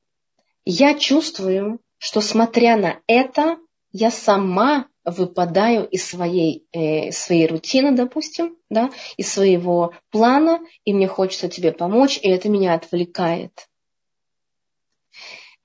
я 0.65 0.95
чувствую, 0.95 1.81
что 1.99 2.21
смотря 2.21 2.77
на 2.77 3.01
это, 3.09 3.57
я 3.91 4.11
сама 4.11 4.87
выпадаю 5.05 5.87
из 5.89 6.05
своей, 6.05 6.67
э, 6.73 7.11
своей 7.13 7.47
рутины, 7.47 7.93
допустим, 7.93 8.57
да, 8.71 8.91
из 9.17 9.33
своего 9.33 9.93
плана, 10.11 10.61
и 10.85 10.93
мне 10.93 11.09
хочется 11.09 11.49
тебе 11.49 11.73
помочь, 11.73 12.19
и 12.23 12.29
это 12.29 12.49
меня 12.49 12.75
отвлекает. 12.75 13.69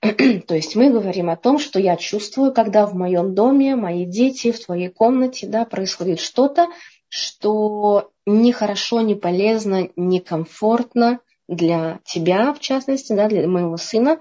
То 0.00 0.54
есть 0.54 0.76
мы 0.76 0.90
говорим 0.90 1.30
о 1.30 1.36
том, 1.36 1.58
что 1.58 1.80
я 1.80 1.96
чувствую, 1.96 2.52
когда 2.52 2.86
в 2.86 2.94
моем 2.94 3.34
доме 3.34 3.74
мои 3.76 4.04
дети 4.04 4.52
в 4.52 4.64
твоей 4.64 4.88
комнате 4.88 5.46
да, 5.46 5.64
происходит 5.64 6.20
что-то, 6.20 6.68
что 7.08 8.10
нехорошо, 8.26 9.00
не 9.00 9.14
полезно, 9.14 9.88
некомфортно 9.96 11.20
для 11.48 12.00
тебя, 12.04 12.52
в 12.52 12.60
частности, 12.60 13.12
да, 13.12 13.28
для 13.28 13.48
моего 13.48 13.76
сына. 13.76 14.18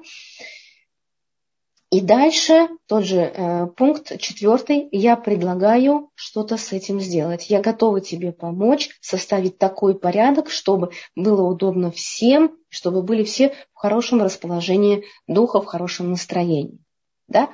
И 1.90 2.02
дальше 2.02 2.68
тот 2.86 3.06
же 3.06 3.18
э, 3.18 3.68
пункт 3.68 4.20
четвертый. 4.20 4.90
Я 4.92 5.16
предлагаю 5.16 6.10
что-то 6.16 6.58
с 6.58 6.74
этим 6.74 7.00
сделать. 7.00 7.50
Я 7.50 7.62
готова 7.62 8.02
тебе 8.02 8.34
помочь 8.34 8.90
составить 9.00 9.58
такой 9.58 9.98
порядок, 9.98 10.50
чтобы 10.50 10.92
было 11.16 11.44
удобно 11.44 11.90
всем, 11.92 12.58
чтобы 12.68 13.04
были 13.04 13.24
все 13.24 13.56
в 13.74 13.80
хорошем 13.80 14.22
расположении 14.22 15.06
духа, 15.28 15.62
в 15.62 15.66
хорошем 15.66 16.12
настроении. 16.12 16.84
Да? 17.30 17.54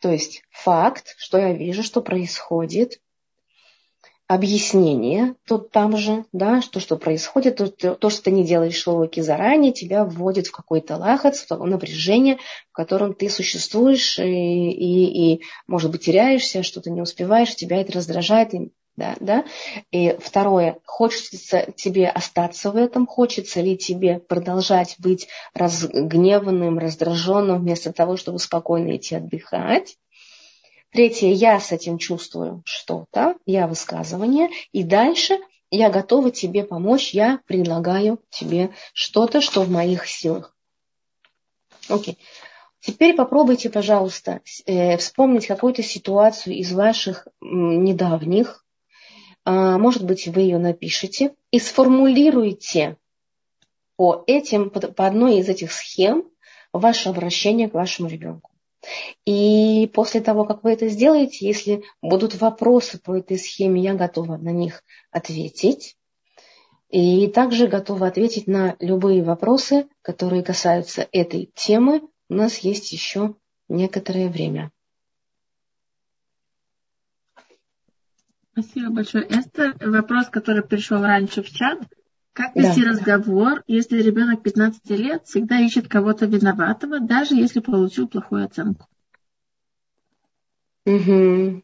То 0.00 0.10
есть 0.10 0.42
факт, 0.50 1.14
что 1.16 1.38
я 1.38 1.54
вижу, 1.54 1.82
что 1.82 2.02
происходит, 2.02 3.00
объяснение 4.28 5.34
тут 5.46 5.70
там 5.70 5.96
же, 5.96 6.24
да, 6.32 6.62
что, 6.62 6.80
что 6.80 6.96
происходит, 6.96 7.56
то, 7.56 7.68
то, 7.68 8.10
что 8.10 8.22
ты 8.22 8.30
не 8.30 8.44
делаешь 8.44 8.86
уроки 8.86 9.20
заранее, 9.20 9.72
тебя 9.72 10.04
вводит 10.04 10.46
в 10.46 10.52
какой-то 10.52 10.96
лахац, 10.96 11.40
в 11.40 11.48
то 11.48 11.56
напряжение, 11.64 12.38
в 12.70 12.72
котором 12.72 13.14
ты 13.14 13.28
существуешь 13.28 14.18
и, 14.18 14.70
и, 14.70 15.34
и 15.34 15.42
может 15.66 15.90
быть, 15.90 16.04
теряешься, 16.04 16.62
что-то 16.62 16.90
не 16.90 17.02
успеваешь, 17.02 17.54
тебя 17.54 17.80
это 17.80 17.92
раздражает, 17.92 18.54
и, 18.54 18.72
да, 18.96 19.16
да. 19.20 19.44
И 19.90 20.16
второе, 20.20 20.78
хочется 20.84 21.72
тебе 21.76 22.08
остаться 22.08 22.70
в 22.70 22.76
этом, 22.76 23.06
хочется 23.06 23.60
ли 23.60 23.76
тебе 23.76 24.18
продолжать 24.18 24.96
быть 24.98 25.28
разгневанным, 25.54 26.78
раздраженным, 26.78 27.60
вместо 27.60 27.92
того, 27.92 28.16
чтобы 28.16 28.38
спокойно 28.38 28.96
идти 28.96 29.16
отдыхать. 29.16 29.96
Третье, 30.92 31.28
я 31.28 31.58
с 31.58 31.72
этим 31.72 31.96
чувствую 31.96 32.62
что-то, 32.66 33.36
я 33.46 33.66
высказывание. 33.66 34.50
И 34.72 34.82
дальше 34.82 35.38
я 35.70 35.88
готова 35.88 36.30
тебе 36.30 36.64
помочь, 36.64 37.14
я 37.14 37.40
предлагаю 37.46 38.20
тебе 38.28 38.74
что-то, 38.92 39.40
что 39.40 39.62
в 39.62 39.70
моих 39.70 40.06
силах. 40.06 40.54
Окей. 41.88 42.18
Теперь 42.80 43.14
попробуйте, 43.14 43.70
пожалуйста, 43.70 44.42
э, 44.66 44.98
вспомнить 44.98 45.46
какую-то 45.46 45.82
ситуацию 45.82 46.56
из 46.56 46.72
ваших 46.72 47.26
недавних. 47.40 48.66
А, 49.44 49.78
может 49.78 50.04
быть, 50.04 50.28
вы 50.28 50.42
ее 50.42 50.58
напишите 50.58 51.34
и 51.50 51.58
сформулируйте 51.58 52.98
по 53.96 54.24
этим, 54.26 54.68
по 54.68 55.06
одной 55.06 55.38
из 55.38 55.48
этих 55.48 55.72
схем 55.72 56.28
ваше 56.72 57.08
обращение 57.08 57.70
к 57.70 57.74
вашему 57.74 58.08
ребенку. 58.08 58.51
И 59.24 59.90
после 59.94 60.20
того, 60.20 60.44
как 60.44 60.64
вы 60.64 60.72
это 60.72 60.88
сделаете, 60.88 61.46
если 61.46 61.84
будут 62.00 62.40
вопросы 62.40 62.98
по 62.98 63.16
этой 63.16 63.38
схеме, 63.38 63.82
я 63.82 63.94
готова 63.94 64.36
на 64.36 64.50
них 64.50 64.82
ответить. 65.10 65.96
И 66.88 67.28
также 67.28 67.68
готова 67.68 68.08
ответить 68.08 68.46
на 68.46 68.76
любые 68.78 69.22
вопросы, 69.22 69.88
которые 70.02 70.42
касаются 70.42 71.08
этой 71.12 71.50
темы. 71.54 72.02
У 72.28 72.34
нас 72.34 72.58
есть 72.58 72.92
еще 72.92 73.36
некоторое 73.68 74.28
время. 74.28 74.70
Спасибо 78.52 78.90
большое. 78.90 79.24
Это 79.24 79.74
вопрос, 79.80 80.28
который 80.28 80.62
пришел 80.62 81.00
раньше 81.00 81.42
в 81.42 81.48
чат. 81.48 81.78
Как 82.32 82.56
вести 82.56 82.82
да. 82.82 82.90
разговор, 82.90 83.62
если 83.66 84.00
ребенок 84.00 84.42
15 84.42 84.88
лет 84.90 85.26
всегда 85.26 85.60
ищет 85.60 85.88
кого-то 85.88 86.24
виноватого, 86.24 86.98
даже 87.00 87.34
если 87.34 87.60
получил 87.60 88.08
плохую 88.08 88.44
оценку? 88.46 88.86
Угу. 90.86 91.62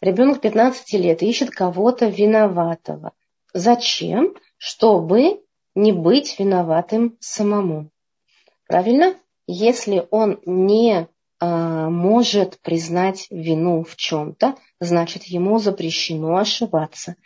Ребенок 0.00 0.40
15 0.40 0.92
лет 0.94 1.22
ищет 1.22 1.50
кого-то 1.50 2.06
виноватого. 2.06 3.12
Зачем? 3.54 4.34
Чтобы 4.58 5.40
не 5.74 5.92
быть 5.92 6.38
виноватым 6.38 7.16
самому. 7.20 7.90
Правильно? 8.66 9.14
Если 9.46 10.06
он 10.10 10.40
не 10.44 11.08
а, 11.40 11.88
может 11.90 12.60
признать 12.60 13.26
вину 13.30 13.82
в 13.84 13.96
чем-то, 13.96 14.56
значит 14.80 15.24
ему 15.24 15.58
запрещено 15.58 16.36
ошибаться, 16.36 17.16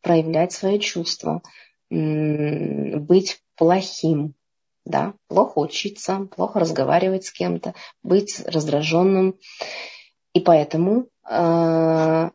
проявлять 0.00 0.52
свои 0.52 0.78
чувства, 0.78 1.42
быть 1.90 3.40
плохим, 3.56 4.34
да, 4.84 5.14
плохо 5.28 5.58
учиться, 5.58 6.28
плохо 6.34 6.60
разговаривать 6.60 7.26
с 7.26 7.32
кем-то, 7.32 7.74
быть 8.02 8.40
раздраженным. 8.46 9.36
И 10.32 10.40
поэтому 10.40 11.08
э, 11.28 12.30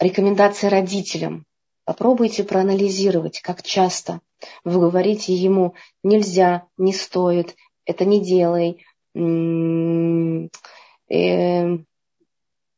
рекомендации 0.00 0.68
родителям. 0.68 1.46
Попробуйте 1.84 2.44
проанализировать, 2.44 3.40
как 3.40 3.62
часто 3.62 4.20
вы 4.64 4.80
говорите 4.80 5.34
ему 5.34 5.74
нельзя, 6.02 6.66
не 6.76 6.92
стоит, 6.92 7.56
это 7.84 8.04
не 8.04 8.20
делай, 8.20 8.84
э, 9.14 9.18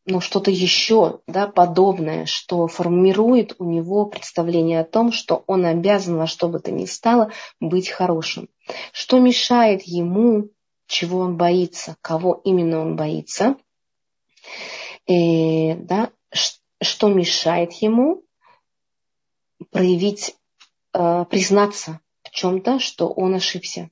ну, 0.06 0.20
что-то 0.20 0.50
еще 0.50 1.20
да, 1.26 1.46
подобное, 1.46 2.26
что 2.26 2.66
формирует 2.66 3.56
у 3.58 3.64
него 3.64 4.04
представление 4.06 4.80
о 4.80 4.84
том, 4.84 5.12
что 5.12 5.44
он 5.46 5.64
обязан 5.64 6.16
во 6.16 6.26
что 6.26 6.48
бы 6.48 6.60
то 6.60 6.70
ни 6.70 6.84
стало 6.84 7.32
быть 7.58 7.88
хорошим. 7.88 8.48
Что 8.92 9.18
мешает 9.18 9.82
ему, 9.82 10.50
чего 10.86 11.20
он 11.20 11.36
боится, 11.36 11.96
кого 12.02 12.40
именно 12.44 12.80
он 12.80 12.96
боится, 12.96 13.56
и, 15.06 15.74
да, 15.74 16.10
что 16.82 17.08
мешает 17.08 17.72
ему 17.74 18.22
проявить, 19.70 20.36
э, 20.92 21.24
признаться 21.30 22.00
в 22.22 22.30
чем-то, 22.30 22.78
что 22.78 23.08
он 23.08 23.34
ошибся. 23.34 23.90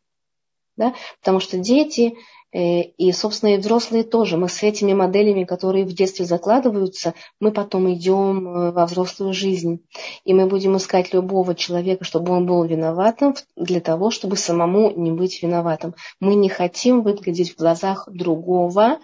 Да? 0.76 0.94
Потому 1.20 1.40
что 1.40 1.58
дети 1.58 2.14
Э, 2.52 2.82
и, 2.82 3.12
собственно, 3.12 3.54
и 3.54 3.58
взрослые 3.58 4.04
тоже. 4.04 4.36
Мы 4.36 4.48
с 4.48 4.62
этими 4.62 4.92
моделями, 4.92 5.44
которые 5.44 5.84
в 5.84 5.94
детстве 5.94 6.26
закладываются, 6.26 7.14
мы 7.40 7.50
потом 7.50 7.92
идем 7.92 8.46
э, 8.46 8.72
во 8.72 8.84
взрослую 8.84 9.32
жизнь. 9.32 9.84
И 10.24 10.34
мы 10.34 10.46
будем 10.46 10.76
искать 10.76 11.14
любого 11.14 11.54
человека, 11.54 12.04
чтобы 12.04 12.32
он 12.32 12.46
был 12.46 12.62
виноватым, 12.64 13.34
для 13.56 13.80
того, 13.80 14.10
чтобы 14.10 14.36
самому 14.36 14.90
не 14.90 15.10
быть 15.10 15.42
виноватым. 15.42 15.94
Мы 16.20 16.34
не 16.34 16.50
хотим 16.50 17.02
выглядеть 17.02 17.54
в 17.54 17.58
глазах 17.58 18.06
другого 18.10 18.98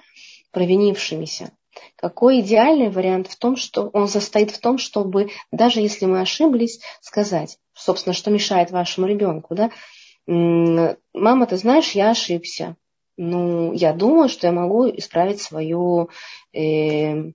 провинившимися. 0.53 1.51
Какой 1.97 2.41
идеальный 2.41 2.91
вариант 2.91 3.29
в 3.29 3.37
том, 3.37 3.57
что 3.57 3.89
он 3.93 4.09
состоит 4.09 4.51
в 4.51 4.61
том, 4.61 4.79
чтобы 4.79 5.31
даже 5.53 5.81
если 5.81 6.07
мы 6.07 6.21
ошиблись, 6.21 6.81
сказать, 7.01 7.59
собственно, 7.73 8.13
что 8.13 8.31
мешает 8.31 8.71
вашему 8.71 9.07
ребенку, 9.07 9.55
да, 9.55 9.71
мама, 10.29 11.47
ты 11.47 11.57
знаешь, 11.57 11.93
я 11.93 12.11
ошибся 12.11 12.77
ну, 13.19 13.73
я 13.73 13.93
думаю, 13.93 14.29
что 14.29 14.47
я 14.47 14.53
могу 14.53 14.89
исправить 14.89 15.43
свою 15.43 16.09
э, 16.55 17.33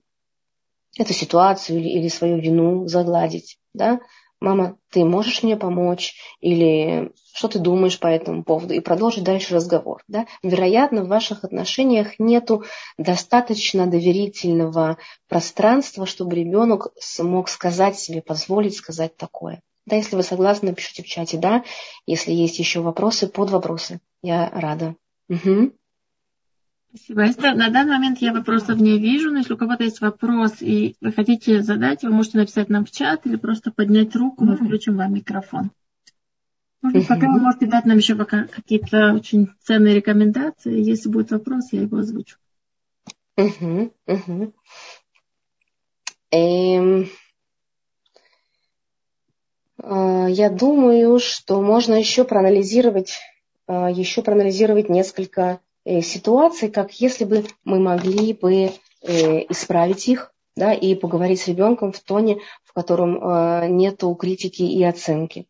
эту 0.98 1.12
ситуацию 1.12 1.78
или, 1.78 1.88
или 1.90 2.08
свою 2.08 2.40
вину 2.40 2.88
загладить, 2.88 3.58
да, 3.74 4.00
мама, 4.40 4.78
ты 4.90 5.04
можешь 5.04 5.42
мне 5.42 5.56
помочь, 5.56 6.14
или 6.40 7.12
что 7.34 7.48
ты 7.48 7.58
думаешь 7.58 8.00
по 8.00 8.06
этому 8.06 8.44
поводу, 8.44 8.72
и 8.72 8.80
продолжить 8.80 9.24
дальше 9.24 9.54
разговор. 9.54 10.02
Да? 10.08 10.26
Вероятно, 10.42 11.04
в 11.04 11.08
ваших 11.08 11.44
отношениях 11.44 12.18
нет 12.18 12.50
достаточно 12.96 13.86
доверительного 13.86 14.96
пространства, 15.28 16.06
чтобы 16.06 16.36
ребенок 16.36 16.88
смог 16.98 17.48
сказать 17.48 17.98
себе, 17.98 18.22
позволить 18.22 18.76
сказать 18.76 19.16
такое. 19.16 19.62
Да, 19.86 19.96
если 19.96 20.16
вы 20.16 20.22
согласны, 20.22 20.70
напишите 20.70 21.02
в 21.02 21.06
чате, 21.06 21.38
да. 21.38 21.64
Если 22.06 22.32
есть 22.32 22.58
еще 22.58 22.80
вопросы, 22.80 23.28
под 23.28 23.50
вопросы. 23.50 24.00
Я 24.22 24.48
рада. 24.50 24.96
Угу. 25.28 25.72
Спасибо. 26.94 27.26
Эстер, 27.26 27.56
на 27.56 27.70
данный 27.70 27.94
момент 27.94 28.18
я 28.18 28.32
вопросов 28.32 28.78
не 28.78 28.98
вижу, 28.98 29.30
но 29.30 29.38
если 29.38 29.54
у 29.54 29.56
кого-то 29.56 29.82
есть 29.82 30.00
вопрос 30.00 30.62
и 30.62 30.96
вы 31.00 31.12
хотите 31.12 31.62
задать, 31.62 32.04
вы 32.04 32.10
можете 32.10 32.38
написать 32.38 32.68
нам 32.68 32.84
в 32.84 32.90
чат 32.92 33.26
или 33.26 33.36
просто 33.36 33.72
поднять 33.72 34.14
руку, 34.14 34.44
мы 34.44 34.56
включим 34.56 34.96
вам 34.96 35.14
микрофон. 35.14 35.72
Может, 36.82 37.08
пока 37.08 37.26
вы 37.32 37.40
можете 37.40 37.66
дать 37.66 37.86
нам 37.86 37.96
еще 37.96 38.14
пока 38.14 38.44
какие-то 38.44 39.14
очень 39.14 39.48
ценные 39.62 39.94
рекомендации. 39.94 40.82
Если 40.82 41.08
будет 41.08 41.30
вопрос, 41.30 41.72
я 41.72 41.80
его 41.80 41.98
озвучу. 41.98 42.36
Угу, 43.36 43.92
угу. 44.06 44.54
Эм, 46.30 47.08
я 49.86 50.50
думаю, 50.50 51.18
что 51.18 51.60
можно 51.60 51.94
еще 51.94 52.24
проанализировать 52.24 53.18
а, 53.66 53.90
еще 53.90 54.22
проанализировать 54.22 54.88
несколько 54.88 55.60
э, 55.84 56.02
ситуаций, 56.02 56.70
как 56.70 56.92
если 57.00 57.24
бы 57.24 57.44
мы 57.64 57.78
могли 57.78 58.34
бы 58.34 58.54
э, 58.54 58.70
исправить 59.50 60.08
их, 60.08 60.32
да, 60.56 60.72
и 60.72 60.94
поговорить 60.94 61.40
с 61.40 61.48
ребенком 61.48 61.92
в 61.92 62.00
тоне, 62.00 62.38
в 62.62 62.72
котором 62.72 63.18
а, 63.22 63.66
нет 63.66 64.02
критики 64.18 64.62
и 64.62 64.82
оценки. 64.84 65.46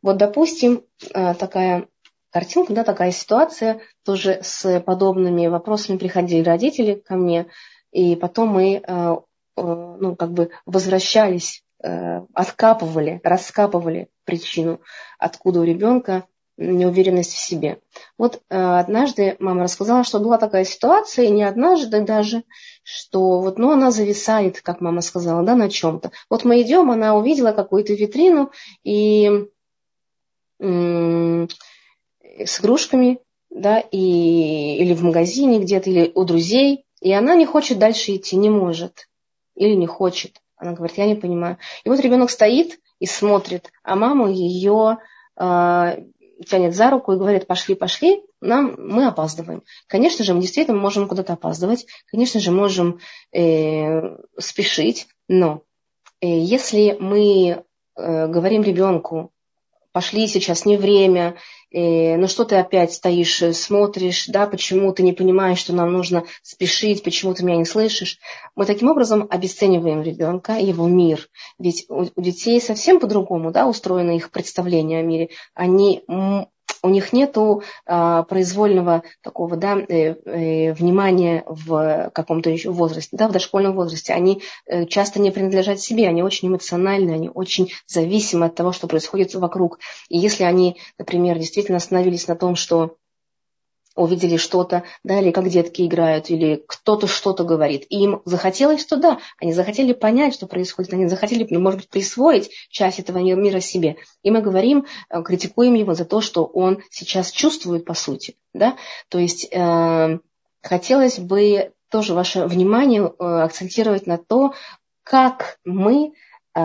Вот, 0.00 0.16
допустим, 0.16 0.82
а, 1.12 1.34
такая 1.34 1.86
картинка, 2.30 2.72
да, 2.72 2.84
такая 2.84 3.12
ситуация, 3.12 3.82
тоже 4.04 4.40
с 4.42 4.80
подобными 4.80 5.46
вопросами 5.48 5.98
приходили 5.98 6.42
родители 6.42 6.94
ко 6.94 7.16
мне, 7.16 7.46
и 7.92 8.16
потом 8.16 8.48
мы 8.48 8.82
ну, 9.54 10.16
как 10.16 10.32
бы 10.32 10.48
возвращались 10.64 11.62
откапывали, 11.82 13.20
раскапывали 13.24 14.08
причину, 14.24 14.80
откуда 15.18 15.60
у 15.60 15.64
ребенка 15.64 16.24
неуверенность 16.56 17.32
в 17.32 17.38
себе. 17.38 17.80
Вот 18.18 18.42
э, 18.48 18.56
однажды 18.56 19.36
мама 19.38 19.64
рассказала, 19.64 20.04
что 20.04 20.20
была 20.20 20.38
такая 20.38 20.64
ситуация, 20.64 21.26
и 21.26 21.30
не 21.30 21.42
однажды 21.42 22.02
даже, 22.02 22.44
что 22.82 23.40
вот, 23.40 23.58
ну, 23.58 23.70
она 23.70 23.90
зависает, 23.90 24.60
как 24.60 24.80
мама 24.80 25.00
сказала, 25.00 25.44
да, 25.44 25.56
на 25.56 25.70
чем-то. 25.70 26.10
Вот 26.28 26.44
мы 26.44 26.60
идем, 26.62 26.90
она 26.90 27.16
увидела 27.16 27.52
какую-то 27.52 27.94
витрину 27.94 28.50
и 28.84 29.46
с 30.60 32.60
игрушками, 32.60 33.18
да, 33.50 33.80
и, 33.80 34.76
или 34.76 34.94
в 34.94 35.02
магазине 35.02 35.58
где-то, 35.58 35.90
или 35.90 36.12
у 36.14 36.24
друзей, 36.24 36.84
и 37.00 37.12
она 37.12 37.34
не 37.34 37.46
хочет 37.46 37.78
дальше 37.78 38.14
идти, 38.14 38.36
не 38.36 38.48
может, 38.48 39.08
или 39.56 39.74
не 39.74 39.86
хочет. 39.86 40.40
Она 40.62 40.74
говорит, 40.74 40.96
я 40.96 41.06
не 41.06 41.16
понимаю. 41.16 41.58
И 41.82 41.88
вот 41.88 41.98
ребенок 41.98 42.30
стоит 42.30 42.78
и 43.00 43.06
смотрит, 43.06 43.72
а 43.82 43.96
мама 43.96 44.30
ее 44.30 44.98
э, 45.36 46.04
тянет 46.46 46.76
за 46.76 46.90
руку 46.90 47.12
и 47.12 47.16
говорит, 47.16 47.48
пошли, 47.48 47.74
пошли, 47.74 48.22
нам, 48.40 48.76
мы 48.78 49.06
опаздываем. 49.08 49.64
Конечно 49.88 50.24
же, 50.24 50.34
мы 50.34 50.40
действительно 50.40 50.78
можем 50.78 51.08
куда-то 51.08 51.32
опаздывать, 51.32 51.86
конечно 52.06 52.38
же, 52.38 52.52
можем 52.52 53.00
э, 53.32 54.16
спешить, 54.38 55.08
но 55.26 55.62
э, 56.20 56.28
если 56.28 56.96
мы 57.00 57.64
э, 57.96 58.26
говорим 58.28 58.62
ребенку, 58.62 59.32
пошли, 59.92 60.26
сейчас 60.26 60.64
не 60.64 60.76
время, 60.76 61.36
э, 61.70 62.16
ну 62.16 62.28
что 62.28 62.44
ты 62.44 62.56
опять 62.56 62.92
стоишь, 62.92 63.42
э, 63.42 63.52
смотришь, 63.52 64.26
да, 64.26 64.46
почему 64.46 64.92
ты 64.92 65.02
не 65.02 65.12
понимаешь, 65.12 65.58
что 65.58 65.72
нам 65.72 65.92
нужно 65.92 66.24
спешить, 66.42 67.02
почему 67.02 67.34
ты 67.34 67.44
меня 67.44 67.58
не 67.58 67.64
слышишь. 67.64 68.18
Мы 68.56 68.66
таким 68.66 68.90
образом 68.90 69.26
обесцениваем 69.30 70.02
ребенка, 70.02 70.54
его 70.54 70.86
мир. 70.86 71.28
Ведь 71.58 71.86
у, 71.88 72.06
у 72.14 72.20
детей 72.20 72.60
совсем 72.60 73.00
по-другому 73.00 73.52
да, 73.52 73.66
устроено 73.66 74.16
их 74.16 74.30
представление 74.30 75.00
о 75.00 75.02
мире. 75.02 75.30
Они 75.54 76.02
у 76.82 76.88
них 76.88 77.12
нет 77.12 77.36
а, 77.86 78.22
произвольного 78.24 79.02
такого 79.22 79.56
да, 79.56 79.78
э, 79.78 80.14
э, 80.24 80.72
внимания 80.72 81.44
в 81.46 82.10
каком-то 82.12 82.50
еще 82.50 82.70
возрасте, 82.70 83.16
да, 83.16 83.28
в 83.28 83.32
дошкольном 83.32 83.74
возрасте. 83.74 84.12
Они 84.12 84.42
э, 84.66 84.86
часто 84.86 85.20
не 85.20 85.30
принадлежат 85.30 85.80
себе, 85.80 86.08
они 86.08 86.22
очень 86.22 86.48
эмоциональны, 86.48 87.12
они 87.12 87.30
очень 87.32 87.72
зависимы 87.86 88.46
от 88.46 88.54
того, 88.54 88.72
что 88.72 88.88
происходит 88.88 89.34
вокруг. 89.34 89.78
И 90.08 90.18
если 90.18 90.44
они, 90.44 90.76
например, 90.98 91.38
действительно 91.38 91.78
остановились 91.78 92.28
на 92.28 92.36
том, 92.36 92.56
что 92.56 92.96
увидели 93.94 94.36
что-то, 94.36 94.84
да, 95.04 95.20
или 95.20 95.30
как 95.30 95.48
детки 95.48 95.82
играют, 95.82 96.30
или 96.30 96.62
кто-то 96.66 97.06
что-то 97.06 97.44
говорит. 97.44 97.86
И 97.88 98.02
им 98.02 98.22
захотелось 98.24 98.84
туда, 98.86 99.18
они 99.38 99.52
захотели 99.52 99.92
понять, 99.92 100.34
что 100.34 100.46
происходит, 100.46 100.92
они 100.92 101.06
захотели, 101.06 101.46
ну, 101.50 101.60
может 101.60 101.80
быть, 101.80 101.88
присвоить 101.88 102.50
часть 102.70 102.98
этого 102.98 103.18
мира 103.18 103.60
себе. 103.60 103.96
И 104.22 104.30
мы 104.30 104.40
говорим, 104.40 104.86
э, 105.10 105.22
критикуем 105.22 105.74
его 105.74 105.94
за 105.94 106.04
то, 106.04 106.20
что 106.20 106.44
он 106.44 106.82
сейчас 106.90 107.30
чувствует, 107.30 107.84
по 107.84 107.94
сути. 107.94 108.36
Да? 108.54 108.76
То 109.08 109.18
есть 109.18 109.48
э, 109.50 110.18
хотелось 110.62 111.18
бы 111.18 111.72
тоже 111.90 112.14
ваше 112.14 112.46
внимание 112.46 113.02
э, 113.02 113.24
акцентировать 113.24 114.06
на 114.06 114.18
то, 114.18 114.54
как 115.04 115.58
мы 115.64 116.12
э, 116.54 116.60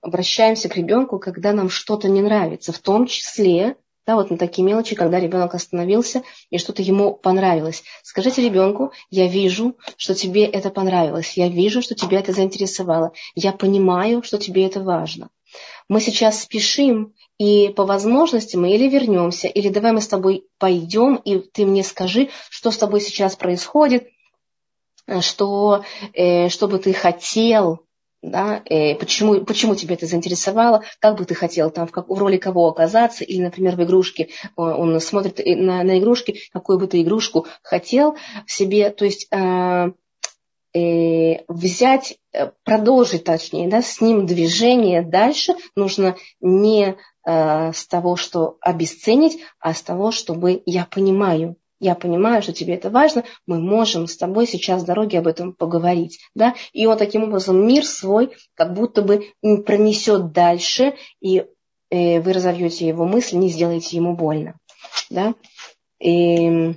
обращаемся 0.00 0.68
к 0.68 0.76
ребенку, 0.76 1.18
когда 1.18 1.52
нам 1.52 1.68
что-то 1.68 2.08
не 2.08 2.22
нравится, 2.22 2.72
в 2.72 2.78
том 2.78 3.06
числе 3.06 3.76
да, 4.06 4.16
вот 4.16 4.30
на 4.30 4.38
такие 4.38 4.64
мелочи, 4.64 4.94
когда 4.94 5.20
ребенок 5.20 5.54
остановился 5.54 6.22
и 6.50 6.58
что-то 6.58 6.82
ему 6.82 7.14
понравилось. 7.14 7.84
Скажите 8.02 8.42
ребенку, 8.42 8.92
я 9.10 9.28
вижу, 9.28 9.76
что 9.96 10.14
тебе 10.14 10.44
это 10.44 10.70
понравилось, 10.70 11.36
я 11.36 11.48
вижу, 11.48 11.82
что 11.82 11.94
тебя 11.94 12.18
это 12.20 12.32
заинтересовало, 12.32 13.12
я 13.34 13.52
понимаю, 13.52 14.22
что 14.22 14.38
тебе 14.38 14.66
это 14.66 14.80
важно. 14.80 15.30
Мы 15.88 16.00
сейчас 16.00 16.42
спешим, 16.42 17.14
и 17.38 17.68
по 17.68 17.84
возможности 17.84 18.56
мы 18.56 18.72
или 18.72 18.88
вернемся, 18.88 19.48
или 19.48 19.68
давай 19.68 19.92
мы 19.92 20.00
с 20.00 20.08
тобой 20.08 20.46
пойдем, 20.58 21.16
и 21.16 21.38
ты 21.38 21.66
мне 21.66 21.82
скажи, 21.82 22.30
что 22.48 22.70
с 22.70 22.78
тобой 22.78 23.00
сейчас 23.00 23.36
происходит, 23.36 24.08
что, 25.20 25.84
э, 26.14 26.48
что 26.48 26.68
бы 26.68 26.78
ты 26.78 26.92
хотел, 26.92 27.80
да, 28.22 28.62
э, 28.66 28.94
почему, 28.94 29.44
почему 29.44 29.74
тебя 29.74 29.94
это 29.94 30.06
заинтересовало, 30.06 30.84
как 31.00 31.18
бы 31.18 31.24
ты 31.24 31.34
хотел 31.34 31.70
там, 31.70 31.88
в, 31.88 31.90
как, 31.90 32.08
в 32.08 32.16
роли 32.16 32.36
кого 32.36 32.68
оказаться, 32.68 33.24
или, 33.24 33.42
например, 33.42 33.76
в 33.76 33.82
игрушке, 33.82 34.28
он 34.56 34.98
смотрит 35.00 35.40
на, 35.44 35.82
на 35.82 35.98
игрушки, 35.98 36.38
какую 36.52 36.78
бы 36.78 36.86
ты 36.86 37.02
игрушку 37.02 37.46
хотел 37.62 38.16
в 38.46 38.52
себе, 38.52 38.90
то 38.90 39.04
есть 39.04 39.26
э, 39.32 39.90
э, 40.74 41.44
взять, 41.48 42.18
э, 42.32 42.52
продолжить 42.64 43.24
точнее, 43.24 43.68
да, 43.68 43.82
с 43.82 44.00
ним 44.00 44.26
движение 44.26 45.02
дальше 45.02 45.54
нужно 45.74 46.16
не 46.40 46.96
э, 47.26 47.72
с 47.72 47.86
того, 47.86 48.16
что 48.16 48.56
обесценить, 48.60 49.40
а 49.58 49.74
с 49.74 49.82
того, 49.82 50.12
чтобы 50.12 50.62
я 50.64 50.86
понимаю, 50.86 51.56
я 51.82 51.96
понимаю, 51.96 52.42
что 52.42 52.52
тебе 52.52 52.74
это 52.74 52.90
важно, 52.90 53.24
мы 53.44 53.60
можем 53.60 54.06
с 54.06 54.16
тобой 54.16 54.46
сейчас 54.46 54.82
с 54.82 54.84
дороги 54.84 55.16
об 55.16 55.26
этом 55.26 55.52
поговорить. 55.52 56.20
Да? 56.32 56.54
И 56.72 56.86
он 56.86 56.96
таким 56.96 57.24
образом 57.24 57.66
мир 57.66 57.84
свой 57.84 58.36
как 58.54 58.72
будто 58.72 59.02
бы 59.02 59.32
пронесет 59.66 60.30
дальше, 60.32 60.94
и 61.20 61.44
э, 61.90 62.20
вы 62.20 62.32
разовьете 62.32 62.86
его 62.86 63.04
мысль, 63.04 63.36
не 63.36 63.48
сделаете 63.48 63.96
ему 63.96 64.14
больно. 64.14 64.54
Да? 65.10 65.34
И 66.00 66.74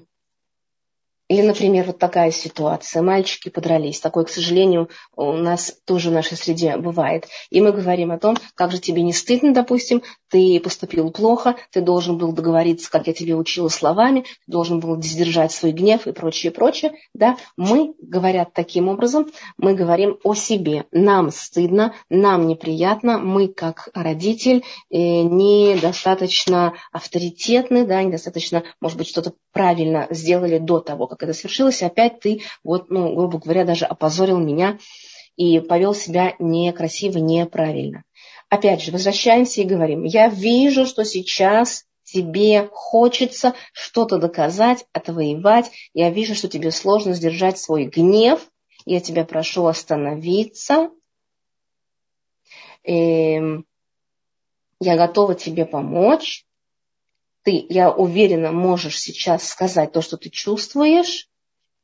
или, 1.28 1.42
например, 1.42 1.86
вот 1.86 1.98
такая 1.98 2.30
ситуация. 2.30 3.02
Мальчики 3.02 3.50
подрались. 3.50 4.00
Такое, 4.00 4.26
к 4.26 4.30
сожалению, 4.30 4.90
у 5.16 5.32
нас 5.34 5.76
тоже 5.86 6.10
в 6.10 6.14
нашей 6.14 6.38
среде 6.38 6.78
бывает. 6.78 7.28
И 7.50 7.62
мы 7.62 7.72
говорим 7.72 8.12
о 8.12 8.20
том, 8.20 8.38
как 8.54 8.72
же 8.72 8.80
тебе 8.80 9.02
не 9.02 9.12
стыдно, 9.12 9.52
допустим, 9.52 10.04
ты 10.30 10.60
поступил 10.60 11.12
плохо, 11.12 11.56
ты 11.72 11.82
должен 11.82 12.18
был 12.18 12.32
договориться, 12.32 12.92
как 12.92 13.08
я 13.08 13.14
тебе 13.14 13.36
учила 13.36 13.70
словами, 13.70 14.22
ты 14.22 14.52
должен 14.52 14.80
был 14.80 15.02
сдержать 15.02 15.52
свой 15.52 15.72
гнев 15.72 16.06
и 16.06 16.12
прочее, 16.12 16.52
прочее. 16.52 16.94
Да? 17.16 17.38
Мы, 17.58 17.96
говорят 18.00 18.54
таким 18.54 18.88
образом, 18.88 19.32
мы 19.58 19.74
говорим 19.74 20.20
о 20.24 20.36
себе. 20.36 20.86
Нам 20.92 21.32
стыдно, 21.32 21.96
нам 22.10 22.46
неприятно, 22.48 23.18
мы 23.18 23.48
как 23.48 23.90
родитель 23.96 24.64
э, 24.92 24.98
недостаточно 25.24 26.74
авторитетны, 26.92 27.86
да, 27.86 28.04
недостаточно, 28.04 28.64
может 28.80 28.98
быть, 28.98 29.08
что-то 29.08 29.34
правильно 29.52 30.08
сделали 30.12 30.60
до 30.60 30.80
того, 30.80 31.08
как 31.16 31.30
это 31.30 31.38
свершилось, 31.38 31.82
и 31.82 31.86
опять 31.86 32.20
ты, 32.20 32.42
вот, 32.64 32.90
ну, 32.90 33.14
грубо 33.16 33.40
говоря, 33.40 33.66
даже 33.66 33.86
опозорил 33.86 34.40
меня 34.40 34.78
и 35.36 35.60
повел 35.60 35.94
себя 35.94 36.36
некрасиво, 36.40 37.18
неправильно. 37.18 38.04
Опять 38.50 38.82
же, 38.82 38.92
возвращаемся 38.92 39.62
и 39.62 39.66
говорим, 39.66 40.04
я 40.04 40.30
вижу, 40.30 40.86
что 40.86 41.04
сейчас 41.04 41.86
тебе 42.04 42.70
хочется 42.72 43.56
что-то 43.74 44.18
доказать, 44.18 44.86
отвоевать, 44.94 45.72
я 45.94 46.10
вижу, 46.10 46.36
что 46.36 46.48
тебе 46.48 46.72
сложно 46.72 47.14
сдержать 47.14 47.58
свой 47.58 47.86
гнев, 47.86 48.48
я 48.86 49.00
тебя 49.00 49.26
прошу 49.26 49.66
остановиться, 49.66 50.92
эм, 52.84 53.66
я 54.80 54.98
готова 54.98 55.34
тебе 55.34 55.66
помочь, 55.66 56.46
ты, 57.46 57.66
я 57.70 57.92
уверена, 57.92 58.52
можешь 58.52 59.00
сейчас 59.00 59.48
сказать 59.48 59.92
то, 59.92 60.02
что 60.02 60.18
ты 60.18 60.30
чувствуешь, 60.30 61.30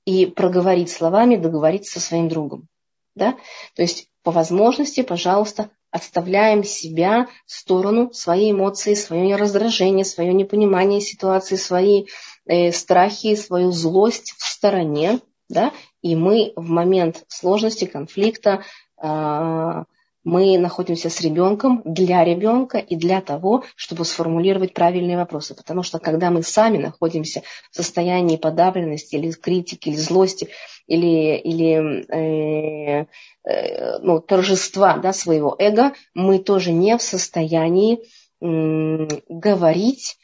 и 0.06 0.26
проговорить 0.26 0.90
словами, 0.90 1.36
договориться 1.36 2.00
со 2.00 2.08
своим 2.08 2.28
другом. 2.28 2.68
Да? 3.16 3.38
То 3.76 3.84
есть 3.84 4.10
по 4.24 4.32
возможности, 4.32 5.04
пожалуйста, 5.04 5.70
отставляем 5.92 6.64
себя 6.64 7.28
в 7.46 7.52
сторону, 7.52 8.12
свои 8.12 8.52
эмоции, 8.52 8.96
свое 8.96 9.36
раздражение, 9.36 10.04
свое 10.04 10.34
непонимание 10.34 11.02
ситуации, 11.02 11.58
свои 11.58 12.06
э, 12.46 12.72
страхи, 12.72 13.36
свою 13.36 13.72
злость 13.72 14.34
в 14.38 14.46
стороне, 14.46 15.20
да, 15.50 15.74
и 16.02 16.16
мы 16.16 16.54
в 16.56 16.70
момент 16.70 17.26
сложности, 17.28 17.86
конфликта, 17.86 18.64
э, 18.98 19.84
мы 20.24 20.58
находимся 20.58 21.10
с 21.10 21.20
ребенком 21.22 21.82
для 21.84 22.24
ребенка 22.24 22.78
и 22.78 22.96
для 22.96 23.22
того, 23.22 23.64
чтобы 23.76 24.06
сформулировать 24.06 24.74
правильные 24.74 25.18
вопросы. 25.18 25.56
Потому 25.56 25.82
что 25.84 26.00
когда 26.00 26.30
мы 26.30 26.44
сами 26.44 26.78
находимся 26.78 27.42
в 27.72 27.76
состоянии 27.76 28.38
подавленности 28.38 29.16
или 29.16 29.32
критики, 29.32 29.90
или 29.90 29.96
злости, 29.96 30.50
или, 30.86 31.38
или 31.38 32.06
э, 32.14 33.06
э, 33.46 33.98
ну, 34.00 34.20
торжества 34.20 34.98
да, 34.98 35.12
своего 35.12 35.56
эго, 35.58 35.94
мы 36.14 36.38
тоже 36.40 36.72
не 36.72 36.98
в 36.98 37.02
состоянии 37.02 38.04
э, 38.42 39.08
говорить 39.28 40.18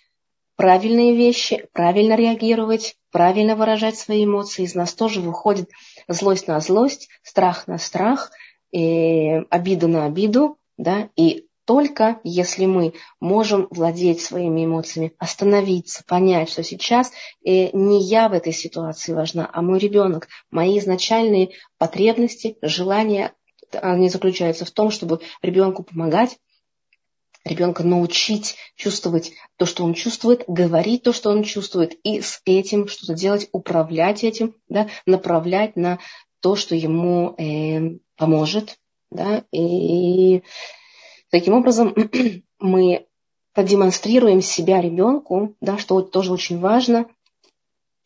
правильные 0.55 1.15
вещи, 1.15 1.67
правильно 1.73 2.15
реагировать, 2.15 2.97
правильно 3.11 3.55
выражать 3.55 3.97
свои 3.97 4.25
эмоции. 4.25 4.63
Из 4.63 4.75
нас 4.75 4.93
тоже 4.93 5.21
выходит 5.21 5.69
злость 6.07 6.47
на 6.47 6.59
злость, 6.59 7.09
страх 7.23 7.67
на 7.67 7.79
страх– 7.79 8.29
э, 8.71 9.41
обиду 9.49 9.87
на 9.87 10.05
обиду, 10.05 10.57
да, 10.77 11.09
и 11.15 11.47
только 11.67 12.21
если 12.23 12.65
мы 12.65 12.93
можем 13.19 13.67
владеть 13.71 14.21
своими 14.21 14.63
эмоциями, 14.63 15.11
остановиться, 15.19 16.01
понять, 16.07 16.49
что 16.49 16.63
сейчас 16.63 17.11
э, 17.43 17.75
не 17.75 18.01
я 18.01 18.29
в 18.29 18.33
этой 18.33 18.53
ситуации 18.53 19.11
важна, 19.11 19.49
а 19.51 19.61
мой 19.61 19.77
ребенок, 19.77 20.29
мои 20.49 20.79
изначальные 20.79 21.49
потребности, 21.77 22.57
желания, 22.61 23.33
они 23.73 24.07
заключаются 24.07 24.63
в 24.63 24.71
том, 24.71 24.91
чтобы 24.91 25.19
ребенку 25.41 25.83
помогать, 25.83 26.37
ребенка 27.43 27.83
научить 27.83 28.55
чувствовать 28.75 29.33
то, 29.57 29.65
что 29.65 29.83
он 29.83 29.93
чувствует, 29.93 30.43
говорить 30.47 31.03
то, 31.03 31.13
что 31.13 31.29
он 31.31 31.43
чувствует, 31.43 31.97
и 32.03 32.21
с 32.21 32.41
этим 32.45 32.87
что-то 32.87 33.13
делать, 33.13 33.49
управлять 33.51 34.23
этим, 34.23 34.55
да, 34.69 34.87
направлять 35.05 35.75
на 35.75 35.99
то, 36.41 36.55
что 36.55 36.75
ему 36.75 37.35
э, 37.37 37.97
поможет. 38.15 38.77
Да, 39.09 39.45
и 39.51 40.43
таким 41.31 41.53
образом 41.53 41.95
мы 42.59 43.07
продемонстрируем 43.53 44.41
себя 44.41 44.81
ребенку, 44.81 45.55
да, 45.61 45.77
что 45.77 46.01
тоже 46.01 46.33
очень 46.33 46.59
важно, 46.59 47.07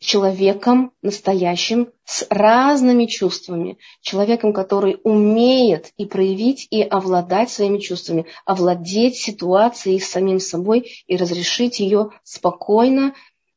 человеком 0.02 0.94
настоящим, 1.04 1.90
с 2.06 2.26
разными 2.30 3.06
чувствами, 3.06 3.78
человеком, 4.02 4.52
который 4.52 5.00
умеет 5.04 5.94
и 5.96 6.06
проявить, 6.06 6.68
и 6.72 6.82
овладать 6.82 7.52
своими 7.52 7.78
чувствами, 7.78 8.26
овладеть 8.44 9.16
ситуацией 9.18 10.00
с 10.00 10.10
самим 10.10 10.40
собой 10.40 10.92
и 11.06 11.16
разрешить 11.18 11.80
ее 11.80 12.10
спокойно, 12.24 13.14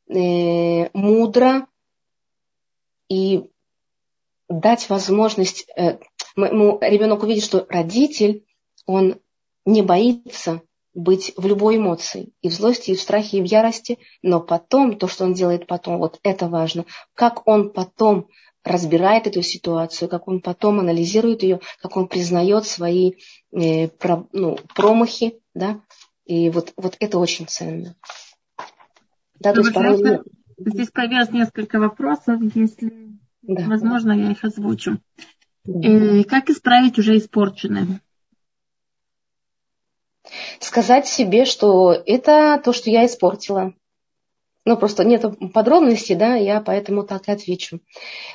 э, 0.08 0.90
мудро 0.92 1.66
и 3.08 3.44
дать 4.49 4.88
возможность, 4.88 5.66
э, 5.76 5.99
ребенок 6.36 7.22
увидит, 7.22 7.45
что 7.45 7.66
родитель, 7.68 8.45
он 8.86 9.16
не 9.64 9.82
боится 9.82 10.62
быть 10.95 11.32
в 11.36 11.47
любой 11.47 11.76
эмоции, 11.76 12.32
и 12.40 12.49
в 12.49 12.53
злости, 12.53 12.92
и 12.92 12.95
в 12.95 13.01
страхе, 13.01 13.38
и 13.38 13.42
в 13.42 13.45
ярости, 13.45 13.99
но 14.22 14.40
потом, 14.40 14.97
то, 14.97 15.09
что 15.09 15.24
он 15.24 15.34
делает 15.34 15.66
потом, 15.66 15.99
вот 15.99 16.20
это 16.22 16.49
важно, 16.49 16.84
как 17.14 17.47
он 17.49 17.70
потом 17.70 18.28
разбирает 18.62 19.26
эту 19.26 19.42
ситуацию, 19.42 20.09
как 20.09 20.28
он 20.28 20.40
потом 20.40 20.80
анализирует 20.80 21.42
ее, 21.42 21.61
как 21.82 21.97
он 21.97 22.09
признает 22.09 22.66
свои 22.66 23.14
э, 23.53 23.88
про, 23.88 24.26
ну, 24.32 24.57
промахи, 24.74 25.40
да, 25.53 25.80
и 26.24 26.49
вот, 26.51 26.72
вот 26.76 26.97
это 27.01 27.18
очень 27.18 27.47
ценно. 27.47 27.97
Да, 29.40 29.53
то 29.53 29.61
есть 29.61 29.74
порой... 29.74 30.20
Здесь 30.57 30.90
появилось 30.90 31.30
несколько 31.30 31.80
вопросов, 31.80 32.40
если 32.55 33.03
да. 33.47 33.66
возможно, 33.66 34.12
я 34.12 34.32
их 34.32 34.45
озвучу. 34.45 34.99
Да. 35.64 35.88
Э, 35.88 36.24
как 36.24 36.51
исправить 36.51 36.99
уже 36.99 37.16
испорченное? 37.16 38.01
сказать 40.61 41.07
себе, 41.07 41.45
что 41.45 41.92
это 41.92 42.61
то, 42.62 42.72
что 42.72 42.90
я 42.90 43.07
испортила. 43.07 43.74
Ну, 44.66 44.78
просто 44.78 45.05
нет 45.05 45.22
подробностей, 45.53 46.14
да, 46.14 46.36
я 46.36 46.61
поэтому 46.62 47.05
так 47.05 47.28
и 47.28 47.32
отвечу. 47.32 47.80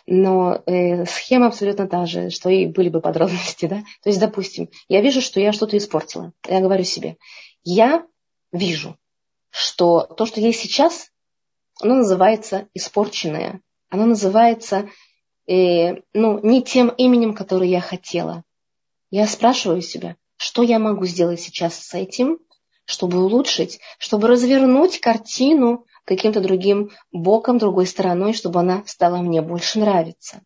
Но 0.05 0.61
э, 0.67 1.05
схема 1.05 1.47
абсолютно 1.47 1.87
та 1.87 2.05
же, 2.05 2.29
что 2.29 2.49
и 2.49 2.67
были 2.67 2.89
бы 2.89 3.01
подробности, 3.01 3.65
да. 3.65 3.77
То 4.03 4.09
есть, 4.09 4.19
допустим, 4.19 4.69
я 4.87 5.01
вижу, 5.01 5.21
что 5.21 5.39
я 5.39 5.51
что-то 5.51 5.75
испортила. 5.75 6.31
Я 6.47 6.59
говорю 6.61 6.83
себе, 6.83 7.17
я 7.63 8.05
вижу, 8.51 8.95
что 9.49 10.01
то, 10.01 10.27
что 10.27 10.39
есть 10.39 10.59
сейчас, 10.59 11.09
оно 11.81 11.95
называется 11.95 12.67
испорченное. 12.75 13.61
Оно 13.89 14.05
называется, 14.05 14.89
э, 15.47 16.01
ну, 16.13 16.39
не 16.41 16.61
тем 16.61 16.89
именем, 16.89 17.33
которое 17.33 17.69
я 17.69 17.81
хотела. 17.81 18.43
Я 19.11 19.25
спрашиваю 19.27 19.81
себя, 19.81 20.15
что 20.37 20.61
я 20.61 20.79
могу 20.79 21.05
сделать 21.05 21.41
сейчас 21.41 21.75
с 21.75 21.93
этим, 21.93 22.39
чтобы 22.85 23.23
улучшить, 23.23 23.79
чтобы 23.97 24.27
развернуть 24.27 24.99
картину 24.99 25.85
каким-то 26.05 26.41
другим 26.41 26.91
боком, 27.11 27.57
другой 27.57 27.85
стороной, 27.85 28.33
чтобы 28.33 28.59
она 28.59 28.83
стала 28.85 29.17
мне 29.17 29.41
больше 29.41 29.79
нравиться. 29.79 30.41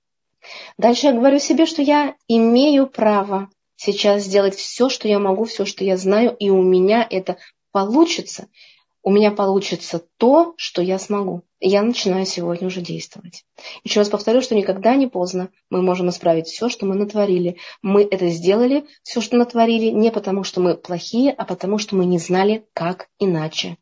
Дальше 0.78 1.08
я 1.08 1.14
говорю 1.14 1.40
себе, 1.40 1.66
что 1.66 1.82
я 1.82 2.16
имею 2.28 2.88
право 2.88 3.50
сейчас 3.76 4.24
сделать 4.24 4.56
все, 4.56 4.90
что 4.90 5.08
я 5.08 5.20
могу, 5.20 5.46
все, 5.46 5.66
что 5.66 5.84
я 5.84 5.98
знаю, 5.98 6.36
и 6.38 6.50
у 6.50 6.62
меня 6.62 7.06
это 7.10 7.38
получится 7.72 8.48
у 9.04 9.12
меня 9.12 9.32
получится 9.32 10.02
то, 10.18 10.54
что 10.58 10.82
я 10.82 10.98
смогу. 10.98 11.44
И 11.60 11.68
я 11.68 11.84
начинаю 11.84 12.26
сегодня 12.26 12.68
уже 12.68 12.82
действовать. 12.82 13.46
Еще 13.84 14.00
раз 14.00 14.10
повторю, 14.10 14.42
что 14.42 14.56
никогда 14.56 14.96
не 14.96 15.08
поздно. 15.08 15.50
Мы 15.70 15.82
можем 15.82 16.10
исправить 16.10 16.48
все, 16.48 16.70
что 16.70 16.86
мы 16.86 16.96
натворили. 16.96 17.58
Мы 17.82 18.04
это 18.04 18.30
сделали, 18.30 18.86
все, 19.04 19.20
что 19.20 19.38
натворили, 19.38 19.88
не 19.88 20.10
потому, 20.10 20.46
что 20.46 20.62
мы 20.62 20.76
плохие, 20.76 21.32
а 21.32 21.44
потому, 21.44 21.78
что 21.78 21.98
мы 21.98 22.06
не 22.06 22.18
знали, 22.18 22.66
как 22.74 23.10
иначе. 23.20 23.78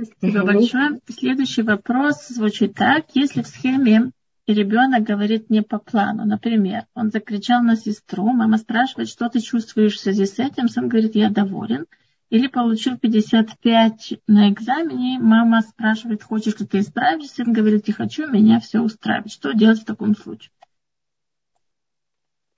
Спасибо 0.00 0.38
угу. 0.38 0.46
большое. 0.46 1.00
Следующий 1.08 1.62
вопрос 1.62 2.28
звучит 2.28 2.74
так. 2.74 3.06
Если 3.14 3.42
в 3.42 3.48
схеме 3.48 4.12
ребенок 4.46 5.02
говорит 5.02 5.50
не 5.50 5.62
по 5.62 5.78
плану, 5.78 6.24
например, 6.24 6.86
он 6.94 7.10
закричал 7.10 7.62
на 7.62 7.76
сестру, 7.76 8.28
мама 8.28 8.56
спрашивает, 8.58 9.08
что 9.08 9.28
ты 9.28 9.40
чувствуешь 9.40 9.96
в 9.96 10.00
связи 10.00 10.26
с 10.26 10.38
этим, 10.38 10.68
сын 10.68 10.88
говорит, 10.88 11.16
я 11.16 11.28
доволен– 11.28 11.86
или 12.30 12.46
получил 12.46 12.96
55 12.96 14.14
на 14.26 14.50
экзамене, 14.50 15.18
мама 15.20 15.62
спрашивает, 15.62 16.22
хочешь 16.22 16.58
ли 16.58 16.66
ты 16.66 16.78
исправить, 16.78 17.38
он 17.40 17.52
говорит, 17.52 17.88
не 17.88 17.92
хочу, 17.92 18.28
меня 18.28 18.60
все 18.60 18.80
устраивает. 18.80 19.32
Что 19.32 19.52
делать 19.52 19.80
в 19.80 19.84
таком 19.84 20.16
случае? 20.16 20.50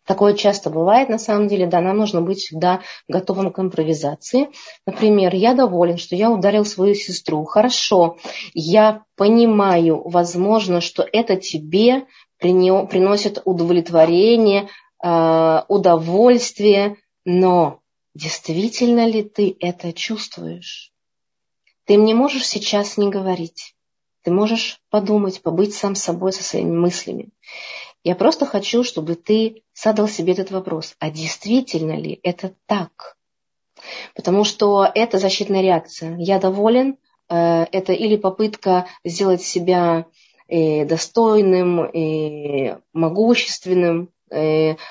Такое 0.05 0.35
часто 0.35 0.69
бывает, 0.69 1.09
на 1.09 1.19
самом 1.19 1.47
деле, 1.47 1.67
да, 1.67 1.81
нам 1.81 1.97
нужно 1.97 2.21
быть 2.21 2.39
всегда 2.39 2.81
готовым 3.09 3.53
к 3.53 3.59
импровизации. 3.61 4.51
Например, 4.85 5.33
я 5.35 5.55
доволен, 5.55 5.97
что 5.97 6.17
я 6.17 6.31
ударил 6.31 6.65
свою 6.65 6.95
сестру. 6.95 7.45
Хорошо, 7.45 8.19
я 8.53 9.05
понимаю, 9.17 10.03
возможно, 10.05 10.81
что 10.81 11.07
это 11.11 11.37
тебе 11.37 12.07
приносит 12.39 13.41
удовлетворение, 13.45 14.69
а, 15.01 15.65
удовольствие, 15.69 16.97
но 17.25 17.82
Действительно 18.15 19.07
ли 19.07 19.23
ты 19.23 19.57
это 19.61 19.93
чувствуешь? 19.93 20.93
Ты 21.85 21.97
мне 21.97 22.15
можешь 22.15 22.47
сейчас 22.47 22.99
не 22.99 23.09
говорить. 23.09 23.75
Ты 24.23 24.31
можешь 24.31 24.81
подумать, 24.91 25.43
побыть 25.43 25.75
сам 25.75 25.95
собой 25.95 26.33
со 26.33 26.45
своими 26.45 26.77
мыслями. 26.77 27.31
Я 28.05 28.15
просто 28.15 28.47
хочу, 28.47 28.85
чтобы 28.85 29.15
ты 29.15 29.63
задал 29.75 30.09
себе 30.09 30.35
этот 30.35 30.51
вопрос. 30.51 30.95
А 30.99 31.11
действительно 31.11 31.97
ли 31.97 32.21
это 32.23 32.55
так? 32.67 33.17
Потому 34.15 34.45
что 34.45 34.89
это 34.95 35.19
защитная 35.19 35.63
реакция. 35.63 36.17
Я 36.19 36.39
доволен. 36.39 36.99
Э, 37.29 37.65
это 37.73 37.93
или 37.93 38.17
попытка 38.17 38.87
сделать 39.05 39.43
себя 39.43 40.07
э, 40.49 40.85
достойным, 40.85 41.81
э, 41.81 42.79
могущественным, 42.93 44.11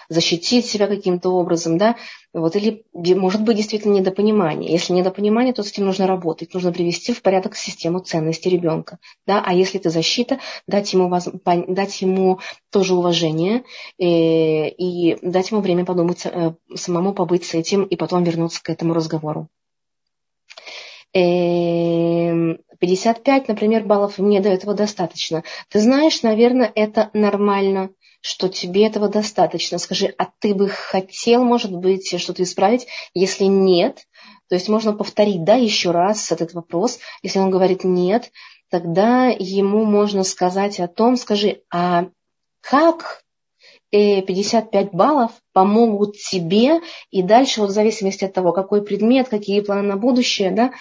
защитить 0.09 0.65
себя 0.65 0.87
каким-то 0.87 1.29
образом, 1.29 1.77
да, 1.77 1.95
вот, 2.33 2.55
или 2.55 2.85
может 3.15 3.43
быть 3.43 3.57
действительно 3.57 3.93
недопонимание. 3.93 4.71
Если 4.71 4.93
недопонимание, 4.93 5.53
то 5.53 5.63
с 5.63 5.71
этим 5.71 5.85
нужно 5.85 6.07
работать, 6.07 6.53
нужно 6.53 6.71
привести 6.71 7.13
в 7.13 7.21
порядок 7.21 7.55
систему 7.55 7.99
ценностей 7.99 8.49
ребенка, 8.49 8.99
да, 9.27 9.43
а 9.45 9.53
если 9.53 9.79
это 9.79 9.89
защита, 9.89 10.39
дать 10.67 10.93
ему, 10.93 11.09
воз... 11.09 11.27
дать 11.43 12.01
ему 12.01 12.39
тоже 12.71 12.95
уважение 12.95 13.63
э, 13.99 14.69
и 14.69 15.17
дать 15.21 15.51
ему 15.51 15.61
время 15.61 15.85
подумать, 15.85 16.25
э, 16.25 16.53
самому 16.75 17.13
побыть 17.13 17.45
с 17.45 17.53
этим 17.53 17.83
и 17.83 17.95
потом 17.95 18.23
вернуться 18.23 18.63
к 18.63 18.69
этому 18.69 18.93
разговору. 18.93 19.49
55, 21.13 22.63
эм, 23.25 23.45
например, 23.47 23.83
баллов 23.83 24.17
мне 24.17 24.39
до 24.39 24.49
этого 24.49 24.73
достаточно. 24.73 25.43
Ты 25.69 25.79
знаешь, 25.79 26.23
наверное, 26.23 26.71
это 26.73 27.09
нормально 27.13 27.89
что 28.21 28.49
тебе 28.49 28.85
этого 28.85 29.09
достаточно. 29.09 29.77
Скажи, 29.77 30.13
а 30.17 30.27
ты 30.39 30.53
бы 30.53 30.69
хотел, 30.69 31.43
может 31.43 31.71
быть, 31.75 32.19
что-то 32.19 32.43
исправить? 32.43 32.87
Если 33.13 33.45
нет, 33.45 34.07
то 34.47 34.55
есть 34.55 34.69
можно 34.69 34.93
повторить, 34.93 35.43
да, 35.43 35.55
еще 35.55 35.91
раз 35.91 36.31
этот 36.31 36.53
вопрос. 36.53 36.99
Если 37.23 37.39
он 37.39 37.49
говорит 37.49 37.83
нет, 37.83 38.31
тогда 38.69 39.27
ему 39.27 39.85
можно 39.85 40.23
сказать 40.23 40.79
о 40.79 40.87
том, 40.87 41.17
скажи, 41.17 41.61
а 41.71 42.07
как 42.61 43.23
55 43.91 44.73
э, 44.73 44.89
баллов 44.91 45.31
помогут 45.53 46.15
тебе, 46.17 46.79
и 47.11 47.21
дальше, 47.21 47.61
вот 47.61 47.69
в 47.69 47.73
зависимости 47.73 48.23
от 48.23 48.33
того, 48.33 48.53
какой 48.53 48.83
предмет, 48.83 49.27
какие 49.27 49.59
планы 49.61 49.81
на 49.83 49.97
будущее, 49.97 50.51
да, 50.51 50.71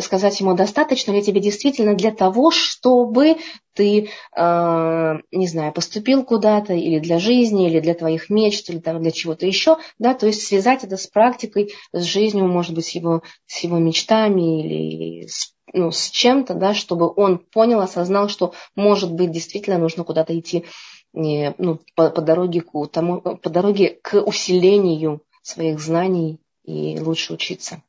сказать 0.00 0.38
ему, 0.38 0.54
достаточно 0.54 1.12
ли 1.12 1.22
тебе 1.22 1.40
действительно 1.40 1.94
для 1.94 2.12
того, 2.12 2.50
чтобы 2.50 3.36
ты, 3.74 4.10
э, 4.36 5.14
не 5.30 5.46
знаю, 5.46 5.72
поступил 5.72 6.24
куда-то, 6.24 6.74
или 6.74 6.98
для 6.98 7.18
жизни, 7.18 7.68
или 7.68 7.80
для 7.80 7.94
твоих 7.94 8.28
мечт, 8.28 8.68
или 8.68 8.78
там, 8.78 9.00
для 9.02 9.10
чего-то 9.10 9.46
еще, 9.46 9.78
да, 9.98 10.12
то 10.12 10.26
есть 10.26 10.42
связать 10.42 10.84
это 10.84 10.98
с 10.98 11.06
практикой, 11.06 11.72
с 11.92 12.02
жизнью, 12.02 12.48
может 12.48 12.74
быть, 12.74 12.84
с 12.84 12.90
его, 12.90 13.22
с 13.46 13.60
его 13.60 13.78
мечтами 13.78 14.62
или 14.62 15.26
с, 15.26 15.54
ну, 15.72 15.90
с 15.90 16.10
чем-то, 16.10 16.52
да, 16.52 16.74
чтобы 16.74 17.10
он 17.16 17.38
понял, 17.38 17.80
осознал, 17.80 18.28
что, 18.28 18.52
может 18.76 19.10
быть, 19.14 19.30
действительно 19.30 19.78
нужно 19.78 20.04
куда-то 20.04 20.38
идти 20.38 20.66
ну, 21.12 21.80
по, 21.94 22.10
по, 22.10 22.22
дороге 22.22 22.62
к 22.62 22.86
тому, 22.88 23.20
по 23.20 23.50
дороге 23.50 23.98
к 24.02 24.20
усилению 24.20 25.22
своих 25.42 25.80
знаний 25.80 26.38
и 26.64 26.98
лучше 27.00 27.34
учиться. 27.34 27.82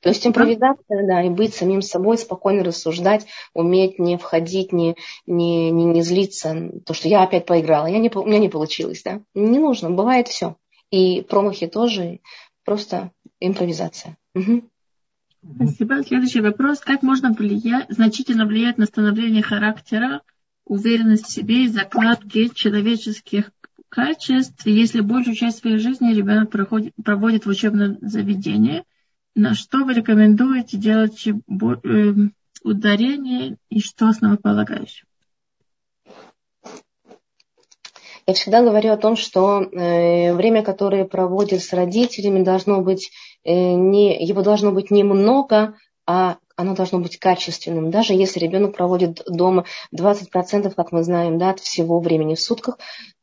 То 0.00 0.08
есть 0.08 0.26
импровизация, 0.26 1.06
да, 1.06 1.22
и 1.22 1.28
быть 1.28 1.54
самим 1.54 1.82
собой, 1.82 2.16
спокойно 2.16 2.64
рассуждать, 2.64 3.26
уметь 3.52 3.98
не 3.98 4.16
входить, 4.16 4.72
не, 4.72 4.96
не, 5.26 5.70
не, 5.70 5.84
не 5.84 6.02
злиться, 6.02 6.70
то, 6.86 6.94
что 6.94 7.08
я 7.08 7.22
опять 7.22 7.44
поиграла, 7.44 7.86
я 7.86 7.98
не, 7.98 8.08
у 8.08 8.24
меня 8.24 8.38
не 8.38 8.48
получилось, 8.48 9.02
да. 9.02 9.20
Не 9.34 9.58
нужно, 9.58 9.90
бывает 9.90 10.28
все. 10.28 10.56
И 10.90 11.20
промахи 11.20 11.66
тоже, 11.66 12.20
просто 12.64 13.12
импровизация. 13.40 14.16
Угу. 14.34 14.62
Спасибо. 15.56 16.02
Следующий 16.02 16.40
вопрос. 16.40 16.80
Как 16.80 17.02
можно 17.02 17.32
влиять, 17.32 17.86
значительно 17.90 18.46
влиять 18.46 18.78
на 18.78 18.86
становление 18.86 19.42
характера, 19.42 20.22
уверенность 20.70 21.26
в 21.26 21.30
себе 21.30 21.64
и 21.64 21.68
закладки 21.68 22.48
человеческих 22.54 23.50
качеств, 23.88 24.64
если 24.66 25.00
большую 25.00 25.34
часть 25.34 25.58
своей 25.58 25.78
жизни 25.78 26.14
ребенок 26.14 26.50
проходит, 26.50 26.94
проводит 27.04 27.44
в 27.44 27.48
учебном 27.48 27.98
заведении? 28.00 28.84
На 29.34 29.54
что 29.54 29.84
вы 29.84 29.94
рекомендуете 29.94 30.76
делать 30.76 31.26
э, 31.26 31.32
ударение 32.62 33.56
и 33.68 33.80
что 33.80 34.08
основополагающее? 34.08 35.06
Я 38.28 38.34
всегда 38.34 38.62
говорю 38.62 38.92
о 38.92 38.96
том, 38.96 39.16
что 39.16 39.62
э, 39.62 40.32
время, 40.34 40.62
которое 40.62 41.04
проводит 41.04 41.62
с 41.64 41.72
родителями, 41.72 42.44
должно 42.44 42.80
быть 42.80 43.10
э, 43.42 43.52
не, 43.52 44.24
его 44.24 44.42
должно 44.42 44.70
быть 44.70 44.92
немного, 44.92 45.74
а 46.06 46.38
оно 46.60 46.74
должно 46.74 46.98
быть 46.98 47.18
качественным. 47.18 47.90
Даже 47.90 48.12
если 48.12 48.38
ребенок 48.38 48.76
проводит 48.76 49.22
дома 49.26 49.64
20%, 49.96 50.72
как 50.74 50.92
мы 50.92 51.02
знаем, 51.02 51.38
да, 51.38 51.50
от 51.50 51.60
всего 51.60 52.00
времени 52.00 52.34
в 52.34 52.40
сутках, 52.40 52.78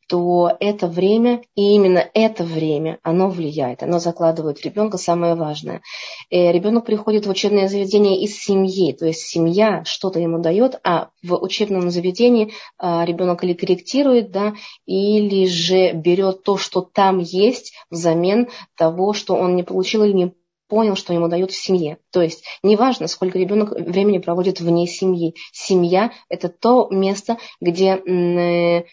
то 0.08 0.56
это 0.62 0.88
время, 0.88 1.42
и 1.56 1.74
именно 1.74 2.04
это 2.14 2.46
время, 2.46 2.98
оно 3.04 3.30
влияет, 3.30 3.84
оно 3.84 4.00
закладывает 4.00 4.60
в 4.60 4.66
ребенка 4.66 4.98
самое 4.98 5.36
важное. 5.36 5.82
И 6.30 6.38
э, 6.38 6.52
ребенок 6.54 6.86
приходит 6.86 7.26
в 7.26 7.30
учебное 7.30 7.68
заведение 7.68 8.22
из 8.22 8.38
семьи, 8.40 8.94
то 8.94 9.06
есть 9.06 9.28
семья 9.28 9.84
что-то 9.84 10.20
ему 10.20 10.40
дает, 10.40 10.80
а 10.84 11.10
в 11.22 11.36
учебном 11.36 11.90
заведении 11.92 12.54
а, 12.78 13.04
ребенок 13.06 13.44
или 13.44 13.54
корректирует, 13.54 14.32
да, 14.32 14.54
или 14.86 15.46
же 15.46 15.92
берет 15.92 16.44
то, 16.44 16.58
что 16.58 16.82
там 16.82 17.20
есть, 17.20 17.74
взамен 17.90 18.48
того, 18.78 19.12
что 19.12 19.36
он 19.36 19.58
не 19.58 19.64
получил 19.64 20.04
или 20.06 20.14
не 20.14 20.34
понял, 20.68 20.96
что 20.96 21.14
ему 21.14 21.28
дают 21.28 21.52
в 21.52 21.62
семье. 21.62 21.98
То 22.12 22.22
есть 22.22 22.44
неважно, 22.64 23.08
сколько 23.08 23.40
ребенок 23.40 23.72
времени 23.72 24.20
проводит 24.20 24.60
вне 24.60 24.88
семьи. 24.88 25.36
Семья– 25.52 26.12
это 26.30 26.50
то 26.50 26.88
место, 26.90 27.38
где 27.62 27.96
э, 27.96 28.84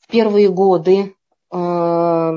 в 0.00 0.08
первые 0.10 0.48
годы 0.48 1.14
э, 1.52 2.32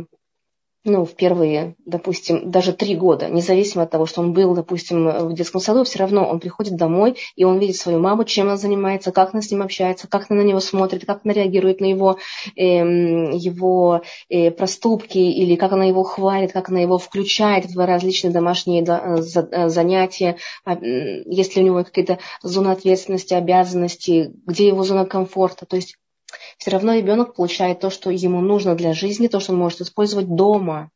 ну, 0.85 1.03
в 1.03 1.15
первые, 1.15 1.75
допустим, 1.85 2.51
даже 2.51 2.71
три 2.71 2.95
года, 2.95 3.27
независимо 3.27 3.83
от 3.83 3.91
того, 3.91 4.05
что 4.05 4.21
он 4.21 4.33
был, 4.33 4.53
допустим, 4.53 5.29
в 5.29 5.33
детском 5.33 5.59
саду, 5.59 5.83
все 5.83 5.99
равно 5.99 6.25
он 6.25 6.39
приходит 6.39 6.75
домой, 6.75 7.17
и 7.35 7.43
он 7.43 7.57
видит 7.57 7.75
свою 7.75 7.99
маму, 7.99 8.23
чем 8.23 8.47
она 8.47 8.57
занимается, 8.57 9.11
как 9.11 9.33
она 9.33 9.41
с 9.41 9.49
ним 9.49 9.63
общается, 9.63 10.07
как 10.07 10.27
она 10.29 10.43
на 10.43 10.45
него 10.45 10.59
смотрит, 10.59 11.05
как 11.05 11.21
она 11.23 11.33
реагирует 11.33 11.81
на 11.81 11.85
его, 11.85 12.17
э, 12.55 12.63
его 12.63 14.01
э, 14.29 14.51
проступки, 14.51 15.17
или 15.17 15.55
как 15.55 15.71
она 15.71 15.85
его 15.85 16.03
хвалит, 16.03 16.51
как 16.51 16.69
она 16.69 16.79
его 16.79 16.99
включает 16.99 17.65
в 17.65 17.83
различные 17.83 18.31
домашние 18.31 18.83
э, 18.83 19.17
э, 19.51 19.69
занятия, 19.69 20.37
а, 20.65 20.77
если 20.81 21.61
у 21.61 21.63
него 21.63 21.83
какие-то 21.83 22.19
зоны 22.43 22.69
ответственности, 22.69 23.33
обязанности, 23.33 24.31
где 24.45 24.67
его 24.67 24.83
зона 24.83 25.05
комфорта. 25.05 25.65
То 25.65 25.77
есть 25.77 25.97
все 26.57 26.71
равно 26.71 26.95
ребенок 26.95 27.35
получает 27.35 27.79
то, 27.79 27.89
что 27.89 28.09
ему 28.09 28.41
нужно 28.41 28.75
для 28.75 28.93
жизни, 28.93 29.27
то, 29.27 29.39
что 29.39 29.53
он 29.53 29.59
может 29.59 29.81
использовать 29.81 30.33
дома. 30.33 30.91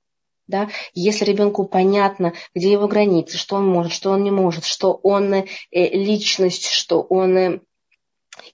Да? 0.47 0.70
Если 0.93 1.26
ребенку 1.26 1.66
понятно, 1.66 2.34
где 2.55 2.72
его 2.72 2.88
границы, 2.88 3.38
что 3.38 3.57
он 3.57 3.68
может, 3.68 3.91
что 3.91 4.10
он 4.10 4.24
не 4.24 4.32
может, 4.32 4.66
что 4.66 4.93
он 5.03 5.34
э, 5.34 5.45
личность, 5.72 6.70
что 6.70 7.01
он 7.01 7.38
э, 7.38 7.60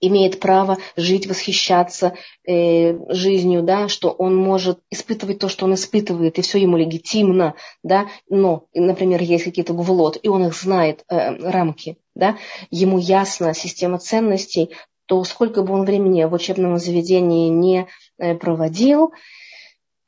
имеет 0.01 0.39
право 0.39 0.77
жить, 0.95 1.27
восхищаться 1.27 2.15
э, 2.45 2.97
жизнью, 3.13 3.63
да, 3.63 3.87
что 3.87 4.09
он 4.09 4.35
может 4.35 4.79
испытывать 4.89 5.39
то, 5.39 5.49
что 5.49 5.65
он 5.65 5.73
испытывает, 5.75 6.37
и 6.37 6.41
все 6.41 6.59
ему 6.59 6.77
легитимно, 6.77 7.55
да, 7.83 8.07
но, 8.29 8.65
например, 8.73 9.21
есть 9.21 9.43
какие-то 9.43 9.73
гвлот, 9.73 10.17
и 10.21 10.27
он 10.27 10.45
их 10.45 10.55
знает, 10.55 11.03
э, 11.09 11.35
рамки, 11.49 11.97
да, 12.15 12.37
ему 12.71 12.97
ясна 12.97 13.53
система 13.53 13.99
ценностей, 13.99 14.71
то 15.05 15.23
сколько 15.23 15.61
бы 15.61 15.73
он 15.73 15.85
времени 15.85 16.23
в 16.23 16.33
учебном 16.33 16.77
заведении 16.77 17.49
не 17.49 17.87
э, 18.17 18.35
проводил, 18.35 19.13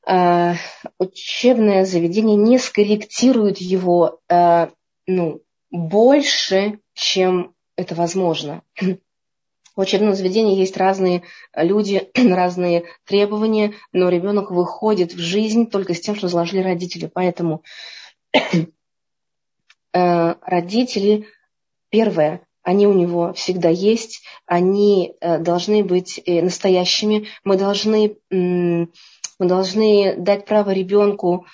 э, 0.08 0.54
учебное 0.98 1.86
заведение 1.86 2.36
не 2.36 2.58
скорректирует 2.58 3.60
его 3.60 4.20
э, 4.30 4.70
ну, 5.06 5.42
больше, 5.70 6.80
чем 6.94 7.54
это 7.76 7.96
возможно. 7.96 8.64
В 9.76 9.82
учебном 9.82 10.16
заведении 10.16 10.58
есть 10.58 10.76
разные 10.76 11.22
люди, 11.56 12.10
разные 12.16 12.86
требования, 13.06 13.76
но 13.92 14.10
ребенок 14.10 14.50
выходит 14.50 15.14
в 15.14 15.20
жизнь 15.20 15.70
только 15.70 15.94
с 15.94 16.02
тем, 16.02 16.16
что 16.16 16.28
заложили 16.28 16.64
родители. 16.64 17.12
Поэтому 17.14 17.62
родители, 19.94 21.28
первое, 21.90 22.47
они 22.68 22.86
у 22.86 22.92
него 22.92 23.32
всегда 23.32 23.70
есть, 23.70 24.24
они 24.46 25.14
э, 25.22 25.40
должны 25.40 25.86
быть 25.86 26.20
э, 26.26 26.42
настоящими, 26.42 27.30
мы 27.46 27.56
должны, 27.56 28.18
мы 28.30 28.90
должны 29.40 30.18
дать 30.18 30.46
право 30.46 30.72
ребенку 30.72 31.46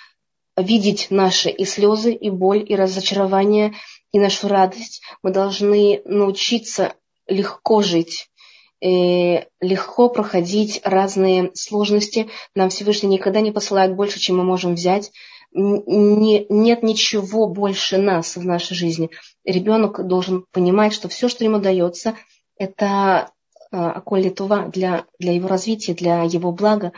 видеть 0.56 1.06
наши 1.10 1.50
и 1.50 1.64
слезы, 1.64 2.12
и 2.12 2.30
боль, 2.30 2.64
и 2.68 2.74
разочарование, 2.74 3.74
и 4.10 4.18
нашу 4.18 4.48
радость. 4.48 5.02
Мы 5.22 5.30
должны 5.30 6.02
научиться 6.04 6.94
легко 7.28 7.80
жить, 7.80 8.28
э, 8.80 9.44
легко 9.60 10.08
проходить 10.08 10.80
разные 10.82 11.52
сложности. 11.54 12.28
Нам 12.56 12.70
Всевышний 12.70 13.08
никогда 13.08 13.40
не 13.40 13.52
посылает 13.52 13.94
больше, 13.94 14.18
чем 14.18 14.38
мы 14.38 14.42
можем 14.42 14.74
взять 14.74 15.12
не, 15.54 16.46
нет 16.48 16.82
ничего 16.82 17.46
больше 17.48 17.98
нас 17.98 18.36
в 18.36 18.44
нашей 18.44 18.74
жизни. 18.74 19.10
Ребенок 19.44 20.06
должен 20.06 20.44
понимать, 20.52 20.92
что 20.92 21.08
все, 21.08 21.28
что 21.28 21.44
ему 21.44 21.58
дается, 21.58 22.14
это 22.58 23.30
околе 23.70 24.30
това 24.30 24.68
для, 24.68 25.04
для 25.18 25.32
его 25.32 25.48
развития, 25.48 25.94
для 25.94 26.22
его 26.22 26.52
блага. 26.52 26.92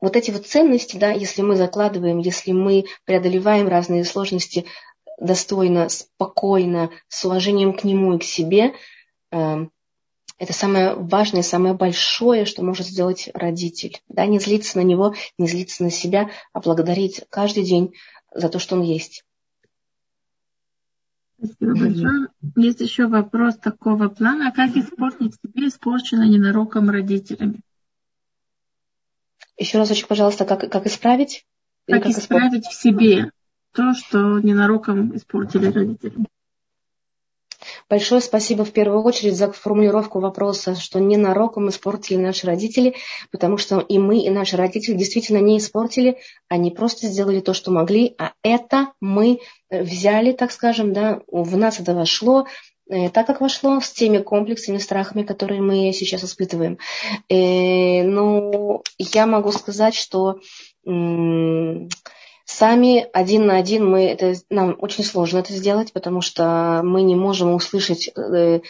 Вот 0.00 0.16
эти 0.16 0.30
вот 0.30 0.46
ценности, 0.46 0.96
да, 0.96 1.10
если 1.10 1.42
мы 1.42 1.56
закладываем, 1.56 2.18
если 2.18 2.52
мы 2.52 2.84
преодолеваем 3.04 3.68
разные 3.68 4.04
сложности 4.04 4.66
достойно, 5.18 5.88
спокойно, 5.88 6.90
с 7.08 7.24
уважением 7.24 7.72
к 7.72 7.84
нему 7.84 8.14
и 8.14 8.18
к 8.18 8.24
себе, 8.24 8.74
эм, 9.30 9.70
это 10.44 10.52
самое 10.52 10.94
важное, 10.94 11.42
самое 11.42 11.74
большое, 11.74 12.44
что 12.44 12.62
может 12.62 12.86
сделать 12.86 13.30
родитель. 13.34 14.00
Да, 14.08 14.26
не 14.26 14.38
злиться 14.38 14.78
на 14.78 14.82
него, 14.82 15.14
не 15.38 15.48
злиться 15.48 15.82
на 15.82 15.90
себя, 15.90 16.30
а 16.52 16.60
благодарить 16.60 17.24
каждый 17.30 17.64
день 17.64 17.94
за 18.32 18.48
то, 18.48 18.58
что 18.58 18.76
он 18.76 18.82
есть. 18.82 19.24
Спасибо 21.38 21.78
большое. 21.78 22.28
Есть 22.56 22.80
еще 22.80 23.06
вопрос 23.06 23.56
такого 23.56 24.08
плана. 24.08 24.52
Как 24.52 24.76
испортить 24.76 25.34
себе 25.34 25.68
испорченное 25.68 26.28
ненароком 26.28 26.90
родителями? 26.90 27.60
Еще 29.56 29.78
разочек, 29.78 30.08
пожалуйста, 30.08 30.44
как, 30.44 30.70
как 30.70 30.86
исправить? 30.86 31.46
Как, 31.86 32.02
как 32.02 32.12
исправить 32.12 32.64
испортить? 32.64 32.66
в 32.66 32.82
себе 32.82 33.30
то, 33.72 33.94
что 33.94 34.40
ненароком 34.40 35.16
испортили 35.16 35.66
родители? 35.66 36.26
Большое 37.88 38.20
спасибо 38.20 38.64
в 38.64 38.72
первую 38.72 39.02
очередь 39.02 39.36
за 39.36 39.52
формулировку 39.52 40.20
вопроса, 40.20 40.74
что 40.74 41.00
ненароком 41.00 41.68
испортили 41.68 42.16
наши 42.16 42.46
родители, 42.46 42.96
потому 43.30 43.58
что 43.58 43.78
и 43.78 43.98
мы, 43.98 44.20
и 44.20 44.30
наши 44.30 44.56
родители 44.56 44.94
действительно 44.94 45.38
не 45.38 45.58
испортили, 45.58 46.18
они 46.48 46.70
просто 46.70 47.08
сделали 47.08 47.40
то, 47.40 47.52
что 47.52 47.70
могли, 47.70 48.14
а 48.18 48.32
это 48.42 48.92
мы 49.00 49.40
э, 49.70 49.82
взяли, 49.82 50.32
так 50.32 50.50
скажем, 50.50 50.92
да, 50.92 51.20
в 51.26 51.56
нас 51.56 51.78
это 51.78 51.94
вошло, 51.94 52.46
э, 52.88 53.10
так 53.10 53.26
как 53.26 53.40
вошло 53.40 53.80
с 53.80 53.90
теми 53.92 54.18
комплексами, 54.18 54.78
страхами, 54.78 55.22
которые 55.22 55.60
мы 55.60 55.92
сейчас 55.92 56.24
испытываем. 56.24 56.78
Э, 57.28 58.02
ну, 58.02 58.82
я 58.98 59.26
могу 59.26 59.52
сказать, 59.52 59.94
что 59.94 60.40
Сами 62.44 63.06
один 63.12 63.46
на 63.46 63.56
один 63.56 63.88
мы 63.88 64.04
это, 64.04 64.34
нам 64.50 64.76
очень 64.78 65.02
сложно 65.02 65.38
это 65.38 65.52
сделать, 65.52 65.92
потому 65.92 66.20
что 66.20 66.82
мы 66.84 67.02
не 67.02 67.14
можем 67.14 67.54
услышать 67.54 68.10
э, 68.14 68.60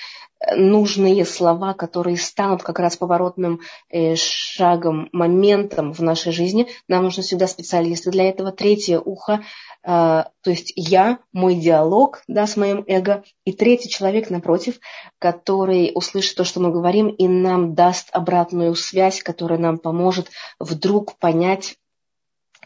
нужные 0.57 1.25
слова, 1.25 1.75
которые 1.75 2.16
станут 2.16 2.62
как 2.62 2.79
раз 2.79 2.97
поворотным 2.97 3.61
э, 3.91 4.14
шагом, 4.14 5.09
моментом 5.12 5.93
в 5.93 6.01
нашей 6.01 6.33
жизни. 6.33 6.68
Нам 6.89 7.05
нужны 7.05 7.22
всегда 7.22 7.47
специалисты 7.47 8.11
для 8.11 8.29
этого. 8.29 8.53
Третье 8.53 9.01
ухо, 9.01 9.43
э, 9.83 9.87
то 9.87 10.31
есть 10.45 10.72
я, 10.77 11.18
мой 11.33 11.57
диалог 11.57 12.22
да, 12.29 12.47
с 12.47 12.57
моим 12.57 12.85
эго, 12.87 13.25
и 13.45 13.53
третий 13.53 13.89
человек 13.89 14.31
напротив, 14.31 14.79
который 15.18 15.93
услышит 15.95 16.37
то, 16.37 16.45
что 16.45 16.61
мы 16.61 16.70
говорим, 16.70 17.09
и 17.09 17.27
нам 17.27 17.75
даст 17.75 18.09
обратную 18.12 18.75
связь, 18.75 19.22
которая 19.22 19.59
нам 19.59 19.79
поможет 19.79 20.31
вдруг 20.59 21.18
понять, 21.18 21.77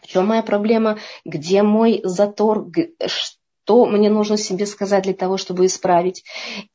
в 0.01 0.07
чем 0.07 0.27
моя 0.27 0.43
проблема, 0.43 0.99
где 1.25 1.63
мой 1.63 2.01
затор, 2.03 2.69
что 3.05 3.85
мне 3.85 4.09
нужно 4.09 4.37
себе 4.37 4.65
сказать 4.65 5.03
для 5.03 5.13
того, 5.13 5.37
чтобы 5.37 5.65
исправить. 5.65 6.23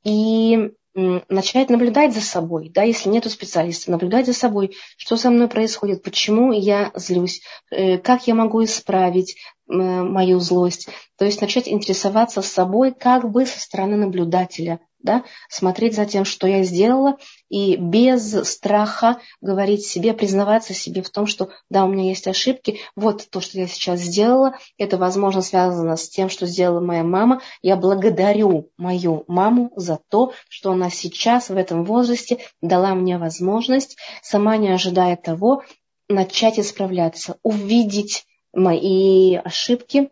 И 0.05 0.70
начать 0.95 1.70
наблюдать 1.70 2.14
за 2.14 2.20
собой, 2.20 2.70
да, 2.72 2.85
если 2.85 3.09
нету 3.09 3.29
специалиста, 3.29 3.91
наблюдать 3.91 4.27
за 4.27 4.33
собой, 4.33 4.77
что 4.97 5.16
со 5.16 5.31
мной 5.31 5.49
происходит, 5.49 6.05
почему 6.05 6.53
я 6.53 6.93
злюсь, 6.95 7.43
э, 7.72 7.99
как 7.99 8.29
я 8.29 8.35
могу 8.37 8.62
исправить 8.62 9.37
мою 9.66 10.41
злость. 10.41 10.89
То 11.16 11.25
есть 11.25 11.41
начать 11.41 11.68
интересоваться 11.68 12.43
собой 12.43 12.93
как 12.93 13.31
бы 13.31 13.47
со 13.47 13.59
стороны 13.59 13.97
наблюдателя, 13.97 14.79
да, 15.05 15.22
смотреть 15.48 15.94
за 15.94 16.07
тем, 16.07 16.24
что 16.24 16.48
я 16.48 16.64
сделала, 16.64 17.18
и 17.48 17.76
без 17.76 18.32
страха 18.48 19.20
говорить 19.40 19.86
себе, 19.86 20.14
признаваться 20.14 20.74
себе 20.74 21.02
в 21.02 21.11
том, 21.11 21.26
что 21.26 21.50
да, 21.70 21.84
у 21.84 21.88
меня 21.88 22.09
есть 22.09 22.26
ошибки, 22.26 22.80
вот 22.96 23.28
то, 23.30 23.40
что 23.40 23.59
я 23.59 23.68
сейчас 23.68 24.00
сделала, 24.00 24.57
это, 24.78 24.96
возможно, 24.96 25.42
связано 25.42 25.96
с 25.96 26.09
тем, 26.09 26.28
что 26.30 26.46
сделала 26.46 26.80
моя 26.80 27.05
мама. 27.05 27.42
Я 27.62 27.76
благодарю 27.76 28.70
мою 28.78 29.24
маму 29.28 29.70
за 29.76 30.00
то, 30.09 30.32
что 30.48 30.72
она 30.72 30.90
сейчас 30.90 31.50
в 31.50 31.57
этом 31.57 31.84
возрасте 31.84 32.38
дала 32.62 32.94
мне 32.94 33.18
возможность, 33.18 33.98
сама 34.22 34.57
не 34.57 34.70
ожидая 34.70 35.16
того, 35.16 35.62
начать 36.09 36.59
исправляться, 36.59 37.36
увидеть 37.42 38.24
мои 38.55 39.36
ошибки, 39.36 40.11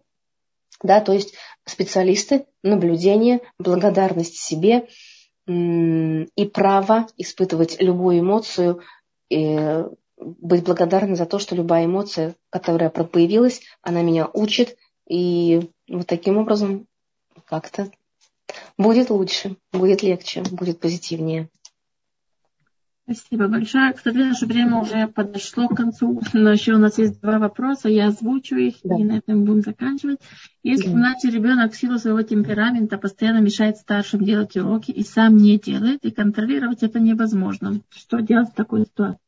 да, 0.83 1.01
то 1.01 1.13
есть 1.13 1.35
специалисты, 1.65 2.47
наблюдение, 2.63 3.41
благодарность 3.59 4.37
себе 4.37 4.89
и 5.47 6.45
право 6.53 7.07
испытывать 7.17 7.81
любую 7.81 8.21
эмоцию, 8.21 8.81
и 9.29 9.85
быть 10.17 10.63
благодарным 10.65 11.17
за 11.17 11.27
то, 11.27 11.39
что 11.39 11.57
любая 11.57 11.87
эмоция, 11.87 12.37
которая 12.51 12.91
появилась, 12.91 13.61
она 13.83 14.03
меня 14.03 14.29
учит, 14.33 14.77
и 15.09 15.71
вот 15.89 16.07
таким 16.07 16.39
образом 16.39 16.87
как-то 17.45 17.91
будет 18.79 19.11
лучше, 19.11 19.57
будет 19.73 20.03
легче, 20.03 20.43
будет 20.43 20.79
позитивнее. 20.81 21.49
Спасибо 23.05 23.49
большое. 23.49 23.93
Кстати, 23.93 24.17
наше 24.17 24.47
время 24.47 24.77
уже 24.77 25.09
подошло 25.09 25.67
к 25.67 25.77
концу, 25.77 26.21
но 26.33 26.53
еще 26.53 26.75
у 26.75 26.79
нас 26.79 26.99
есть 26.99 27.21
два 27.21 27.41
вопроса, 27.41 27.89
я 27.89 28.07
озвучу 28.07 28.57
их, 28.57 28.77
да. 28.85 28.95
и 28.97 29.03
на 29.03 29.19
этом 29.19 29.45
будем 29.45 29.63
заканчивать. 29.63 30.21
Если 30.63 30.89
да. 30.89 30.93
иначе 30.93 31.31
ребенок 31.31 31.73
в 31.73 31.77
силу 31.77 31.99
своего 31.99 32.23
темперамента 32.23 32.99
постоянно 32.99 33.41
мешает 33.41 33.77
старшим 33.77 34.25
делать 34.25 34.57
уроки 34.57 34.93
и 34.93 35.03
сам 35.03 35.37
не 35.37 35.59
делает, 35.59 36.05
и 36.05 36.13
контролировать 36.13 36.85
это 36.85 37.01
невозможно, 37.01 37.81
что 37.91 38.21
делать 38.21 38.51
в 38.51 38.55
такой 38.55 38.83
ситуации? 38.83 39.19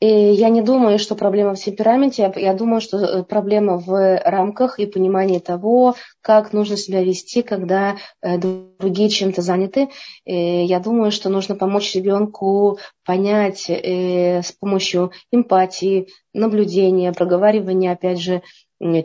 И 0.00 0.06
я 0.06 0.48
не 0.48 0.62
думаю, 0.62 0.98
что 1.00 1.16
проблема 1.16 1.54
в 1.54 1.58
темпераменте, 1.58 2.32
я 2.36 2.54
думаю, 2.54 2.80
что 2.80 2.98
э, 2.98 3.24
проблема 3.24 3.78
в 3.78 4.20
рамках 4.24 4.78
и 4.78 4.86
понимании 4.86 5.40
того, 5.40 5.96
как 6.20 6.52
нужно 6.52 6.76
себя 6.76 7.02
вести, 7.02 7.42
когда 7.42 7.96
э, 8.22 8.38
другие 8.38 9.08
чем-то 9.08 9.42
заняты. 9.42 9.88
И 10.24 10.64
я 10.64 10.78
думаю, 10.78 11.10
что 11.10 11.30
нужно 11.30 11.56
помочь 11.56 11.96
ребенку 11.96 12.78
понять 13.04 13.68
э, 13.68 14.42
с 14.42 14.52
помощью 14.52 15.10
эмпатии, 15.32 16.06
наблюдения, 16.32 17.12
проговаривания, 17.12 17.92
опять 17.92 18.20
же, 18.20 18.42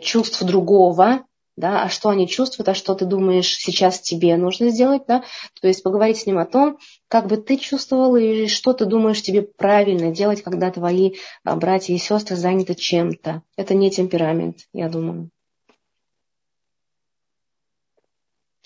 чувств 0.00 0.44
другого, 0.44 1.24
да, 1.56 1.84
а 1.84 1.88
что 1.88 2.08
они 2.08 2.28
чувствуют, 2.28 2.68
а 2.68 2.74
что 2.74 2.94
ты 2.94 3.04
думаешь 3.04 3.56
сейчас 3.56 4.00
тебе 4.00 4.36
нужно 4.36 4.70
сделать, 4.70 5.02
да, 5.06 5.24
то 5.60 5.68
есть 5.68 5.82
поговорить 5.82 6.18
с 6.18 6.26
ним 6.26 6.38
о 6.38 6.46
том, 6.46 6.78
как 7.08 7.28
бы 7.28 7.36
ты 7.36 7.56
чувствовал 7.56 8.16
и 8.16 8.46
что 8.48 8.72
ты 8.72 8.86
думаешь 8.86 9.22
тебе 9.22 9.42
правильно 9.42 10.12
делать, 10.12 10.42
когда 10.42 10.70
твои 10.70 11.14
а, 11.44 11.56
братья 11.56 11.94
и 11.94 11.98
сестры 11.98 12.36
заняты 12.36 12.74
чем-то. 12.74 13.42
Это 13.56 13.74
не 13.74 13.90
темперамент, 13.90 14.58
я 14.72 14.88
думаю. 14.88 15.30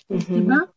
Спасибо. 0.05 0.53
Угу. 0.53 0.67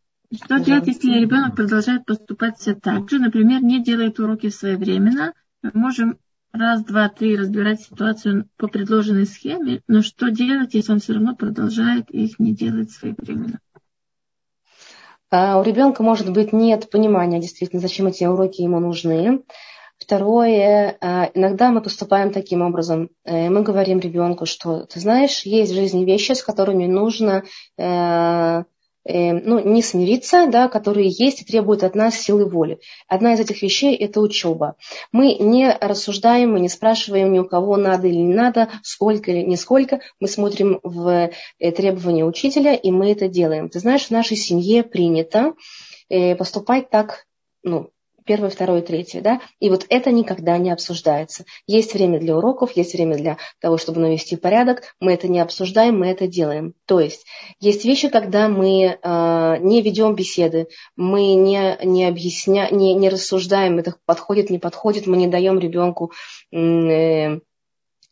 Что 0.44 0.60
делать, 0.60 0.86
если 0.86 1.20
ребенок 1.20 1.56
продолжает 1.56 2.06
поступать 2.06 2.58
все 2.58 2.74
так 2.74 3.10
же, 3.10 3.18
например, 3.18 3.62
не 3.62 3.82
делает 3.82 4.18
уроки 4.18 4.48
своевременно? 4.48 5.34
Мы 5.62 5.70
можем 5.74 6.18
раз, 6.52 6.84
два, 6.84 7.08
три 7.08 7.36
разбирать 7.36 7.82
ситуацию 7.82 8.48
по 8.56 8.68
предложенной 8.68 9.26
схеме, 9.26 9.82
но 9.88 10.02
что 10.02 10.30
делать, 10.30 10.74
если 10.74 10.92
он 10.92 11.00
все 11.00 11.14
равно 11.14 11.34
продолжает 11.34 12.10
их 12.10 12.38
не 12.38 12.54
делать 12.54 12.90
своевременно? 12.90 13.58
А 15.30 15.58
у 15.58 15.62
ребенка, 15.62 16.02
может 16.02 16.30
быть, 16.30 16.52
нет 16.52 16.90
понимания 16.90 17.40
действительно, 17.40 17.80
зачем 17.80 18.06
эти 18.06 18.24
уроки 18.24 18.60
ему 18.60 18.80
нужны. 18.80 19.42
Второе, 19.98 20.98
а, 21.00 21.30
иногда 21.32 21.70
мы 21.70 21.80
поступаем 21.80 22.32
таким 22.32 22.60
образом. 22.60 23.08
Э, 23.24 23.48
мы 23.48 23.62
говорим 23.62 24.00
ребенку, 24.00 24.46
что, 24.46 24.84
ты 24.84 24.98
знаешь, 24.98 25.42
есть 25.42 25.70
в 25.70 25.74
жизни 25.76 26.04
вещи, 26.04 26.32
с 26.32 26.42
которыми 26.42 26.86
нужно 26.86 27.44
э, 29.04 29.32
ну, 29.32 29.58
не 29.60 29.82
смириться, 29.82 30.46
да, 30.46 30.68
которые 30.68 31.08
есть 31.08 31.42
и 31.42 31.44
требуют 31.44 31.82
от 31.82 31.94
нас 31.94 32.14
силы 32.14 32.48
воли. 32.48 32.78
Одна 33.08 33.34
из 33.34 33.40
этих 33.40 33.62
вещей– 33.62 33.96
это 33.96 34.20
учеба. 34.20 34.76
Мы 35.12 35.34
не 35.34 35.70
рассуждаем, 35.80 36.52
мы 36.52 36.60
не 36.60 36.68
спрашиваем 36.68 37.32
ни 37.32 37.38
у 37.38 37.44
кого 37.44 37.76
надо 37.76 38.08
или 38.08 38.16
не 38.16 38.34
надо, 38.34 38.68
сколько 38.82 39.30
или 39.30 39.42
не 39.42 39.56
сколько. 39.56 40.00
Мы 40.20 40.28
смотрим 40.28 40.80
в 40.82 41.30
э, 41.58 41.72
требования 41.72 42.24
учителя, 42.24 42.74
и 42.74 42.90
мы 42.90 43.12
это 43.12 43.28
делаем. 43.28 43.68
Ты 43.68 43.80
знаешь, 43.80 44.06
в 44.06 44.10
нашей 44.10 44.36
семье 44.36 44.82
принято 44.82 45.54
э, 46.08 46.34
поступать 46.36 46.90
так, 46.90 47.26
ну, 47.62 47.90
первое, 48.24 48.50
второе, 48.50 48.82
третье, 48.82 49.20
да, 49.20 49.40
и 49.60 49.70
вот 49.70 49.86
это 49.88 50.10
никогда 50.10 50.58
не 50.58 50.70
обсуждается. 50.70 51.44
Есть 51.66 51.94
время 51.94 52.18
для 52.18 52.36
уроков, 52.36 52.76
есть 52.76 52.94
время 52.94 53.16
для 53.16 53.38
того, 53.60 53.78
чтобы 53.78 54.00
навести 54.00 54.36
порядок, 54.36 54.94
мы 55.00 55.12
это 55.12 55.28
не 55.28 55.40
обсуждаем, 55.40 55.98
мы 55.98 56.08
это 56.08 56.26
делаем. 56.26 56.74
То 56.86 57.00
есть 57.00 57.24
есть 57.60 57.84
вещи, 57.84 58.08
когда 58.08 58.48
мы 58.48 58.98
э, 59.00 59.56
не 59.60 59.82
ведем 59.82 60.14
беседы, 60.14 60.68
мы 60.96 61.34
не, 61.34 61.78
не 61.82 62.06
объясняем, 62.06 62.76
не, 62.76 62.94
не 62.94 63.08
рассуждаем, 63.08 63.78
это 63.78 63.96
подходит, 64.06 64.50
не 64.50 64.58
подходит, 64.58 65.06
мы 65.06 65.16
не 65.16 65.26
даем 65.26 65.58
ребенку 65.58 66.12
э, 66.52 67.38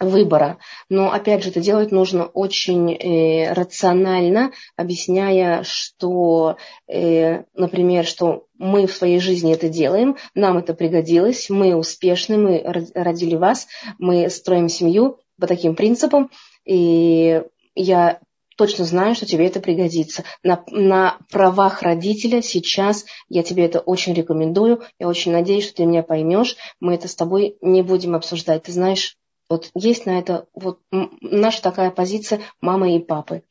выбора. 0.00 0.58
Но, 0.88 1.12
опять 1.12 1.44
же, 1.44 1.50
это 1.50 1.60
делать 1.60 1.92
нужно 1.92 2.24
очень 2.24 2.92
э, 2.92 3.52
рационально, 3.52 4.52
объясняя, 4.76 5.62
что, 5.62 6.56
э, 6.88 7.44
например, 7.54 8.06
что 8.06 8.46
мы 8.58 8.86
в 8.86 8.92
своей 8.92 9.20
жизни 9.20 9.52
это 9.52 9.68
делаем, 9.68 10.16
нам 10.34 10.58
это 10.58 10.74
пригодилось, 10.74 11.50
мы 11.50 11.76
успешны, 11.76 12.38
мы 12.38 12.62
родили 12.94 13.36
вас, 13.36 13.68
мы 13.98 14.30
строим 14.30 14.68
семью 14.68 15.18
по 15.38 15.46
таким 15.46 15.76
принципам, 15.76 16.30
и 16.64 17.42
я 17.74 18.20
точно 18.56 18.84
знаю, 18.84 19.14
что 19.14 19.24
тебе 19.24 19.46
это 19.46 19.58
пригодится. 19.58 20.24
На, 20.42 20.62
на 20.70 21.16
правах 21.30 21.80
родителя 21.80 22.42
сейчас 22.42 23.06
я 23.30 23.42
тебе 23.42 23.64
это 23.64 23.80
очень 23.80 24.12
рекомендую. 24.12 24.82
Я 24.98 25.08
очень 25.08 25.32
надеюсь, 25.32 25.64
что 25.64 25.76
ты 25.76 25.86
меня 25.86 26.02
поймешь. 26.02 26.56
Мы 26.78 26.94
это 26.94 27.08
с 27.08 27.14
тобой 27.14 27.56
не 27.62 27.80
будем 27.80 28.14
обсуждать. 28.14 28.64
Ты 28.64 28.72
знаешь, 28.72 29.16
вот 29.50 29.70
есть 29.74 30.06
на 30.06 30.18
это 30.18 30.46
вот 30.54 30.78
наша 30.90 31.60
такая 31.60 31.90
позиция 31.90 32.40
мамы 32.60 32.96
и 32.96 33.00
папы. 33.00 33.42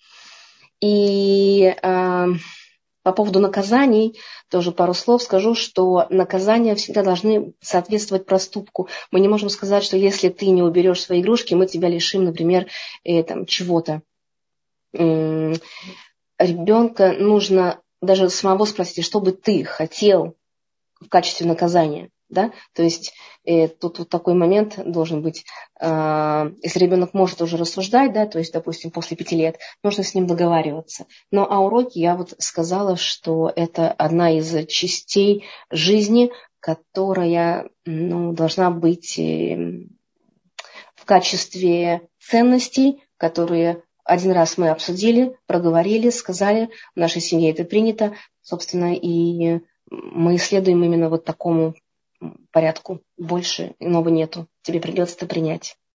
И 0.80 1.76
э, 1.82 2.28
по 3.04 3.12
поводу 3.12 3.39
наказаний 3.39 4.18
тоже 4.50 4.72
пару 4.72 4.93
слов 4.93 5.22
скажу, 5.22 5.56
что 5.56 6.08
наказания 6.10 6.76
всегда 6.76 7.04
должны 7.04 7.54
соответствовать 7.60 8.26
проступку. 8.26 8.88
Мы 9.12 9.20
не 9.20 9.28
можем 9.28 9.50
сказать, 9.50 9.84
что 9.84 9.97
если 9.97 10.30
ты 10.30 10.47
не 10.47 10.64
уберешь 10.64 11.02
свои 11.02 11.20
игрушки, 11.22 11.54
мы 11.54 11.68
тебя 11.68 11.89
лишим, 11.89 12.24
например, 12.24 12.68
э, 13.04 13.22
там, 13.24 13.45
чего-то. 13.45 14.02
Э, 14.93 15.54
ребенка 16.39 17.12
нужно 17.12 17.82
даже 18.02 18.30
самого 18.30 18.64
спросить, 18.64 19.04
что 19.04 19.20
бы 19.20 19.34
ты 19.34 19.66
хотел 19.66 20.38
в 21.02 21.10
качестве 21.10 21.45
наказания. 21.45 22.10
Да? 22.30 22.52
То 22.74 22.84
есть 22.84 23.14
э, 23.44 23.68
тут 23.68 24.00
вот 24.00 24.10
такой 24.10 24.36
момент 24.36 24.80
должен 24.86 25.22
быть, 25.24 25.46
э, 25.80 26.52
если 26.62 26.80
ребенок 26.80 27.14
может 27.14 27.42
уже 27.42 27.58
рассуждать, 27.58 28.14
да, 28.14 28.28
то 28.28 28.38
есть, 28.38 28.54
допустим, 28.54 28.92
после 28.92 29.18
пяти 29.18 29.36
лет, 29.36 29.58
нужно 29.84 30.04
с 30.04 30.14
ним 30.14 30.28
договариваться. 30.28 31.06
Но 31.32 31.48
а 31.50 31.60
уроки 31.60 31.98
я 31.98 32.16
вот 32.16 32.36
сказала, 32.38 32.98
что 32.98 33.52
это 33.56 33.92
одна 33.92 34.38
из 34.38 34.68
частей 34.68 35.46
жизни, 35.72 36.32
которая 36.60 37.70
ну, 37.86 38.34
должна 38.34 38.70
быть 38.70 39.18
э, 39.18 39.88
в 40.96 41.06
качестве 41.06 42.02
ценностей, 42.20 43.03
которые 43.18 43.84
один 44.03 44.32
раз 44.32 44.58
мы 44.58 44.70
обсудили, 44.70 45.36
проговорили, 45.45 46.10
сказали, 46.10 46.70
в 46.95 46.99
нашей 46.99 47.22
семье 47.22 47.52
это 47.52 47.64
принято, 47.64 48.16
собственно, 48.41 48.94
и 48.94 49.62
мы 49.90 50.38
следуем 50.38 50.84
именно 50.84 51.10
вот 51.10 51.26
такому 51.26 51.76
порядку. 52.52 53.02
Больше 53.18 53.76
иного 53.80 54.10
нету. 54.10 54.48
Тебе 54.62 54.80
придется 54.80 55.16
это 55.16 55.26
принять. 55.26 55.78